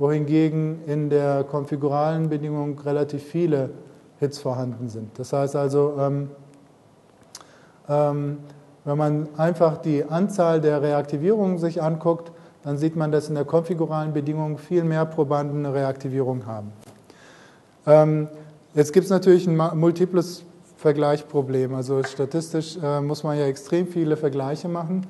wohingegen 0.00 0.80
in 0.86 1.10
der 1.10 1.44
konfiguralen 1.44 2.30
Bedingung 2.30 2.78
relativ 2.80 3.22
viele 3.22 3.68
Hits 4.18 4.38
vorhanden 4.38 4.88
sind. 4.88 5.18
Das 5.18 5.32
heißt 5.32 5.54
also, 5.54 5.94
ähm, 6.00 6.30
ähm, 7.86 8.38
wenn 8.86 8.96
man 8.96 9.28
einfach 9.36 9.76
die 9.76 10.02
Anzahl 10.04 10.62
der 10.62 10.80
Reaktivierungen 10.80 11.58
sich 11.58 11.82
anguckt, 11.82 12.32
dann 12.62 12.78
sieht 12.78 12.96
man, 12.96 13.12
dass 13.12 13.28
in 13.28 13.34
der 13.34 13.44
konfiguralen 13.44 14.14
Bedingung 14.14 14.56
viel 14.56 14.84
mehr 14.84 15.04
Probanden 15.04 15.66
eine 15.66 15.74
Reaktivierung 15.74 16.46
haben. 16.46 16.72
Ähm, 17.86 18.28
jetzt 18.72 18.94
gibt 18.94 19.04
es 19.04 19.10
natürlich 19.10 19.46
ein 19.46 19.78
multiples 19.78 20.44
Vergleichproblem. 20.78 21.74
Also 21.74 22.02
statistisch 22.04 22.78
äh, 22.82 23.02
muss 23.02 23.22
man 23.22 23.38
ja 23.38 23.44
extrem 23.44 23.86
viele 23.86 24.16
Vergleiche 24.16 24.68
machen. 24.68 25.06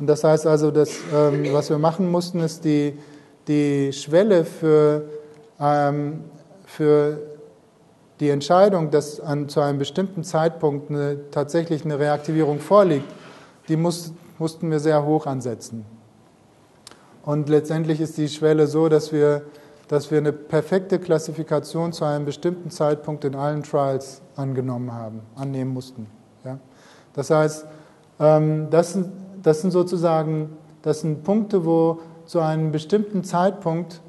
Und 0.00 0.08
das 0.08 0.24
heißt 0.24 0.48
also, 0.48 0.72
dass, 0.72 0.90
ähm, 1.14 1.46
was 1.52 1.70
wir 1.70 1.78
machen 1.78 2.10
mussten, 2.10 2.40
ist 2.40 2.64
die 2.64 2.98
die 3.48 3.92
Schwelle 3.92 4.44
für, 4.44 5.04
ähm, 5.60 6.24
für 6.64 7.18
die 8.20 8.30
Entscheidung, 8.30 8.90
dass 8.90 9.20
an, 9.20 9.48
zu 9.48 9.60
einem 9.60 9.78
bestimmten 9.78 10.24
Zeitpunkt 10.24 10.90
eine, 10.90 11.30
tatsächlich 11.30 11.84
eine 11.84 11.98
Reaktivierung 11.98 12.60
vorliegt, 12.60 13.06
die 13.68 13.76
muss, 13.76 14.12
mussten 14.38 14.70
wir 14.70 14.80
sehr 14.80 15.04
hoch 15.04 15.26
ansetzen. 15.26 15.84
Und 17.24 17.48
letztendlich 17.48 18.00
ist 18.00 18.18
die 18.18 18.28
Schwelle 18.28 18.66
so, 18.66 18.88
dass 18.88 19.12
wir, 19.12 19.42
dass 19.88 20.10
wir 20.10 20.18
eine 20.18 20.32
perfekte 20.32 20.98
Klassifikation 20.98 21.92
zu 21.92 22.04
einem 22.04 22.24
bestimmten 22.24 22.70
Zeitpunkt 22.70 23.24
in 23.24 23.34
allen 23.34 23.62
Trials 23.62 24.22
angenommen 24.36 24.92
haben, 24.92 25.20
annehmen 25.36 25.72
mussten. 25.72 26.06
Ja? 26.44 26.58
Das 27.14 27.30
heißt, 27.30 27.66
ähm, 28.18 28.68
das, 28.70 28.98
das 29.42 29.60
sind 29.60 29.70
sozusagen 29.70 30.56
das 30.82 31.00
sind 31.00 31.22
Punkte, 31.22 31.64
wo 31.64 32.00
zu 32.32 32.40
einem 32.40 32.72
bestimmten 32.72 33.24
Zeitpunkt 33.24 34.00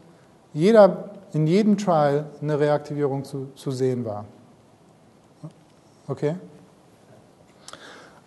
jeder, 0.53 1.09
in 1.33 1.45
jedem 1.45 1.77
Trial 1.77 2.27
eine 2.41 2.57
Reaktivierung 2.57 3.25
zu, 3.25 3.49
zu 3.53 3.69
sehen 3.69 4.05
war. 4.05 4.23
Okay? 6.07 6.35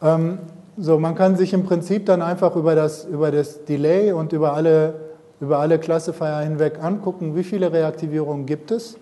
Ähm, 0.03 0.39
so, 0.77 0.99
man 0.99 1.15
kann 1.15 1.37
sich 1.37 1.55
im 1.55 1.65
Prinzip 1.65 2.05
dann 2.05 2.21
einfach 2.21 2.57
über 2.57 2.75
das, 2.75 3.07
über 3.07 3.31
das 3.31 3.65
Delay 3.65 4.13
und 4.13 4.35
über 4.35 4.53
alle, 4.53 4.97
über 5.41 5.61
alle 5.61 5.79
Classifier 5.79 6.41
hinweg 6.41 6.79
angucken, 6.85 7.35
wie 7.35 7.43
viele 7.43 7.73
Reaktivierungen 7.73 8.45
gibt 8.45 8.73
es. 8.73 8.99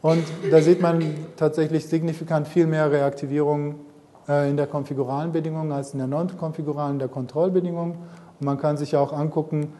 Und 0.00 0.22
da 0.48 0.60
sieht 0.60 0.80
man 0.80 1.02
tatsächlich 1.36 1.88
signifikant 1.88 2.46
viel 2.46 2.68
mehr 2.68 2.92
Reaktivierungen 2.92 3.80
äh, 4.28 4.48
in 4.48 4.56
der 4.56 4.68
konfiguralen 4.68 5.32
Bedingung 5.32 5.72
als 5.72 5.92
in 5.92 5.98
der 5.98 6.06
non-konfiguralen, 6.06 7.00
der 7.00 7.08
Kontrollbedingung. 7.08 7.96
Man 8.40 8.58
kann 8.58 8.76
sich 8.76 8.96
auch 8.96 9.12
angucken, 9.12 9.72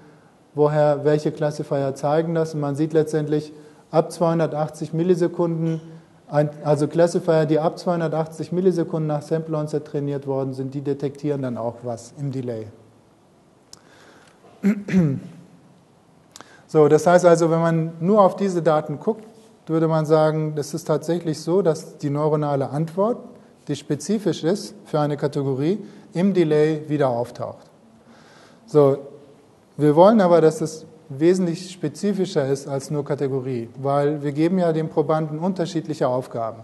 woher 0.55 1.05
welche 1.05 1.33
Classifier 1.33 1.94
zeigen 1.94 2.35
das. 2.35 2.55
Und 2.55 2.61
man 2.61 2.75
sieht 2.75 2.92
letztendlich 2.92 3.53
ab 3.90 4.12
280 4.12 4.92
Millisekunden, 4.92 5.81
also 6.29 6.88
Classifier, 6.88 7.47
die 7.47 7.59
ab 7.59 7.79
280 7.79 8.53
Millisekunden 8.53 9.07
nach 9.07 9.23
Sample 9.23 9.57
Onset 9.57 9.87
trainiert 9.87 10.27
worden 10.27 10.53
sind, 10.53 10.75
die 10.75 10.83
detektieren 10.83 11.42
dann 11.42 11.57
auch 11.57 11.77
was 11.85 12.12
im 12.18 12.33
Delay. 12.33 12.66
So, 16.66 16.88
das 16.88 17.07
heißt 17.07 17.25
also, 17.25 17.51
wenn 17.51 17.61
man 17.61 17.92
nur 18.01 18.21
auf 18.21 18.37
diese 18.37 18.61
Daten 18.61 18.99
guckt, 18.99 19.25
würde 19.68 19.88
man 19.88 20.05
sagen, 20.05 20.55
das 20.55 20.75
ist 20.75 20.85
tatsächlich 20.85 21.40
so, 21.40 21.62
dass 21.62 21.99
die 21.99 22.11
neuronale 22.11 22.71
Antwort, 22.71 23.18
die 23.68 23.77
spezifisch 23.77 24.44
ist 24.44 24.75
für 24.85 24.99
eine 24.99 25.16
Kategorie, 25.16 25.79
im 26.12 26.35
Delay 26.35 26.88
wieder 26.88 27.09
auftaucht. 27.09 27.67
So, 28.68 28.98
wir 29.78 29.96
wollen 29.96 30.20
aber, 30.20 30.42
dass 30.42 30.61
es 30.61 30.85
wesentlich 31.09 31.70
spezifischer 31.70 32.46
ist 32.46 32.68
als 32.68 32.90
nur 32.90 33.02
Kategorie, 33.02 33.70
weil 33.81 34.22
wir 34.22 34.33
geben 34.33 34.59
ja 34.59 34.74
dem 34.74 34.90
Probanden 34.90 35.38
unterschiedliche 35.38 36.07
Aufgaben. 36.07 36.62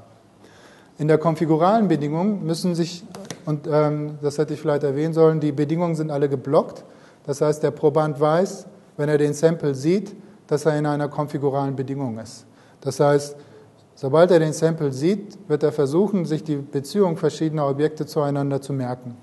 In 0.98 1.08
der 1.08 1.16
konfiguralen 1.16 1.88
Bedingung 1.88 2.44
müssen 2.44 2.74
sich, 2.74 3.04
und 3.46 3.66
ähm, 3.66 4.18
das 4.20 4.36
hätte 4.36 4.52
ich 4.52 4.60
vielleicht 4.60 4.82
erwähnen 4.82 5.14
sollen, 5.14 5.40
die 5.40 5.50
Bedingungen 5.50 5.94
sind 5.94 6.10
alle 6.10 6.28
geblockt. 6.28 6.84
Das 7.24 7.40
heißt, 7.40 7.62
der 7.62 7.70
Proband 7.70 8.20
weiß, 8.20 8.66
wenn 8.98 9.08
er 9.08 9.16
den 9.16 9.32
Sample 9.32 9.74
sieht, 9.74 10.14
dass 10.46 10.66
er 10.66 10.78
in 10.78 10.84
einer 10.84 11.08
konfiguralen 11.08 11.74
Bedingung 11.74 12.18
ist. 12.18 12.44
Das 12.82 13.00
heißt, 13.00 13.34
sobald 13.94 14.30
er 14.30 14.40
den 14.40 14.52
Sample 14.52 14.92
sieht, 14.92 15.38
wird 15.48 15.62
er 15.62 15.72
versuchen, 15.72 16.26
sich 16.26 16.44
die 16.44 16.56
Beziehung 16.56 17.16
verschiedener 17.16 17.66
Objekte 17.66 18.04
zueinander 18.04 18.60
zu 18.60 18.74
merken. 18.74 19.16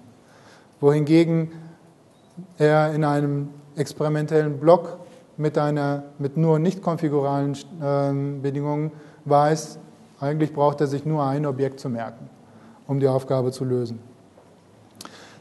Wohingegen 0.80 1.52
er 2.58 2.94
in 2.94 3.04
einem 3.04 3.50
experimentellen 3.76 4.60
Block 4.60 5.00
mit, 5.38 5.58
einer, 5.58 6.04
mit 6.20 6.38
nur 6.38 6.60
nicht 6.60 6.82
konfiguralen 6.82 7.54
äh, 7.54 8.40
Bedingungen 8.42 8.92
weiß, 9.26 9.80
eigentlich 10.20 10.54
braucht 10.54 10.82
er 10.82 10.88
sich 10.88 11.06
nur 11.06 11.24
ein 11.24 11.46
Objekt 11.46 11.80
zu 11.80 11.90
merken, 11.90 12.30
um 12.88 13.00
die 13.00 13.08
Aufgabe 13.08 13.52
zu 13.52 13.66
lösen. 13.66 14.00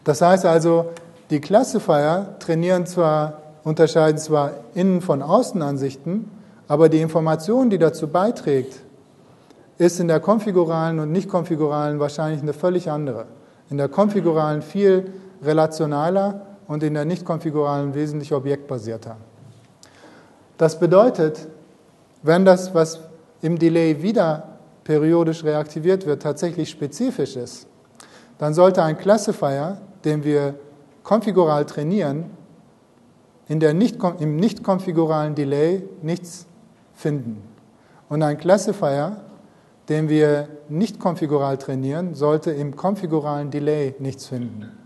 Das 0.05 0.23
heißt 0.23 0.47
also, 0.47 0.87
die 1.29 1.41
Classifier 1.41 2.37
trainieren 2.41 2.87
zwar, 2.87 3.35
unterscheiden 3.63 4.19
zwar 4.19 4.53
Innen- 4.75 5.03
von 5.03 5.23
Außenansichten, 5.23 6.31
aber 6.67 6.89
die 6.89 7.01
Information, 7.01 7.69
die 7.69 7.79
dazu 7.79 8.09
beiträgt, 8.09 8.81
ist 9.77 10.01
in 10.01 10.09
der 10.09 10.21
konfiguralen 10.21 10.99
und 10.99 11.13
nicht 11.13 11.29
konfiguralen 11.29 12.01
wahrscheinlich 12.01 12.43
eine 12.43 12.53
völlig 12.53 12.91
andere. 12.91 13.27
In 13.71 13.77
der 13.77 13.89
konfiguralen 13.89 14.63
viel 14.63 15.13
relationaler 15.43 16.47
und 16.70 16.85
in 16.85 16.94
der 16.94 17.04
nicht 17.04 17.24
konfiguralen 17.24 17.94
wesentlich 17.94 18.33
objektbasierter. 18.33 19.16
Das 20.56 20.78
bedeutet, 20.78 21.48
wenn 22.22 22.44
das, 22.44 22.72
was 22.72 23.00
im 23.42 23.59
Delay 23.59 24.00
wieder 24.02 24.61
periodisch 24.85 25.42
reaktiviert 25.42 26.06
wird, 26.06 26.22
tatsächlich 26.22 26.70
spezifisch 26.70 27.35
ist, 27.35 27.66
dann 28.38 28.54
sollte 28.54 28.85
ein 28.85 28.96
Classifier, 28.96 29.78
den 30.04 30.22
wir 30.22 30.54
konfigural 31.02 31.66
trainieren, 31.66 32.30
in 33.48 33.59
der 33.59 33.74
nicht, 33.74 33.96
im 34.20 34.37
nicht 34.37 34.62
konfiguralen 34.62 35.35
Delay 35.35 35.83
nichts 36.02 36.46
finden. 36.94 37.42
Und 38.09 38.22
ein 38.22 38.38
Classifier, 38.38 39.16
den 39.88 40.09
wir 40.09 40.48
nicht 40.68 41.00
konfigural 41.00 41.59
trainieren, 41.59 42.14
sollte 42.14 42.52
im 42.52 42.76
konfiguralen 42.76 43.50
Delay 43.50 43.96
nichts 43.98 44.28
finden. 44.28 44.80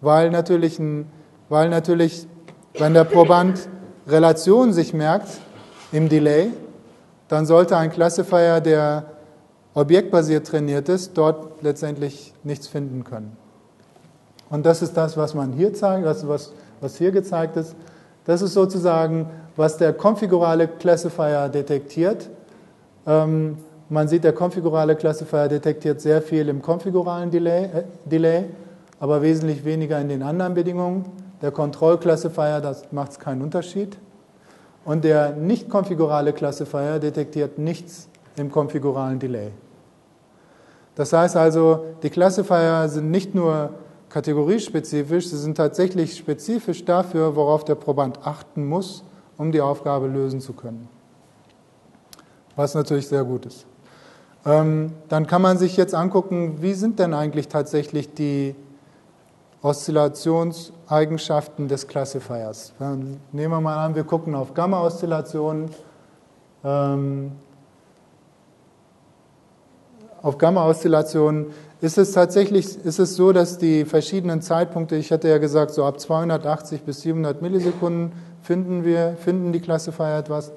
Weil 0.00 0.30
natürlich, 0.30 0.78
ein, 0.78 1.06
weil 1.48 1.68
natürlich 1.68 2.26
wenn 2.78 2.94
der 2.94 3.04
Proband 3.04 3.68
Relation 4.06 4.72
sich 4.72 4.94
merkt 4.94 5.28
im 5.92 6.08
Delay, 6.08 6.50
dann 7.28 7.44
sollte 7.44 7.76
ein 7.76 7.90
Classifier, 7.90 8.60
der 8.60 9.04
objektbasiert 9.74 10.46
trainiert 10.46 10.88
ist, 10.88 11.16
dort 11.16 11.62
letztendlich 11.62 12.32
nichts 12.44 12.66
finden 12.66 13.04
können. 13.04 13.36
Und 14.50 14.64
das 14.64 14.80
ist 14.82 14.96
das, 14.96 15.16
was 15.16 15.34
man 15.34 15.52
hier 15.52 15.74
zeigt, 15.74 16.04
was, 16.04 16.26
was, 16.26 16.52
was 16.80 16.96
hier 16.96 17.10
gezeigt 17.10 17.56
ist. 17.56 17.74
Das 18.24 18.42
ist 18.42 18.54
sozusagen, 18.54 19.28
was 19.56 19.76
der 19.76 19.92
konfigurale 19.92 20.68
Classifier 20.68 21.48
detektiert. 21.48 22.30
Ähm, 23.06 23.58
man 23.88 24.08
sieht, 24.08 24.24
der 24.24 24.32
konfigurale 24.32 24.96
Classifier 24.96 25.48
detektiert 25.48 26.00
sehr 26.00 26.22
viel 26.22 26.48
im 26.48 26.62
konfiguralen 26.62 27.30
Delay, 27.30 27.64
äh, 27.64 27.82
Delay 28.04 28.44
aber 29.00 29.22
wesentlich 29.22 29.64
weniger 29.64 30.00
in 30.00 30.08
den 30.08 30.22
anderen 30.22 30.54
Bedingungen. 30.54 31.04
Der 31.40 31.50
Control-Classifier, 31.50 32.60
das 32.60 32.90
macht 32.92 33.20
keinen 33.20 33.42
Unterschied. 33.42 33.98
Und 34.84 35.04
der 35.04 35.32
nicht 35.32 35.68
konfigurale 35.68 36.32
Classifier 36.32 36.98
detektiert 36.98 37.58
nichts 37.58 38.08
im 38.36 38.50
konfiguralen 38.50 39.18
Delay. 39.18 39.50
Das 40.94 41.12
heißt 41.12 41.36
also, 41.36 41.84
die 42.02 42.10
Classifier 42.10 42.88
sind 42.88 43.10
nicht 43.10 43.34
nur 43.34 43.70
kategoriespezifisch, 44.08 45.28
sie 45.28 45.36
sind 45.36 45.56
tatsächlich 45.56 46.16
spezifisch 46.16 46.84
dafür, 46.84 47.36
worauf 47.36 47.64
der 47.64 47.74
Proband 47.74 48.26
achten 48.26 48.66
muss, 48.66 49.04
um 49.36 49.52
die 49.52 49.60
Aufgabe 49.60 50.06
lösen 50.06 50.40
zu 50.40 50.54
können. 50.54 50.88
Was 52.56 52.74
natürlich 52.74 53.06
sehr 53.06 53.22
gut 53.22 53.46
ist. 53.46 53.66
Ähm, 54.44 54.92
dann 55.08 55.26
kann 55.26 55.42
man 55.42 55.58
sich 55.58 55.76
jetzt 55.76 55.94
angucken, 55.94 56.56
wie 56.60 56.74
sind 56.74 56.98
denn 56.98 57.14
eigentlich 57.14 57.48
tatsächlich 57.48 58.14
die 58.14 58.56
Oszillationseigenschaften 59.62 61.68
des 61.68 61.86
Classifiers. 61.88 62.72
Dann 62.78 63.18
nehmen 63.32 63.52
wir 63.52 63.60
mal 63.60 63.84
an, 63.84 63.94
wir 63.94 64.04
gucken 64.04 64.34
auf 64.34 64.54
Gamma-Oszillationen. 64.54 65.68
Ähm, 66.64 67.32
auf 70.22 70.38
Gamma-Oszillationen 70.38 71.48
ist 71.80 71.98
es 71.98 72.12
tatsächlich 72.12 72.84
ist 72.84 72.98
es 72.98 73.14
so, 73.14 73.32
dass 73.32 73.58
die 73.58 73.84
verschiedenen 73.84 74.42
Zeitpunkte, 74.42 74.96
ich 74.96 75.12
hatte 75.12 75.28
ja 75.28 75.38
gesagt, 75.38 75.72
so 75.72 75.84
ab 75.84 76.00
280 76.00 76.82
bis 76.82 77.02
700 77.02 77.40
Millisekunden 77.40 78.12
finden 78.42 78.84
wir, 78.84 79.16
finden 79.22 79.52
die 79.52 79.60
Classifier 79.60 80.18
etwas. 80.18 80.52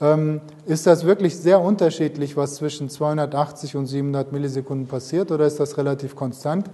Ähm, 0.00 0.40
ist 0.64 0.86
das 0.86 1.04
wirklich 1.04 1.36
sehr 1.36 1.60
unterschiedlich, 1.60 2.36
was 2.36 2.56
zwischen 2.56 2.88
280 2.88 3.76
und 3.76 3.86
700 3.86 4.32
Millisekunden 4.32 4.86
passiert, 4.86 5.32
oder 5.32 5.46
ist 5.46 5.60
das 5.60 5.76
relativ 5.76 6.14
konstant? 6.14 6.70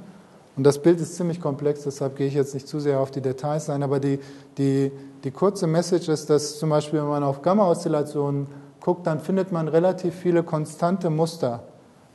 Und 0.57 0.65
das 0.65 0.79
Bild 0.79 1.01
ist 1.01 1.17
ziemlich 1.17 1.41
komplex, 1.41 1.83
deshalb 1.83 2.17
gehe 2.17 2.29
ich 2.29 2.35
jetzt 2.35 2.55
nicht 2.55 2.69
zu 2.69 2.79
sehr 2.79 3.01
auf 3.01 3.11
die 3.11 3.21
Details 3.21 3.69
ein, 3.71 3.83
aber 3.83 3.99
die, 3.99 4.21
die, 4.57 4.93
die 5.25 5.31
kurze 5.33 5.67
Message 5.67 6.09
ist, 6.09 6.31
dass 6.31 6.59
zum 6.59 6.71
Beispiel, 6.71 7.01
wenn 7.01 7.09
man 7.09 7.25
auf 7.25 7.43
Gamma-Oszillationen 7.43 8.47
guckt, 8.81 9.07
dann 9.07 9.19
findet 9.19 9.51
man 9.51 9.67
relativ 9.67 10.15
viele 10.15 10.45
konstante 10.45 11.11
Muster 11.11 11.65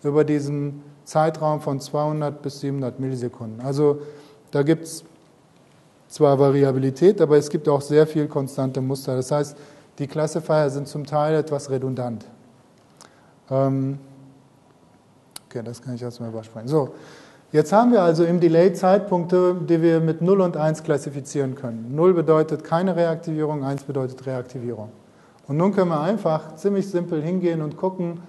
über 0.03 0.23
diesen 0.23 0.81
Zeitraum 1.03 1.59
von 1.59 1.81
200 1.81 2.41
bis 2.41 2.61
700 2.61 2.99
Millisekunden. 2.99 3.59
Also 3.61 4.01
da 4.51 4.63
gibt 4.63 4.83
es 4.85 5.03
zwar 6.07 6.39
Variabilität, 6.39 7.19
aber 7.19 7.37
es 7.37 7.49
gibt 7.49 7.67
auch 7.67 7.81
sehr 7.81 8.07
viel 8.07 8.27
konstante 8.27 8.79
Muster. 8.79 9.15
Das 9.15 9.31
heißt, 9.31 9.57
die 9.97 10.07
Classifier 10.07 10.69
sind 10.69 10.87
zum 10.87 11.05
Teil 11.05 11.35
etwas 11.35 11.69
redundant. 11.69 12.25
Ähm 13.49 13.99
okay, 15.47 15.61
das 15.63 15.81
kann 15.81 15.95
ich 15.95 16.01
erstmal 16.01 16.29
überspringen. 16.29 16.67
So, 16.67 16.93
Jetzt 17.51 17.73
haben 17.73 17.91
wir 17.91 18.03
also 18.03 18.25
im 18.25 18.39
Delay 18.39 18.73
Zeitpunkte, 18.73 19.55
die 19.67 19.81
wir 19.81 20.01
mit 20.01 20.21
0 20.21 20.41
und 20.41 20.55
1 20.55 20.83
klassifizieren 20.83 21.55
können. 21.55 21.95
0 21.95 22.13
bedeutet 22.13 22.63
keine 22.63 22.95
Reaktivierung, 22.95 23.63
1 23.63 23.85
bedeutet 23.85 24.23
Reaktivierung. 24.27 24.89
Und 25.47 25.57
nun 25.57 25.73
können 25.73 25.89
wir 25.89 25.99
einfach 25.99 26.55
ziemlich 26.57 26.87
simpel 26.87 27.23
hingehen 27.23 27.63
und 27.63 27.75
gucken, 27.75 28.19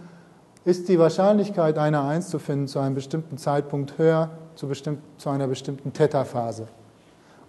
ist 0.65 0.89
die 0.89 0.99
Wahrscheinlichkeit, 0.99 1.77
eine 1.77 2.01
1 2.01 2.31
zu 2.31 2.39
finden 2.39 2.67
zu 2.67 2.79
einem 2.79 2.95
bestimmten 2.95 3.37
Zeitpunkt 3.37 3.99
höher 3.99 4.31
zu, 4.55 4.69
bestimmt, 4.69 5.01
zu 5.19 5.29
einer 5.29 5.47
bestimmten 5.47 5.93
Theta-Phase. 5.93 6.67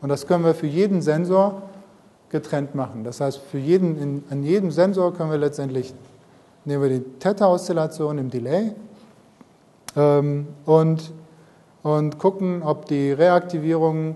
Und 0.02 0.10
das 0.10 0.28
können 0.28 0.44
wir 0.44 0.54
für 0.54 0.68
jeden 0.68 1.02
Sensor 1.02 1.62
getrennt 2.28 2.76
machen. 2.76 3.06
Das 3.06 3.22
heißt, 3.22 3.38
für 3.38 3.60
jeden, 3.60 3.98
in, 3.98 4.24
an 4.30 4.44
jedem 4.44 4.72
Sensor 4.72 5.14
können 5.14 5.32
wir 5.32 5.38
letztendlich, 5.38 5.94
nehmen 6.66 6.84
wir 6.84 6.90
die 6.90 7.04
Theta-Oszillation 7.20 8.18
im 8.18 8.30
Delay 8.30 8.74
ähm, 9.96 10.48
und 10.66 11.14
und 11.84 12.20
gucken, 12.20 12.64
ob 12.64 12.86
die 12.86 13.12
Reaktivierungen 13.12 14.16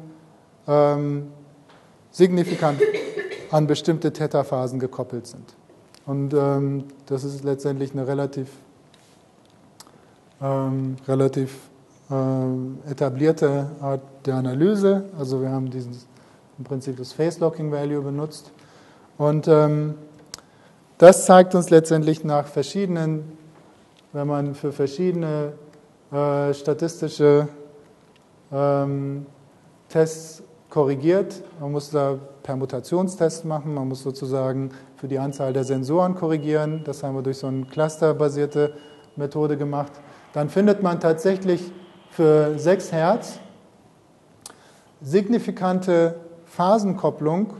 ähm, 0.67 1.27
signifikant 2.11 2.79
an 3.51 3.67
bestimmte 3.67 4.11
Theta-Phasen 4.11 4.79
gekoppelt 4.79 5.27
sind. 5.27 5.55
Und 6.05 6.33
ähm, 6.33 6.85
das 7.07 7.23
ist 7.23 7.43
letztendlich 7.43 7.91
eine 7.93 8.07
relativ, 8.07 8.49
ähm, 10.41 10.97
relativ 11.07 11.57
äh, 12.11 12.91
etablierte 12.91 13.69
Art 13.81 14.01
der 14.25 14.35
Analyse. 14.35 15.05
Also 15.17 15.41
wir 15.41 15.49
haben 15.49 15.69
dieses, 15.71 16.05
im 16.57 16.63
Prinzip 16.63 16.97
das 16.97 17.13
Face-Locking-Value 17.13 18.01
benutzt. 18.01 18.51
Und 19.17 19.47
ähm, 19.47 19.95
das 20.97 21.25
zeigt 21.25 21.55
uns 21.55 21.69
letztendlich 21.69 22.23
nach 22.23 22.47
verschiedenen, 22.47 23.37
wenn 24.13 24.27
man 24.27 24.55
für 24.55 24.71
verschiedene 24.71 25.53
äh, 26.15 26.53
statistische 26.53 27.49
ähm, 28.49 29.25
Tests 29.89 30.43
korrigiert. 30.69 31.43
Man 31.59 31.73
muss 31.73 31.91
da 31.91 32.17
Permutationstests 32.41 33.43
machen, 33.43 33.73
man 33.73 33.89
muss 33.89 34.01
sozusagen 34.01 34.71
für 34.95 35.09
die 35.09 35.19
Anzahl 35.19 35.51
der 35.51 35.65
Sensoren 35.65 36.15
korrigieren. 36.15 36.83
Das 36.85 37.03
haben 37.03 37.15
wir 37.15 37.21
durch 37.21 37.39
so 37.39 37.47
eine 37.47 37.65
clusterbasierte 37.65 38.73
Methode 39.17 39.57
gemacht. 39.57 39.91
Dann 40.31 40.47
findet 40.47 40.81
man 40.81 41.01
tatsächlich 41.01 41.69
für 42.11 42.57
6 42.57 42.93
Hertz 42.93 43.39
signifikante 45.01 46.15
Phasenkopplung 46.45 47.53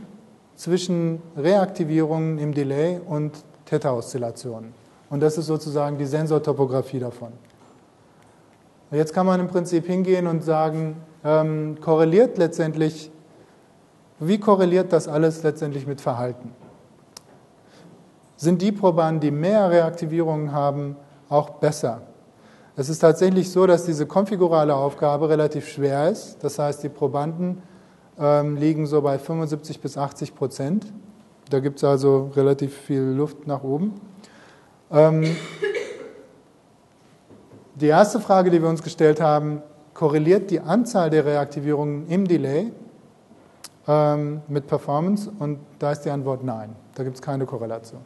zwischen 0.55 1.21
Reaktivierungen 1.35 2.37
im 2.37 2.53
Delay 2.53 3.01
und 3.05 3.33
Theta-Oszillationen. 3.65 4.73
Und 5.09 5.19
das 5.19 5.37
ist 5.37 5.47
sozusagen 5.47 5.97
die 5.97 6.05
Sensortopographie 6.05 6.99
davon. 6.99 7.33
Jetzt 8.95 9.13
kann 9.13 9.25
man 9.25 9.41
im 9.41 9.47
Prinzip 9.47 9.85
hingehen 9.85 10.25
und 10.25 10.43
sagen, 10.43 10.95
ähm, 11.23 11.77
korreliert 11.81 12.37
letztendlich, 12.37 13.11
wie 14.19 14.39
korreliert 14.39 14.93
das 14.93 15.09
alles 15.09 15.43
letztendlich 15.43 15.85
mit 15.85 15.99
Verhalten? 15.99 16.51
Sind 18.37 18.61
die 18.61 18.71
Probanden, 18.71 19.19
die 19.19 19.31
mehr 19.31 19.69
Reaktivierungen 19.69 20.53
haben, 20.53 20.95
auch 21.27 21.49
besser? 21.51 22.03
Es 22.77 22.87
ist 22.87 22.99
tatsächlich 22.99 23.51
so, 23.51 23.65
dass 23.67 23.85
diese 23.85 24.05
konfigurale 24.05 24.75
Aufgabe 24.75 25.29
relativ 25.29 25.67
schwer 25.67 26.09
ist. 26.09 26.43
Das 26.43 26.59
heißt, 26.59 26.83
die 26.83 26.89
Probanden 26.89 27.61
ähm, 28.17 28.55
liegen 28.55 28.85
so 28.85 29.01
bei 29.01 29.17
75 29.17 29.81
bis 29.81 29.97
80 29.97 30.35
Prozent. 30.35 30.85
Da 31.49 31.59
gibt 31.59 31.77
es 31.79 31.83
also 31.83 32.31
relativ 32.35 32.73
viel 32.75 33.01
Luft 33.01 33.45
nach 33.45 33.63
oben. 33.63 33.93
Ähm, 34.91 35.35
die 37.75 37.87
erste 37.87 38.19
Frage, 38.19 38.49
die 38.49 38.61
wir 38.61 38.69
uns 38.69 38.81
gestellt 38.81 39.19
haben, 39.21 39.61
korreliert 39.93 40.49
die 40.49 40.59
Anzahl 40.59 41.09
der 41.09 41.25
Reaktivierungen 41.25 42.07
im 42.07 42.27
Delay 42.27 42.71
ähm, 43.87 44.41
mit 44.47 44.67
Performance? 44.67 45.31
Und 45.39 45.59
da 45.79 45.91
ist 45.91 46.01
die 46.01 46.09
Antwort 46.09 46.43
nein. 46.43 46.75
Da 46.95 47.03
gibt 47.03 47.15
es 47.15 47.21
keine 47.21 47.45
Korrelation. 47.45 48.01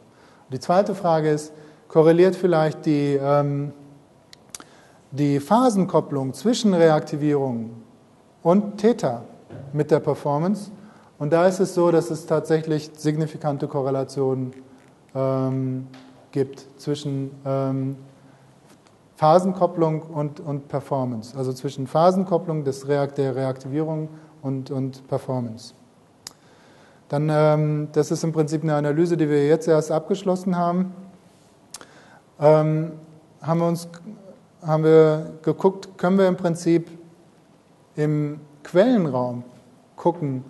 Die 0.52 0.58
zweite 0.58 0.94
Frage 0.94 1.30
ist, 1.30 1.52
korreliert 1.88 2.34
vielleicht 2.34 2.86
die, 2.86 3.18
ähm, 3.20 3.72
die 5.10 5.38
Phasenkopplung 5.40 6.34
zwischen 6.34 6.74
Reaktivierungen 6.74 7.70
und 8.42 8.78
Theta 8.78 9.22
mit 9.72 9.90
der 9.90 10.00
Performance? 10.00 10.70
Und 11.18 11.32
da 11.32 11.46
ist 11.46 11.60
es 11.60 11.74
so, 11.74 11.90
dass 11.90 12.10
es 12.10 12.26
tatsächlich 12.26 12.90
signifikante 12.96 13.68
Korrelationen 13.68 14.52
ähm, 15.14 15.86
gibt 16.32 16.66
zwischen 16.78 17.30
ähm, 17.44 17.96
Phasenkopplung 19.20 20.00
und, 20.00 20.40
und 20.40 20.68
Performance, 20.68 21.36
also 21.36 21.52
zwischen 21.52 21.86
Phasenkopplung 21.86 22.64
des 22.64 22.88
Reakt 22.88 23.18
der 23.18 23.36
Reaktivierung 23.36 24.08
und, 24.40 24.70
und 24.70 25.06
Performance. 25.08 25.74
Dann, 27.10 27.28
ähm, 27.30 27.88
das 27.92 28.10
ist 28.10 28.24
im 28.24 28.32
Prinzip 28.32 28.62
eine 28.62 28.76
Analyse, 28.76 29.18
die 29.18 29.28
wir 29.28 29.46
jetzt 29.46 29.68
erst 29.68 29.92
abgeschlossen 29.92 30.56
haben. 30.56 30.94
Ähm, 32.40 32.92
haben 33.42 33.60
wir 33.60 33.68
uns 33.68 33.88
haben 34.62 34.84
wir 34.84 35.34
geguckt, 35.42 35.98
können 35.98 36.16
wir 36.16 36.26
im 36.26 36.38
Prinzip 36.38 36.88
im 37.96 38.40
Quellenraum 38.62 39.44
gucken, 39.96 40.44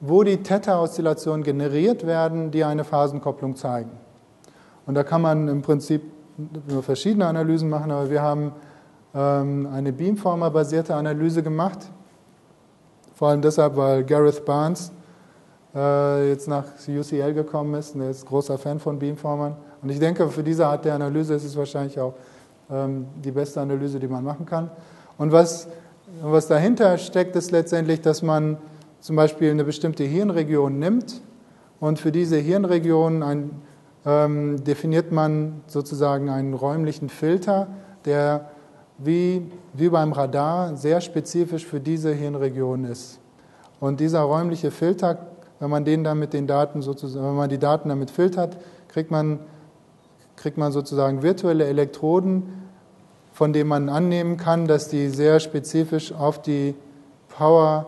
wo 0.00 0.22
die 0.22 0.38
Theta-Oszillationen 0.38 1.42
generiert 1.42 2.06
werden, 2.06 2.50
die 2.50 2.64
eine 2.64 2.84
Phasenkopplung 2.84 3.56
zeigen. 3.56 3.90
Und 4.86 4.94
da 4.94 5.02
kann 5.02 5.20
man 5.20 5.48
im 5.48 5.60
Prinzip 5.60 6.02
verschiedene 6.82 7.26
Analysen 7.26 7.68
machen, 7.68 7.90
aber 7.90 8.10
wir 8.10 8.22
haben 8.22 8.52
ähm, 9.14 9.68
eine 9.72 9.92
Beamformer-basierte 9.92 10.94
Analyse 10.94 11.42
gemacht. 11.42 11.90
Vor 13.14 13.28
allem 13.28 13.42
deshalb, 13.42 13.76
weil 13.76 14.04
Gareth 14.04 14.44
Barnes 14.44 14.92
äh, 15.74 16.28
jetzt 16.30 16.48
nach 16.48 16.64
UCL 16.88 17.34
gekommen 17.34 17.74
ist 17.74 17.94
und 17.94 18.02
er 18.02 18.10
ist 18.10 18.26
großer 18.26 18.58
Fan 18.58 18.78
von 18.78 18.98
Beamformern. 18.98 19.56
Und 19.82 19.90
ich 19.90 19.98
denke, 19.98 20.28
für 20.28 20.42
diese 20.42 20.66
Art 20.66 20.84
der 20.84 20.94
Analyse 20.94 21.34
ist 21.34 21.44
es 21.44 21.56
wahrscheinlich 21.56 21.98
auch 21.98 22.14
ähm, 22.70 23.06
die 23.22 23.30
beste 23.30 23.60
Analyse, 23.60 23.98
die 23.98 24.08
man 24.08 24.24
machen 24.24 24.46
kann. 24.46 24.70
Und 25.18 25.32
was, 25.32 25.68
was 26.22 26.48
dahinter 26.48 26.96
steckt, 26.98 27.36
ist 27.36 27.50
letztendlich, 27.50 28.00
dass 28.00 28.22
man 28.22 28.58
zum 29.00 29.16
Beispiel 29.16 29.50
eine 29.50 29.64
bestimmte 29.64 30.04
Hirnregion 30.04 30.78
nimmt 30.78 31.20
und 31.78 31.98
für 31.98 32.12
diese 32.12 32.36
Hirnregion 32.36 33.22
ein 33.22 33.50
ähm, 34.06 34.62
definiert 34.64 35.12
man 35.12 35.62
sozusagen 35.66 36.30
einen 36.30 36.54
räumlichen 36.54 37.08
Filter, 37.08 37.68
der 38.04 38.50
wie, 38.98 39.50
wie 39.72 39.88
beim 39.88 40.12
Radar 40.12 40.76
sehr 40.76 41.00
spezifisch 41.00 41.66
für 41.66 41.80
diese 41.80 42.12
Hirnregion 42.12 42.84
ist. 42.84 43.18
Und 43.78 44.00
dieser 44.00 44.20
räumliche 44.20 44.70
Filter, 44.70 45.26
wenn 45.58 45.70
man 45.70 45.84
den 45.84 46.04
dann 46.04 46.18
mit 46.18 46.32
den 46.32 46.46
Daten 46.46 46.82
sozusagen, 46.82 47.26
wenn 47.26 47.36
man 47.36 47.48
die 47.48 47.58
Daten 47.58 47.88
damit 47.88 48.10
filtert, 48.10 48.58
kriegt 48.88 49.10
man, 49.10 49.40
kriegt 50.36 50.58
man 50.58 50.72
sozusagen 50.72 51.22
virtuelle 51.22 51.66
Elektroden, 51.66 52.60
von 53.32 53.52
denen 53.52 53.68
man 53.68 53.88
annehmen 53.88 54.36
kann, 54.36 54.66
dass 54.66 54.88
die 54.88 55.08
sehr 55.08 55.40
spezifisch 55.40 56.12
auf 56.12 56.42
die 56.42 56.74
Power, 57.28 57.86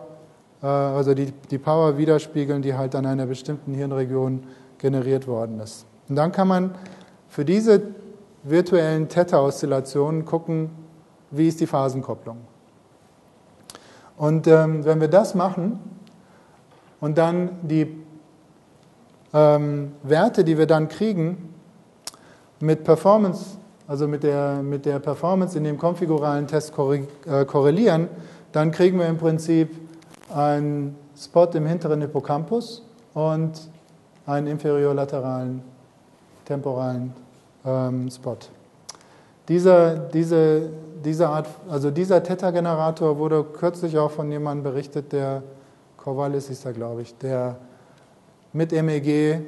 äh, 0.62 0.66
also 0.66 1.12
die, 1.12 1.32
die 1.50 1.58
Power 1.58 1.98
widerspiegeln, 1.98 2.62
die 2.62 2.74
halt 2.74 2.94
an 2.94 3.04
einer 3.04 3.26
bestimmten 3.26 3.74
Hirnregion 3.74 4.44
generiert 4.78 5.26
worden 5.26 5.60
ist. 5.60 5.86
Und 6.08 6.16
dann 6.16 6.32
kann 6.32 6.48
man 6.48 6.74
für 7.28 7.44
diese 7.44 7.82
virtuellen 8.42 9.08
Theta-Oszillationen 9.08 10.24
gucken, 10.24 10.70
wie 11.30 11.48
ist 11.48 11.60
die 11.60 11.66
Phasenkopplung. 11.66 12.38
Und 14.16 14.46
ähm, 14.46 14.84
wenn 14.84 15.00
wir 15.00 15.08
das 15.08 15.34
machen 15.34 15.80
und 17.00 17.18
dann 17.18 17.50
die 17.62 18.04
ähm, 19.32 19.92
Werte, 20.02 20.44
die 20.44 20.58
wir 20.58 20.66
dann 20.66 20.88
kriegen, 20.88 21.54
mit 22.60 22.84
Performance, 22.84 23.56
also 23.88 24.06
mit 24.06 24.22
der, 24.22 24.62
mit 24.62 24.86
der 24.86 24.98
Performance 24.98 25.56
in 25.56 25.64
dem 25.64 25.78
konfiguralen 25.78 26.46
Test 26.46 26.72
äh, 26.78 27.44
korrelieren, 27.44 28.08
dann 28.52 28.70
kriegen 28.70 28.98
wir 28.98 29.06
im 29.06 29.18
Prinzip 29.18 29.74
einen 30.34 30.96
Spot 31.16 31.48
im 31.54 31.66
hinteren 31.66 32.00
Hippocampus 32.00 32.82
und 33.14 33.52
einen 34.26 34.46
inferiorlateralen 34.46 35.71
temporalen 36.44 37.12
ähm, 37.64 38.10
Spot. 38.10 38.36
Dieser, 39.48 39.96
diese, 39.96 40.70
diese 41.04 41.28
Art, 41.28 41.48
also 41.68 41.90
dieser 41.90 42.22
Theta-Generator 42.22 43.18
wurde 43.18 43.44
kürzlich 43.44 43.98
auch 43.98 44.10
von 44.10 44.30
jemandem 44.30 44.72
berichtet, 44.72 45.12
der 45.12 45.42
Corvallis 45.96 46.48
ist 46.50 46.64
da, 46.64 46.72
glaube 46.72 47.02
ich, 47.02 47.16
der 47.18 47.56
mit 48.52 48.72
MEG 48.72 49.40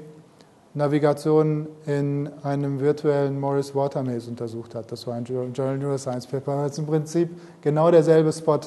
Navigation 0.75 1.69
in 1.87 2.29
einem 2.43 2.81
virtuellen 2.81 3.39
Morris 3.39 3.75
Water 3.75 4.03
Maze 4.03 4.29
untersucht 4.29 4.75
hat. 4.75 4.91
Das 4.91 5.07
war 5.07 5.15
ein 5.15 5.25
Journal 5.25 5.79
Neuroscience 5.79 6.27
Paper. 6.27 6.63
Das 6.63 6.73
ist 6.73 6.79
im 6.79 6.87
Prinzip 6.87 7.31
genau 7.61 7.93
derselbe 7.93 8.33
Spot. 8.33 8.59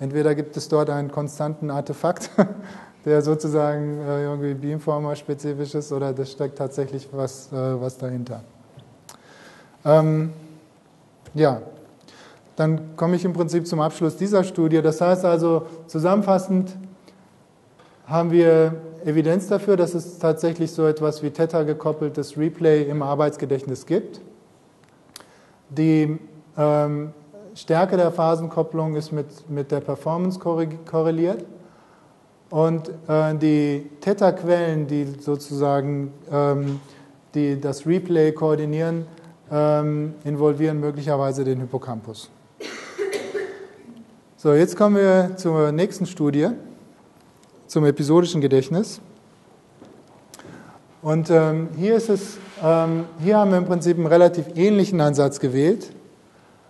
Entweder 0.00 0.34
gibt 0.34 0.56
es 0.56 0.68
dort 0.68 0.90
einen 0.90 1.12
konstanten 1.12 1.70
Artefakt, 1.70 2.30
der 3.04 3.22
sozusagen 3.22 4.00
äh, 4.00 4.24
irgendwie 4.24 4.54
Beamformer-spezifisch 4.54 5.74
ist 5.74 5.92
oder 5.92 6.12
das 6.12 6.32
steckt 6.32 6.58
tatsächlich 6.58 7.08
was, 7.12 7.52
äh, 7.52 7.80
was 7.80 7.96
dahinter. 7.96 8.42
Ähm, 9.84 10.32
ja, 11.34 11.62
dann 12.56 12.96
komme 12.96 13.16
ich 13.16 13.24
im 13.24 13.32
Prinzip 13.32 13.66
zum 13.66 13.80
Abschluss 13.80 14.16
dieser 14.16 14.44
Studie. 14.44 14.82
Das 14.82 15.00
heißt 15.00 15.24
also, 15.24 15.66
zusammenfassend 15.86 16.76
haben 18.06 18.30
wir 18.30 18.74
Evidenz 19.04 19.48
dafür, 19.48 19.76
dass 19.76 19.94
es 19.94 20.18
tatsächlich 20.18 20.70
so 20.72 20.86
etwas 20.86 21.22
wie 21.22 21.30
Theta-gekoppeltes 21.30 22.36
Replay 22.36 22.82
im 22.82 23.02
Arbeitsgedächtnis 23.02 23.86
gibt. 23.86 24.20
Die 25.70 26.18
ähm, 26.58 27.14
Stärke 27.54 27.96
der 27.96 28.10
Phasenkopplung 28.10 28.96
ist 28.96 29.12
mit, 29.12 29.48
mit 29.48 29.70
der 29.70 29.80
Performance 29.80 30.38
korreliert. 30.38 31.44
Und 32.50 32.90
äh, 33.08 33.34
die 33.36 33.88
Theta-Quellen, 34.00 34.86
die 34.86 35.06
sozusagen 35.20 36.12
ähm, 36.30 36.80
die 37.34 37.60
das 37.60 37.86
Replay 37.86 38.32
koordinieren, 38.32 39.06
ähm, 39.50 40.14
involvieren 40.24 40.80
möglicherweise 40.80 41.44
den 41.44 41.60
Hippocampus. 41.60 42.30
So, 44.36 44.54
jetzt 44.54 44.76
kommen 44.76 44.96
wir 44.96 45.36
zur 45.36 45.70
nächsten 45.70 46.06
Studie, 46.06 46.48
zum 47.66 47.84
episodischen 47.84 48.40
Gedächtnis. 48.40 49.00
Und 51.02 51.30
ähm, 51.30 51.68
hier 51.76 51.94
ist 51.94 52.08
es, 52.08 52.38
ähm, 52.62 53.04
hier 53.22 53.38
haben 53.38 53.50
wir 53.50 53.58
im 53.58 53.66
Prinzip 53.66 53.96
einen 53.96 54.06
relativ 54.06 54.46
ähnlichen 54.56 55.00
Ansatz 55.00 55.40
gewählt. 55.40 55.92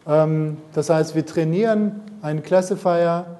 Ähm, 0.07 0.59
das 0.72 0.90
heißt, 0.90 1.14
wir 1.14 1.24
trainieren 1.24 2.00
einen 2.22 2.42
Classifier 2.42 3.39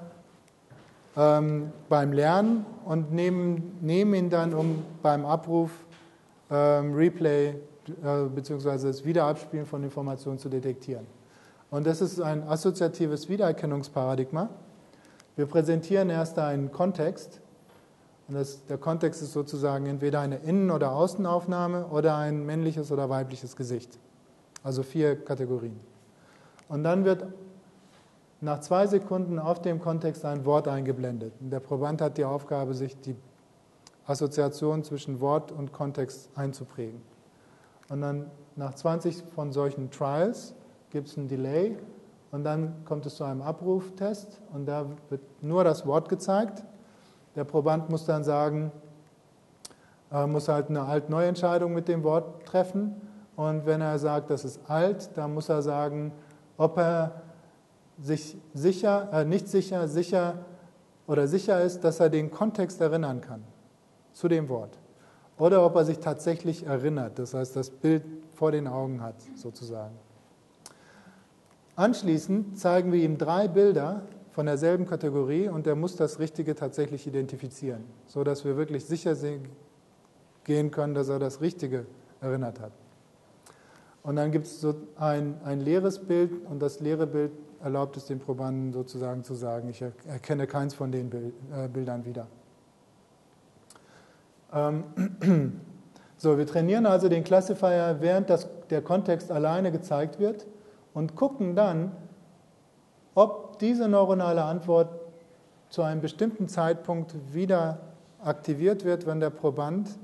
ähm, 1.21 1.73
beim 1.91 2.13
Lernen 2.13 2.65
und 2.87 3.13
nehmen, 3.13 3.77
nehmen 3.83 4.15
ihn 4.15 4.31
dann, 4.31 4.55
um 4.55 4.83
beim 5.03 5.27
Abruf 5.27 5.71
ähm, 6.51 6.95
Replay 6.95 7.49
äh, 7.49 8.25
bzw. 8.35 8.87
das 8.87 9.05
Wiederabspielen 9.05 9.67
von 9.67 9.85
Informationen 9.85 10.39
zu 10.39 10.49
detektieren. 10.49 11.07
Und 11.71 11.87
das 11.87 12.01
ist 12.01 12.21
ein 12.21 12.43
assoziatives 12.49 13.29
Wiedererkennungsparadigma. 13.29 14.49
Wir 15.37 15.47
präsentieren 15.47 16.09
erst 16.09 16.39
einen 16.39 16.73
Kontext. 16.73 17.41
Und 18.27 18.37
das, 18.37 18.65
der 18.67 18.79
Kontext 18.79 19.21
ist 19.21 19.33
sozusagen 19.33 19.87
entweder 19.87 20.21
eine 20.21 20.37
Innen- 20.37 20.71
oder 20.71 20.93
Außenaufnahme 20.93 21.87
oder 21.89 22.17
ein 22.17 22.47
männliches 22.47 22.91
oder 22.91 23.11
weibliches 23.11 23.57
Gesicht. 23.57 23.99
Also 24.63 24.83
vier 24.83 25.17
Kategorien. 25.17 25.79
Und 26.69 26.83
dann 26.83 27.05
wird 27.05 27.27
nach 28.41 28.61
zwei 28.61 28.87
Sekunden 28.87 29.39
auf 29.39 29.61
dem 29.61 29.81
Kontext 29.81 30.25
ein 30.25 30.45
Wort 30.45 30.69
eingeblendet. 30.69 31.33
Und 31.41 31.51
der 31.51 31.61
Proband 31.61 32.01
hat 32.01 32.17
die 32.17 32.25
Aufgabe, 32.25 32.75
sich 32.75 32.99
die 33.01 33.17
Assoziationen 34.07 34.83
zwischen 34.83 35.21
Wort 35.21 35.53
und 35.53 35.73
Kontext 35.73 36.31
einzuprägen. 36.35 37.01
Und 37.89 38.01
dann 38.01 38.31
nach 38.57 38.75
20 38.75 39.23
von 39.35 39.53
solchen 39.53 39.91
Trials 39.91 40.55
gibt 40.91 41.09
es 41.09 41.17
ein 41.17 41.29
Delay 41.29 41.77
und 42.31 42.45
dann 42.45 42.85
kommt 42.85 43.07
es 43.07 43.17
zu 43.17 43.25
einem 43.25 43.43
Abruftest 43.43 44.41
und 44.53 44.67
da 44.67 44.87
wird 45.09 45.21
nur 45.43 45.65
das 45.65 45.87
Wort 45.87 46.09
gezeigt. 46.09 46.65
Der 47.37 47.45
Proband 47.45 47.91
muss 47.91 48.07
dann 48.07 48.25
sagen, 48.25 48.73
äh, 50.13 50.27
muss 50.27 50.49
halt 50.49 50.69
eine 50.69 50.83
Alt-Neu-Entscheidung 50.83 51.73
mit 51.73 51.89
dem 51.89 52.03
Wort 52.03 52.45
treffen. 52.45 53.01
Und 53.37 53.67
wenn 53.67 53.81
er 53.81 53.99
sagt, 53.99 54.31
das 54.31 54.45
ist 54.45 54.61
alt, 54.69 55.11
dann 55.15 55.35
muss 55.35 55.49
er 55.49 55.63
sagen, 55.63 56.13
ob 56.57 56.77
er 56.79 57.23
sich 58.01 58.37
sicher, 58.55 59.09
äh, 59.13 59.25
nicht 59.25 59.49
sicher, 59.49 59.89
sicher 59.89 60.45
oder 61.07 61.27
sicher 61.27 61.61
ist, 61.63 61.81
dass 61.83 62.01
er 62.01 62.09
den 62.09 62.31
Kontext 62.31 62.81
erinnern 62.81 63.21
kann 63.21 63.43
zu 64.13 64.29
dem 64.29 64.49
Wort. 64.49 64.79
Oder 65.39 65.65
ob 65.65 65.75
er 65.77 65.85
sich 65.85 65.99
tatsächlich 65.99 66.67
erinnert, 66.67 67.19
das 67.19 67.35
heißt, 67.35 67.57
das 67.57 67.71
Bild 67.71 68.05
vor 68.35 68.53
den 68.53 68.67
Augen 68.67 69.03
hat, 69.03 69.17
sozusagen. 69.37 69.95
Anschließend 71.77 72.59
zeigen 72.59 72.93
wir 72.93 73.03
ihm 73.03 73.17
drei 73.17 73.49
Bilder 73.49 74.03
von 74.33 74.47
derselben 74.47 74.87
Kategorie 74.87 75.49
und 75.49 75.67
er 75.67 75.77
muss 75.77 75.97
das 75.97 76.19
Richtige 76.19 76.55
tatsächlich 76.55 77.07
identifizieren, 77.07 77.85
sodass 78.07 78.45
wir 78.45 78.57
wirklich 78.57 78.85
sicher 78.85 79.17
gehen 80.45 80.71
können, 80.71 80.95
dass 80.95 81.09
er 81.09 81.19
das 81.19 81.41
Richtige 81.41 81.87
erinnert 82.21 82.61
hat. 82.61 82.73
Und 84.03 84.17
dann 84.17 84.31
gibt 84.31 84.47
es 84.47 84.61
so 84.61 84.75
ein, 84.97 85.41
ein 85.45 85.61
leeres 85.61 85.99
Bild 85.99 86.33
und 86.49 86.61
das 86.61 86.81
leere 86.81 87.07
Bild 87.07 87.33
erlaubt 87.63 87.97
es 87.97 88.07
dem 88.07 88.19
Probanden 88.19 88.73
sozusagen 88.73 89.25
zu 89.25 89.35
sagen, 89.35 89.69
ich 89.69 89.83
erkenne 89.83 90.47
keins 90.47 90.75
von 90.75 90.91
den 90.91 91.11
äh, 91.13 91.69
Bildern 91.69 92.05
wieder. 92.05 92.27
Ähm, 94.53 95.61
so, 96.17 96.39
wir 96.39 96.47
trainieren 96.47 96.87
also 96.87 97.09
den 97.09 97.25
Classifier, 97.25 97.97
während 98.01 98.31
das, 98.31 98.49
der 98.71 98.83
Kontext 98.83 99.31
alleine 99.31 99.73
gezeigt 99.73 100.19
wird 100.19 100.47
und 100.95 101.17
gucken 101.17 101.55
dann, 101.55 101.93
ob 103.15 103.59
diese 103.59 103.89
neuronale 103.89 104.45
Antwort 104.45 104.89
zu 105.69 105.83
einem 105.83 106.01
bestimmten 106.01 106.49
Zeitpunkt 106.49 107.15
wieder 107.33 107.79
aktiviert 108.23 108.85
wird, 108.85 109.07
wenn 109.07 109.21
der 109.21 109.31
Proband, 109.31 109.99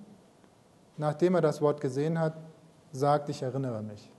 nachdem 0.97 1.35
er 1.35 1.41
das 1.41 1.61
Wort 1.61 1.81
gesehen 1.81 2.19
hat, 2.19 2.35
sagt, 2.93 3.29
ich 3.29 3.43
erinnere 3.43 3.83
mich. 3.83 4.11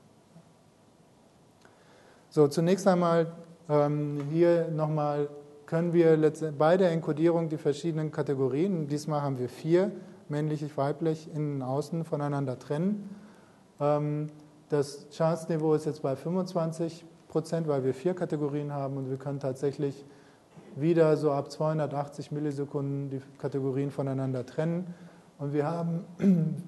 So, 2.29 2.47
zunächst 2.47 2.87
einmal 2.87 3.27
ähm, 3.69 4.21
hier 4.31 4.67
nochmal 4.69 5.29
können 5.65 5.93
wir 5.93 6.17
bei 6.57 6.77
der 6.77 6.91
Enkodierung 6.91 7.49
die 7.49 7.57
verschiedenen 7.57 8.11
Kategorien, 8.11 8.87
diesmal 8.87 9.21
haben 9.21 9.39
wir 9.39 9.49
vier, 9.49 9.91
männlich, 10.29 10.65
weiblich, 10.77 11.29
innen, 11.33 11.61
außen, 11.61 12.03
voneinander 12.03 12.59
trennen. 12.59 13.15
Ähm, 13.79 14.27
das 14.69 15.09
Chance-Niveau 15.09 15.73
ist 15.73 15.85
jetzt 15.85 16.01
bei 16.01 16.15
25 16.15 17.05
Prozent, 17.29 17.67
weil 17.67 17.83
wir 17.83 17.93
vier 17.93 18.13
Kategorien 18.13 18.73
haben 18.73 18.97
und 18.97 19.09
wir 19.09 19.17
können 19.17 19.39
tatsächlich 19.39 20.05
wieder 20.75 21.15
so 21.17 21.31
ab 21.31 21.49
280 21.49 22.31
Millisekunden 22.31 23.09
die 23.09 23.21
Kategorien 23.37 23.91
voneinander 23.91 24.45
trennen. 24.45 24.93
Und 25.39 25.53
wir 25.53 25.65
haben 25.65 26.05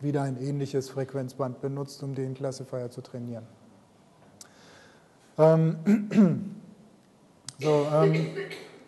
wieder 0.00 0.22
ein 0.22 0.36
ähnliches 0.40 0.90
Frequenzband 0.90 1.60
benutzt, 1.60 2.02
um 2.02 2.14
den 2.14 2.34
Classifier 2.34 2.90
zu 2.90 3.00
trainieren. 3.00 3.46
Ähm, 5.36 5.76
so, 7.58 7.86
ähm, 7.92 8.26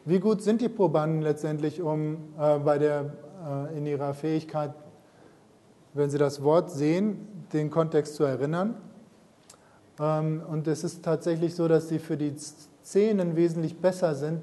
wie 0.05 0.21
gut 0.21 0.43
sind 0.43 0.61
die 0.61 0.69
Probanden 0.69 1.23
letztendlich, 1.23 1.83
um 1.83 2.35
äh, 2.39 2.59
bei 2.59 2.79
der, 2.79 3.11
äh, 3.45 3.77
in 3.77 3.87
ihrer 3.87 4.15
Fähigkeit, 4.15 4.73
wenn 5.95 6.09
sie 6.09 6.19
das 6.19 6.43
Wort 6.43 6.71
sehen, 6.71 7.47
den 7.53 7.71
Kontext 7.71 8.15
zu 8.15 8.23
erinnern? 8.23 8.77
Ähm, 9.99 10.43
und 10.49 10.69
es 10.69 10.85
ist 10.85 11.05
tatsächlich 11.05 11.57
so, 11.57 11.67
dass 11.67 11.89
sie 11.89 11.99
für 11.99 12.17
die 12.17 12.35
Szenen 12.37 13.35
wesentlich 13.35 13.81
besser 13.81 14.15
sind. 14.15 14.43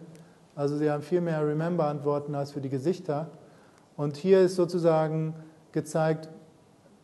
Also 0.55 0.77
sie 0.77 0.91
haben 0.91 1.03
viel 1.03 1.21
mehr 1.21 1.47
Remember-Antworten 1.47 2.35
als 2.35 2.51
für 2.51 2.59
die 2.59 2.69
Gesichter. 2.69 3.29
Und 3.95 4.17
hier 4.17 4.41
ist 4.41 4.55
sozusagen 4.55 5.35
gezeigt, 5.71 6.27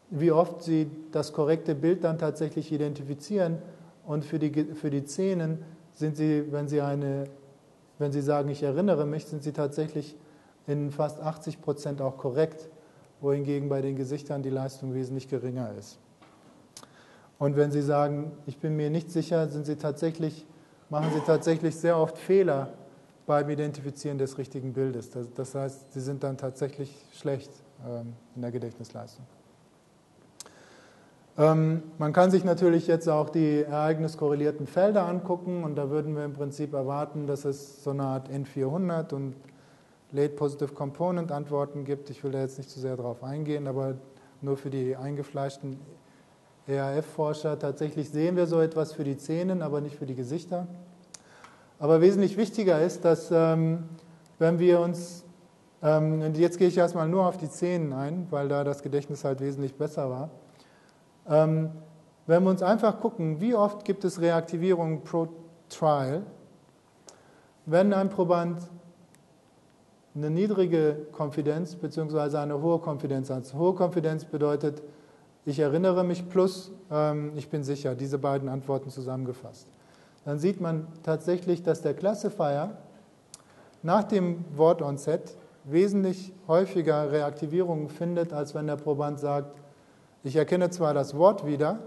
wie 0.09 0.31
oft 0.31 0.63
sie 0.63 0.89
das 1.11 1.31
korrekte 1.31 1.73
Bild 1.75 2.03
dann 2.03 2.17
tatsächlich 2.17 2.71
identifizieren 2.73 3.59
und 4.09 4.25
für 4.25 4.39
die, 4.39 4.63
für 4.73 4.89
die 4.89 5.05
Szenen 5.05 5.59
sind 5.93 6.17
sie, 6.17 6.51
wenn 6.51 6.67
sie, 6.67 6.81
eine, 6.81 7.25
wenn 7.99 8.11
sie 8.11 8.21
sagen, 8.21 8.49
ich 8.49 8.63
erinnere 8.63 9.05
mich, 9.05 9.25
sind 9.25 9.43
sie 9.43 9.51
tatsächlich 9.51 10.15
in 10.65 10.89
fast 10.89 11.21
80 11.21 11.61
Prozent 11.61 12.01
auch 12.01 12.17
korrekt, 12.17 12.69
wohingegen 13.21 13.69
bei 13.69 13.81
den 13.81 13.95
Gesichtern 13.95 14.41
die 14.41 14.49
Leistung 14.49 14.95
wesentlich 14.95 15.27
geringer 15.27 15.73
ist. 15.77 15.99
Und 17.37 17.55
wenn 17.55 17.71
Sie 17.71 17.83
sagen, 17.83 18.31
ich 18.47 18.57
bin 18.57 18.75
mir 18.75 18.89
nicht 18.89 19.11
sicher, 19.11 19.47
sind 19.47 19.67
Sie 19.67 19.75
tatsächlich, 19.75 20.43
machen 20.89 21.11
Sie 21.13 21.21
tatsächlich 21.21 21.75
sehr 21.75 21.95
oft 21.95 22.17
Fehler 22.17 22.73
beim 23.27 23.47
Identifizieren 23.47 24.17
des 24.17 24.39
richtigen 24.39 24.73
Bildes. 24.73 25.11
Das, 25.11 25.31
das 25.35 25.53
heißt, 25.53 25.93
Sie 25.93 26.01
sind 26.01 26.23
dann 26.23 26.35
tatsächlich 26.35 27.05
schlecht 27.13 27.51
ähm, 27.87 28.13
in 28.35 28.41
der 28.41 28.49
Gedächtnisleistung. 28.49 29.23
Ähm, 31.37 31.83
man 31.97 32.13
kann 32.13 32.31
sich 32.31 32.43
natürlich 32.43 32.87
jetzt 32.87 33.07
auch 33.07 33.29
die 33.29 33.61
ereigniskorrelierten 33.61 34.67
Felder 34.67 35.07
angucken 35.07 35.63
und 35.63 35.75
da 35.75 35.89
würden 35.89 36.15
wir 36.15 36.25
im 36.25 36.33
Prinzip 36.33 36.73
erwarten, 36.73 37.27
dass 37.27 37.45
es 37.45 37.83
so 37.83 37.91
eine 37.91 38.03
Art 38.03 38.29
N400 38.29 39.13
und 39.13 39.35
Late 40.11 40.33
Positive 40.33 40.73
Component 40.73 41.31
Antworten 41.31 41.85
gibt. 41.85 42.09
Ich 42.09 42.23
will 42.23 42.31
da 42.31 42.39
jetzt 42.39 42.57
nicht 42.57 42.69
zu 42.69 42.79
sehr 42.79 42.97
darauf 42.97 43.23
eingehen, 43.23 43.67
aber 43.67 43.95
nur 44.41 44.57
für 44.57 44.69
die 44.69 44.95
eingefleischten 44.95 45.77
ERF-Forscher. 46.67 47.59
Tatsächlich 47.59 48.09
sehen 48.09 48.35
wir 48.35 48.47
so 48.47 48.59
etwas 48.59 48.93
für 48.93 49.03
die 49.03 49.17
Zähne, 49.17 49.63
aber 49.63 49.81
nicht 49.81 49.95
für 49.95 50.05
die 50.05 50.15
Gesichter. 50.15 50.67
Aber 51.79 52.01
wesentlich 52.01 52.37
wichtiger 52.37 52.81
ist, 52.81 53.05
dass 53.05 53.31
ähm, 53.31 53.85
wenn 54.37 54.59
wir 54.59 54.79
uns, 54.79 55.23
ähm, 55.81 56.33
jetzt 56.33 56.57
gehe 56.57 56.67
ich 56.67 56.77
erstmal 56.77 57.07
nur 57.07 57.25
auf 57.25 57.37
die 57.37 57.49
Zähne 57.49 57.95
ein, 57.95 58.27
weil 58.29 58.47
da 58.47 58.63
das 58.63 58.83
Gedächtnis 58.83 59.23
halt 59.23 59.41
wesentlich 59.41 59.75
besser 59.75 60.09
war. 60.09 60.29
Ähm, 61.29 61.69
wenn 62.27 62.43
wir 62.43 62.49
uns 62.49 62.61
einfach 62.61 62.99
gucken, 62.99 63.41
wie 63.41 63.55
oft 63.55 63.85
gibt 63.85 64.03
es 64.03 64.21
Reaktivierungen 64.21 65.03
pro 65.03 65.29
Trial, 65.69 66.23
wenn 67.65 67.93
ein 67.93 68.09
Proband 68.09 68.61
eine 70.15 70.29
niedrige 70.29 71.07
Konfidenz 71.11 71.75
bzw. 71.75 72.37
eine 72.37 72.61
hohe 72.61 72.79
Konfidenz 72.79 73.29
hat. 73.29 73.53
Hohe 73.53 73.73
Konfidenz 73.73 74.25
bedeutet, 74.25 74.81
ich 75.45 75.59
erinnere 75.59 76.03
mich 76.03 76.27
plus 76.29 76.71
ähm, 76.91 77.31
ich 77.35 77.49
bin 77.49 77.63
sicher, 77.63 77.95
diese 77.95 78.17
beiden 78.17 78.49
Antworten 78.49 78.89
zusammengefasst. 78.89 79.67
Dann 80.25 80.39
sieht 80.39 80.59
man 80.59 80.87
tatsächlich, 81.03 81.63
dass 81.63 81.81
der 81.81 81.93
Classifier 81.93 82.77
nach 83.81 84.03
dem 84.03 84.43
Wort 84.55 84.81
on 84.81 84.97
Set 84.97 85.35
wesentlich 85.63 86.33
häufiger 86.47 87.11
Reaktivierungen 87.11 87.89
findet, 87.89 88.33
als 88.33 88.53
wenn 88.53 88.67
der 88.67 88.75
Proband 88.75 89.19
sagt, 89.19 89.55
ich 90.23 90.35
erkenne 90.35 90.69
zwar 90.69 90.93
das 90.93 91.15
Wort 91.15 91.45
wieder, 91.45 91.79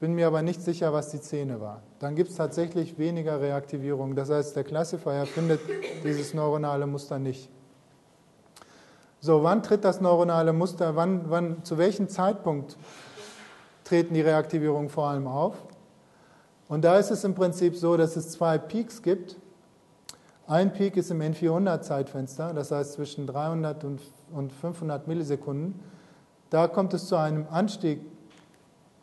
bin 0.00 0.14
mir 0.14 0.26
aber 0.26 0.42
nicht 0.42 0.60
sicher, 0.60 0.92
was 0.92 1.10
die 1.10 1.18
Szene 1.18 1.60
war. 1.60 1.82
Dann 1.98 2.14
gibt 2.14 2.30
es 2.30 2.36
tatsächlich 2.36 2.98
weniger 2.98 3.40
Reaktivierung. 3.40 4.14
Das 4.14 4.28
heißt, 4.28 4.54
der 4.54 4.64
Classifier 4.64 5.24
findet 5.24 5.60
dieses 6.04 6.34
neuronale 6.34 6.86
Muster 6.86 7.18
nicht. 7.18 7.48
So, 9.20 9.42
wann 9.42 9.62
tritt 9.62 9.84
das 9.84 10.02
neuronale 10.02 10.52
Muster, 10.52 10.96
wann, 10.96 11.30
wann, 11.30 11.64
zu 11.64 11.78
welchem 11.78 12.10
Zeitpunkt 12.10 12.76
treten 13.84 14.12
die 14.12 14.20
Reaktivierungen 14.20 14.90
vor 14.90 15.08
allem 15.08 15.26
auf? 15.26 15.56
Und 16.68 16.84
da 16.84 16.98
ist 16.98 17.10
es 17.10 17.24
im 17.24 17.34
Prinzip 17.34 17.74
so, 17.74 17.96
dass 17.96 18.16
es 18.16 18.32
zwei 18.32 18.58
Peaks 18.58 19.00
gibt. 19.00 19.36
Ein 20.46 20.74
Peak 20.74 20.98
ist 20.98 21.10
im 21.10 21.22
N400-Zeitfenster, 21.22 22.52
das 22.52 22.70
heißt 22.70 22.92
zwischen 22.92 23.26
300 23.26 23.84
und 23.84 24.52
500 24.52 25.08
Millisekunden. 25.08 25.80
Da 26.50 26.68
kommt 26.68 26.94
es 26.94 27.06
zu 27.06 27.16
einem 27.16 27.46
Anstieg 27.50 28.00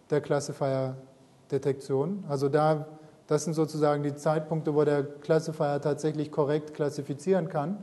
der 0.10 0.22
Classifier-Detektion. 0.22 2.24
Also 2.30 2.50
da, 2.50 2.86
das 3.28 3.46
sind 3.46 3.54
sozusagen 3.54 4.04
die 4.04 4.16
Zeitpunkte, 4.16 4.76
wo 4.76 4.84
der 4.84 5.04
Classifier 5.04 5.80
tatsächlich 5.82 6.32
korrekt 6.32 6.74
klassifizieren 6.74 7.50
kann. 7.50 7.78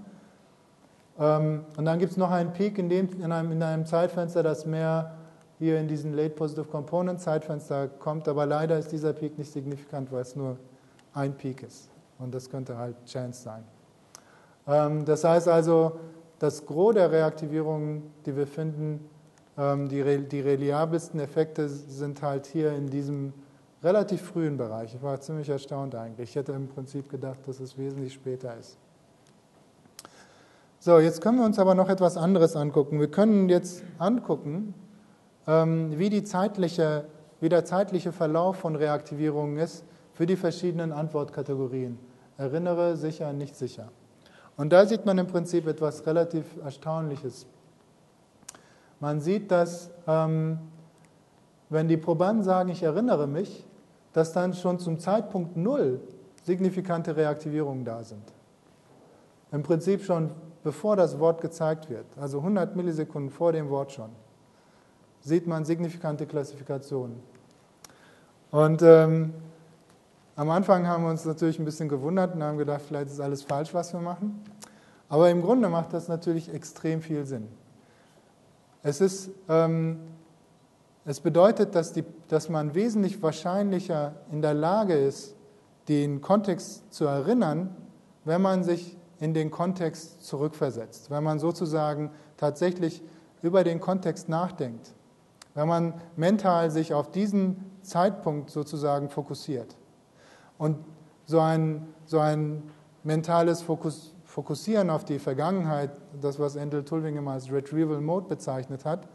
Ähm, 1.18 1.64
und 1.76 1.84
dann 1.84 1.98
gibt 1.98 2.12
es 2.12 2.18
noch 2.18 2.30
einen 2.30 2.52
Peak 2.52 2.78
in, 2.78 2.88
dem, 2.88 3.09
in, 3.20 3.32
einem, 3.32 3.52
in 3.52 3.62
einem 3.62 3.86
Zeitfenster, 3.86 4.42
das 4.42 4.66
mehr 4.66 5.14
hier 5.59 5.80
in 5.80 5.88
diesen 5.88 6.14
Late 6.14 6.30
Positive 6.30 6.66
Component 6.66 7.20
Zeitfenster 7.20 7.88
kommt, 7.88 8.28
aber 8.28 8.46
leider 8.46 8.78
ist 8.78 8.92
dieser 8.92 9.12
Peak 9.12 9.36
nicht 9.38 9.52
signifikant, 9.52 10.12
weil 10.12 10.22
es 10.22 10.36
nur 10.36 10.56
ein 11.14 11.34
Peak 11.34 11.64
ist. 11.64 11.90
Und 12.18 12.32
das 12.32 12.48
könnte 12.48 12.78
halt 12.78 12.94
Chance 13.06 13.42
sein. 13.42 13.64
Ähm, 14.68 15.04
das 15.04 15.24
heißt 15.24 15.48
also, 15.48 15.98
das 16.38 16.64
Gros 16.64 16.94
der 16.94 17.11
Reaktivierungen, 17.11 18.04
die 18.24 18.36
wir 18.36 18.46
finden, 18.46 19.09
die, 19.59 20.28
die 20.28 20.40
reliabelsten 20.40 21.18
Effekte 21.18 21.68
sind 21.68 22.22
halt 22.22 22.46
hier 22.46 22.72
in 22.72 22.88
diesem 22.88 23.32
relativ 23.82 24.22
frühen 24.22 24.56
Bereich. 24.56 24.94
Ich 24.94 25.02
war 25.02 25.20
ziemlich 25.20 25.48
erstaunt 25.48 25.94
eigentlich. 25.94 26.30
Ich 26.30 26.36
hätte 26.36 26.52
im 26.52 26.68
Prinzip 26.68 27.09
gedacht, 27.09 27.40
dass 27.46 27.59
es 27.59 27.76
wesentlich 27.76 28.12
später 28.12 28.56
ist. 28.56 28.78
So, 30.78 31.00
jetzt 31.00 31.20
können 31.20 31.38
wir 31.38 31.44
uns 31.44 31.59
aber 31.59 31.74
noch 31.74 31.88
etwas 31.88 32.16
anderes 32.16 32.54
angucken. 32.54 33.00
Wir 33.00 33.11
können 33.11 33.48
jetzt 33.48 33.82
angucken, 33.98 34.74
ähm, 35.48 35.98
wie, 35.98 36.09
die 36.09 36.22
zeitliche, 36.22 37.06
wie 37.40 37.48
der 37.48 37.64
zeitliche 37.64 38.12
Verlauf 38.12 38.59
von 38.59 38.76
Reaktivierungen 38.76 39.59
ist 39.59 39.84
für 40.14 40.26
die 40.26 40.36
verschiedenen 40.36 40.92
Antwortkategorien. 40.92 41.98
Erinnere, 42.36 42.96
sicher, 42.96 43.32
nicht 43.32 43.56
sicher. 43.56 43.90
Und 44.56 44.72
da 44.72 44.86
sieht 44.86 45.04
man 45.04 45.18
im 45.18 45.26
Prinzip 45.26 45.66
etwas 45.66 46.06
relativ 46.06 46.44
Erstaunliches. 46.62 47.46
Man 49.01 49.20
sieht, 49.20 49.51
dass 49.51 49.90
ähm, 50.07 50.59
wenn 51.70 51.88
die 51.88 51.96
Probanden 51.96 52.42
sagen, 52.42 52.70
ich 52.70 52.82
erinnere 52.82 53.26
mich, 53.26 53.66
dass 54.12 54.32
dann 54.32 54.55
schon 54.55 54.78
zum 54.78 54.99
Zeitpunkt 54.99 55.57
Null 55.57 56.01
signifikante 56.42 57.14
Reaktivierungen 57.14 57.84
da 57.84 58.03
sind. 58.03 58.22
Im 59.53 59.62
Prinzip 59.62 60.03
schon 60.03 60.30
bevor 60.62 60.96
das 60.96 61.18
Wort 61.18 61.40
gezeigt 61.40 61.88
wird, 61.88 62.07
also 62.20 62.38
100 62.38 62.74
Millisekunden 62.74 63.30
vor 63.30 63.53
dem 63.53 63.70
Wort 63.70 63.92
schon, 63.92 64.11
sieht 65.20 65.46
man 65.46 65.64
signifikante 65.64 66.26
Klassifikationen. 66.26 67.20
Und 68.51 68.82
ähm, 68.82 69.34
am 70.36 70.51
Anfang 70.51 70.86
haben 70.86 71.05
wir 71.05 71.11
uns 71.11 71.24
natürlich 71.24 71.59
ein 71.59 71.64
bisschen 71.64 71.88
gewundert 71.88 72.34
und 72.34 72.42
haben 72.42 72.59
gedacht, 72.59 72.82
vielleicht 72.86 73.11
ist 73.11 73.20
alles 73.20 73.42
falsch, 73.42 73.74
was 73.74 73.92
wir 73.92 74.01
machen. 74.01 74.42
Aber 75.09 75.30
im 75.30 75.42
Grunde 75.42 75.68
macht 75.68 75.92
das 75.92 76.09
natürlich 76.09 76.53
extrem 76.53 77.01
viel 77.01 77.24
Sinn. 77.24 77.49
Es, 78.82 79.00
ist, 79.00 79.30
ähm, 79.48 79.98
es 81.04 81.20
bedeutet, 81.20 81.74
dass, 81.74 81.92
die, 81.92 82.04
dass 82.28 82.48
man 82.48 82.74
wesentlich 82.74 83.22
wahrscheinlicher 83.22 84.14
in 84.30 84.42
der 84.42 84.54
Lage 84.54 84.94
ist, 84.94 85.34
den 85.88 86.20
Kontext 86.20 86.92
zu 86.92 87.06
erinnern, 87.06 87.74
wenn 88.24 88.42
man 88.42 88.62
sich 88.62 88.96
in 89.20 89.34
den 89.34 89.50
Kontext 89.50 90.22
zurückversetzt, 90.24 91.10
wenn 91.10 91.24
man 91.24 91.38
sozusagen 91.38 92.10
tatsächlich 92.36 93.02
über 93.42 93.64
den 93.64 93.80
Kontext 93.80 94.28
nachdenkt, 94.28 94.94
wenn 95.54 95.66
man 95.66 95.94
mental 96.16 96.70
sich 96.70 96.94
auf 96.94 97.10
diesen 97.10 97.64
Zeitpunkt 97.82 98.50
sozusagen 98.50 99.08
fokussiert. 99.08 99.76
Und 100.56 100.78
so 101.26 101.40
ein, 101.40 101.88
so 102.04 102.18
ein 102.18 102.62
mentales 103.02 103.62
Fokus, 103.62 104.14
Fokussieren 104.39 104.89
auf 104.89 105.05
die 105.05 105.18
Vergangenheit, 105.18 105.91
das 106.22 106.39
was 106.39 106.55
Endel 106.55 106.84
Tulving 106.84 107.16
immer 107.16 107.32
als 107.32 107.51
Retrieval 107.51 108.01
Mode 108.01 108.28
bezeichnet 108.28 108.84
hat, 108.84 109.09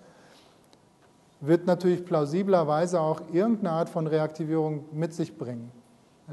wird 1.39 1.65
natürlich 1.65 2.03
plausiblerweise 2.03 2.99
auch 2.99 3.21
irgendeine 3.31 3.71
Art 3.71 3.87
von 3.87 4.05
Reaktivierung 4.05 4.83
mit 4.91 5.13
sich 5.13 5.37
bringen. 5.37 5.71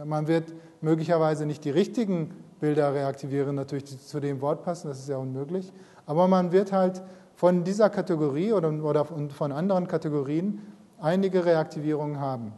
Man 0.04 0.26
wird 0.26 0.52
möglicherweise 0.80 1.46
nicht 1.46 1.64
die 1.64 1.70
richtigen 1.70 2.34
Bilder 2.58 2.92
reaktivieren, 2.92 3.54
natürlich 3.54 3.84
die 3.84 3.96
zu 3.96 4.18
dem 4.18 4.40
Wort 4.40 4.64
passen, 4.64 4.88
das 4.88 4.98
ist 4.98 5.08
ja 5.08 5.18
unmöglich, 5.18 5.72
aber 6.04 6.26
man 6.26 6.50
wird 6.50 6.72
halt 6.72 7.00
von 7.36 7.62
dieser 7.62 7.90
Kategorie 7.90 8.52
oder, 8.52 8.72
oder 8.82 9.04
von 9.04 9.52
anderen 9.52 9.86
Kategorien 9.86 10.66
einige 10.98 11.44
Reaktivierungen 11.44 12.18
haben. 12.18 12.52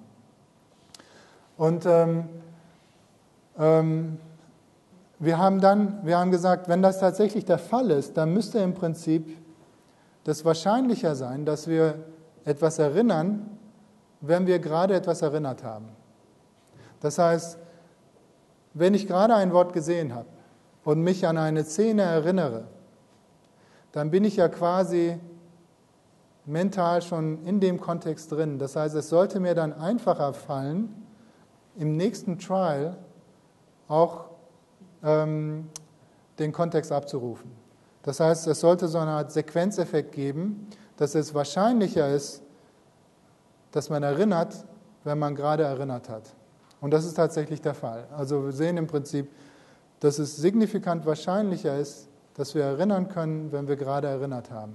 Und 1.59 1.85
ähm, 1.85 2.25
ähm, 3.59 4.17
wir 5.23 5.39
haben 5.39 5.61
dann, 5.61 6.05
wir 6.05 6.19
haben 6.19 6.33
gesagt, 6.33 6.69
wenn 6.69 6.83
das 6.83 6.99
tatsächlich 6.99 7.45
der 7.45 7.59
Fall 7.59 7.93
ist, 7.93 8.17
dann 8.17 8.35
müsste 8.35 8.59
im 8.59 8.75
Prinzip 8.75 9.39
das 10.25 10.45
wahrscheinlicher 10.45 11.15
sein, 11.15 11.45
dass 11.45 11.69
wir 11.69 11.95
etwas 12.45 12.81
erinnern, 12.81 13.49
wenn 14.21 14.49
wir 14.49 14.59
gerade 14.59 14.95
etwas 14.95 15.23
erinnert 15.23 15.63
haben. 15.63 15.87
Das 16.99 17.21
heißt, 17.21 17.57
wenn 18.75 18.95
ich 18.95 19.07
gerade 19.07 19.37
ein 19.37 19.53
Wort 19.53 19.73
gesehen 19.73 20.13
habe 20.13 20.27
und 20.83 21.01
mich 21.03 21.25
an 21.25 21.39
eine 21.39 21.63
Szene 21.63 22.03
erinnere, 22.03 22.65
dann 23.93 24.11
bin 24.11 24.25
ich 24.25 24.35
ja 24.35 24.49
quasi 24.49 25.21
mental 26.47 27.01
schon 27.01 27.45
in 27.45 27.61
dem 27.61 27.81
Kontext 27.81 28.33
drin. 28.33 28.59
Das 28.59 28.75
heißt, 28.75 28.97
es 28.97 29.09
sollte 29.09 29.39
mir 29.39 29.55
dann 29.55 29.73
einfacher 29.73 30.33
fallen, 30.33 30.93
im 31.77 31.97
nächsten 31.97 32.41
Trial 32.41 32.97
auch 33.87 34.32
ähm, 35.03 35.69
den 36.39 36.53
Kontext 36.53 36.93
abzurufen. 36.93 37.51
Das 38.03 38.21
heißt, 38.21 38.47
es 38.47 38.61
sollte 38.61 38.89
so 38.89 38.99
eine 38.99 39.13
Art 39.13 39.33
Sequenzeffekt 39.33 40.13
geben, 40.13 40.69
dass 40.97 41.15
es 41.15 41.35
wahrscheinlicher 41.35 42.09
ist, 42.09 42.43
dass 43.71 43.91
man 43.91 44.03
erinnert, 44.03 44.65
wenn 45.05 45.19
man 45.19 45.35
gerade 45.35 45.65
erinnert 45.65 46.09
hat. 46.09 46.35
Und 46.81 46.93
das 46.93 47.05
ist 47.05 47.15
tatsächlich 47.15 47.61
der 47.61 47.75
Fall. 47.75 48.07
Also 48.17 48.45
wir 48.45 48.53
sehen 48.53 48.77
im 48.77 48.87
Prinzip, 48.87 49.31
dass 50.01 50.19
es 50.19 50.37
signifikant 50.37 51.07
wahrscheinlicher 51.07 51.79
ist, 51.79 52.09
dass 52.35 52.55
wir 52.55 52.65
erinnern 52.65 53.09
können, 53.09 53.53
wenn 53.53 53.69
wir 53.69 53.77
gerade 53.77 54.09
erinnert 54.09 54.51
haben. 54.51 54.75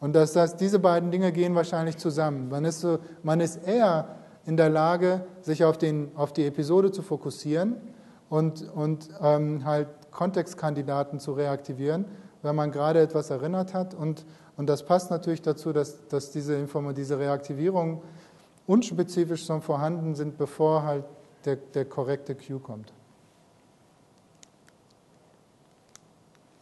Und 0.00 0.14
das 0.14 0.34
heißt, 0.34 0.60
diese 0.60 0.80
beiden 0.80 1.10
Dinge 1.10 1.30
gehen 1.30 1.54
wahrscheinlich 1.54 1.96
zusammen. 1.96 2.48
Man 2.48 2.64
ist, 2.64 2.80
so, 2.80 2.98
man 3.22 3.40
ist 3.40 3.64
eher 3.66 4.08
in 4.44 4.56
der 4.56 4.70
Lage, 4.70 5.24
sich 5.40 5.64
auf, 5.64 5.78
den, 5.78 6.10
auf 6.16 6.32
die 6.32 6.46
Episode 6.46 6.90
zu 6.90 7.02
fokussieren 7.02 7.76
und, 8.28 8.62
und 8.72 9.08
ähm, 9.20 9.64
halt 9.64 9.88
Kontextkandidaten 10.10 11.20
zu 11.20 11.32
reaktivieren, 11.32 12.06
wenn 12.42 12.56
man 12.56 12.70
gerade 12.70 13.00
etwas 13.00 13.30
erinnert 13.30 13.74
hat. 13.74 13.94
Und, 13.94 14.24
und 14.56 14.68
das 14.68 14.84
passt 14.84 15.10
natürlich 15.10 15.42
dazu, 15.42 15.72
dass, 15.72 16.06
dass 16.08 16.30
diese, 16.30 16.54
Inform 16.54 16.94
diese 16.94 17.18
Reaktivierung 17.18 18.02
unspezifisch 18.66 19.44
schon 19.44 19.60
vorhanden 19.60 20.14
sind, 20.14 20.38
bevor 20.38 20.82
halt 20.84 21.04
der, 21.44 21.56
der 21.56 21.84
korrekte 21.84 22.34
Cue 22.34 22.58
kommt. 22.58 22.92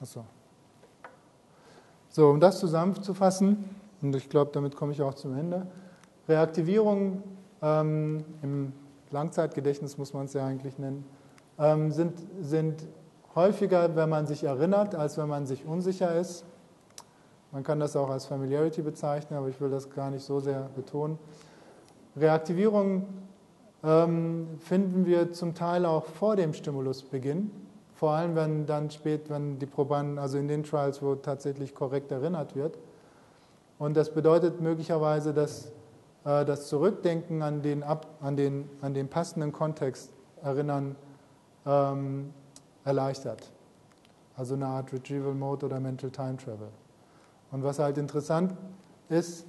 Achso. 0.00 0.24
So, 2.08 2.28
um 2.28 2.40
das 2.40 2.58
zusammenzufassen, 2.58 3.64
und 4.02 4.16
ich 4.16 4.28
glaube, 4.28 4.50
damit 4.52 4.74
komme 4.74 4.92
ich 4.92 5.00
auch 5.00 5.14
zum 5.14 5.38
Ende. 5.38 5.66
Reaktivierung 6.28 7.22
ähm, 7.62 8.24
im 8.42 8.72
Langzeitgedächtnis 9.10 9.96
muss 9.96 10.12
man 10.12 10.26
es 10.26 10.32
ja 10.32 10.44
eigentlich 10.44 10.78
nennen, 10.78 11.04
sind, 11.58 12.14
sind 12.40 12.84
häufiger, 13.34 13.94
wenn 13.96 14.08
man 14.08 14.26
sich 14.26 14.44
erinnert, 14.44 14.94
als 14.94 15.18
wenn 15.18 15.28
man 15.28 15.46
sich 15.46 15.64
unsicher 15.64 16.14
ist. 16.14 16.44
Man 17.50 17.62
kann 17.62 17.80
das 17.80 17.96
auch 17.96 18.08
als 18.08 18.26
Familiarity 18.26 18.82
bezeichnen, 18.82 19.38
aber 19.38 19.48
ich 19.48 19.60
will 19.60 19.70
das 19.70 19.90
gar 19.90 20.10
nicht 20.10 20.24
so 20.24 20.40
sehr 20.40 20.70
betonen. 20.74 21.18
Reaktivierung 22.16 23.06
ähm, 23.84 24.48
finden 24.58 25.06
wir 25.06 25.32
zum 25.32 25.54
Teil 25.54 25.84
auch 25.84 26.04
vor 26.04 26.36
dem 26.36 26.54
Stimulusbeginn, 26.54 27.50
vor 27.94 28.12
allem 28.12 28.34
wenn 28.36 28.66
dann 28.66 28.90
spät, 28.90 29.28
wenn 29.28 29.58
die 29.58 29.66
Probanden, 29.66 30.18
also 30.18 30.38
in 30.38 30.48
den 30.48 30.62
Trials, 30.62 31.02
wo 31.02 31.14
tatsächlich 31.14 31.74
korrekt 31.74 32.10
erinnert 32.10 32.54
wird. 32.56 32.78
Und 33.78 33.96
das 33.96 34.10
bedeutet 34.14 34.60
möglicherweise, 34.60 35.34
dass 35.34 35.72
äh, 36.24 36.44
das 36.44 36.68
Zurückdenken 36.68 37.42
an 37.42 37.62
den, 37.62 37.82
an, 37.82 38.36
den, 38.36 38.68
an 38.80 38.94
den 38.94 39.08
passenden 39.08 39.52
Kontext 39.52 40.12
erinnern 40.42 40.96
ähm, 41.66 42.32
erleichtert. 42.84 43.50
Also 44.36 44.54
eine 44.54 44.66
Art 44.66 44.92
Retrieval 44.92 45.34
Mode 45.34 45.66
oder 45.66 45.80
Mental 45.80 46.10
Time 46.10 46.36
Travel. 46.36 46.68
Und 47.50 47.62
was 47.62 47.78
halt 47.78 47.98
interessant 47.98 48.54
ist, 49.08 49.46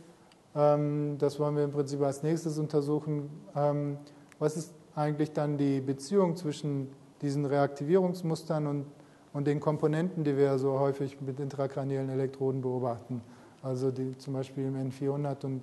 ähm, 0.56 1.18
das 1.18 1.40
wollen 1.40 1.56
wir 1.56 1.64
im 1.64 1.72
Prinzip 1.72 2.02
als 2.02 2.22
nächstes 2.22 2.58
untersuchen, 2.58 3.30
ähm, 3.56 3.98
was 4.40 4.58
ist 4.58 4.74
eigentlich 4.96 5.32
dann 5.32 5.58
die 5.58 5.80
Beziehung 5.80 6.36
zwischen 6.36 6.90
diesen 7.22 7.46
Reaktivierungsmustern 7.46 8.68
und, 8.68 8.86
und 9.32 9.48
den 9.48 9.60
Komponenten, 9.60 10.24
die 10.24 10.38
wir 10.38 10.58
so 10.60 10.80
häufig 10.80 11.20
mit 11.22 11.40
intrakraniellen 11.40 12.10
Elektroden 12.10 12.62
beobachten. 12.62 13.22
Also 13.64 13.90
die, 13.92 14.18
zum 14.18 14.34
Beispiel 14.34 14.66
im 14.66 14.76
N400 14.76 15.46
und, 15.46 15.62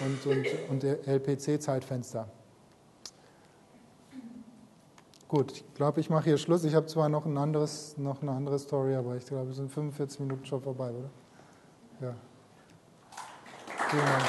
und, 0.00 0.26
und, 0.26 0.46
und 0.70 0.84
LPC-Zeitfenster. 1.06 2.26
Gut, 5.28 5.52
ich 5.52 5.74
glaube, 5.74 6.00
ich 6.00 6.08
mache 6.08 6.24
hier 6.24 6.38
Schluss. 6.38 6.62
Ich 6.62 6.76
habe 6.76 6.86
zwar 6.86 7.08
noch, 7.08 7.26
ein 7.26 7.36
anderes, 7.36 7.96
noch 7.98 8.22
eine 8.22 8.30
andere 8.30 8.60
Story, 8.60 8.94
aber 8.94 9.16
ich 9.16 9.26
glaube, 9.26 9.50
es 9.50 9.56
sind 9.56 9.72
45 9.72 10.20
Minuten 10.20 10.46
schon 10.46 10.62
vorbei, 10.62 10.90
oder? 10.90 11.10
Ja. 12.00 12.14
Vielen 13.88 14.04
Dank. 14.04 14.24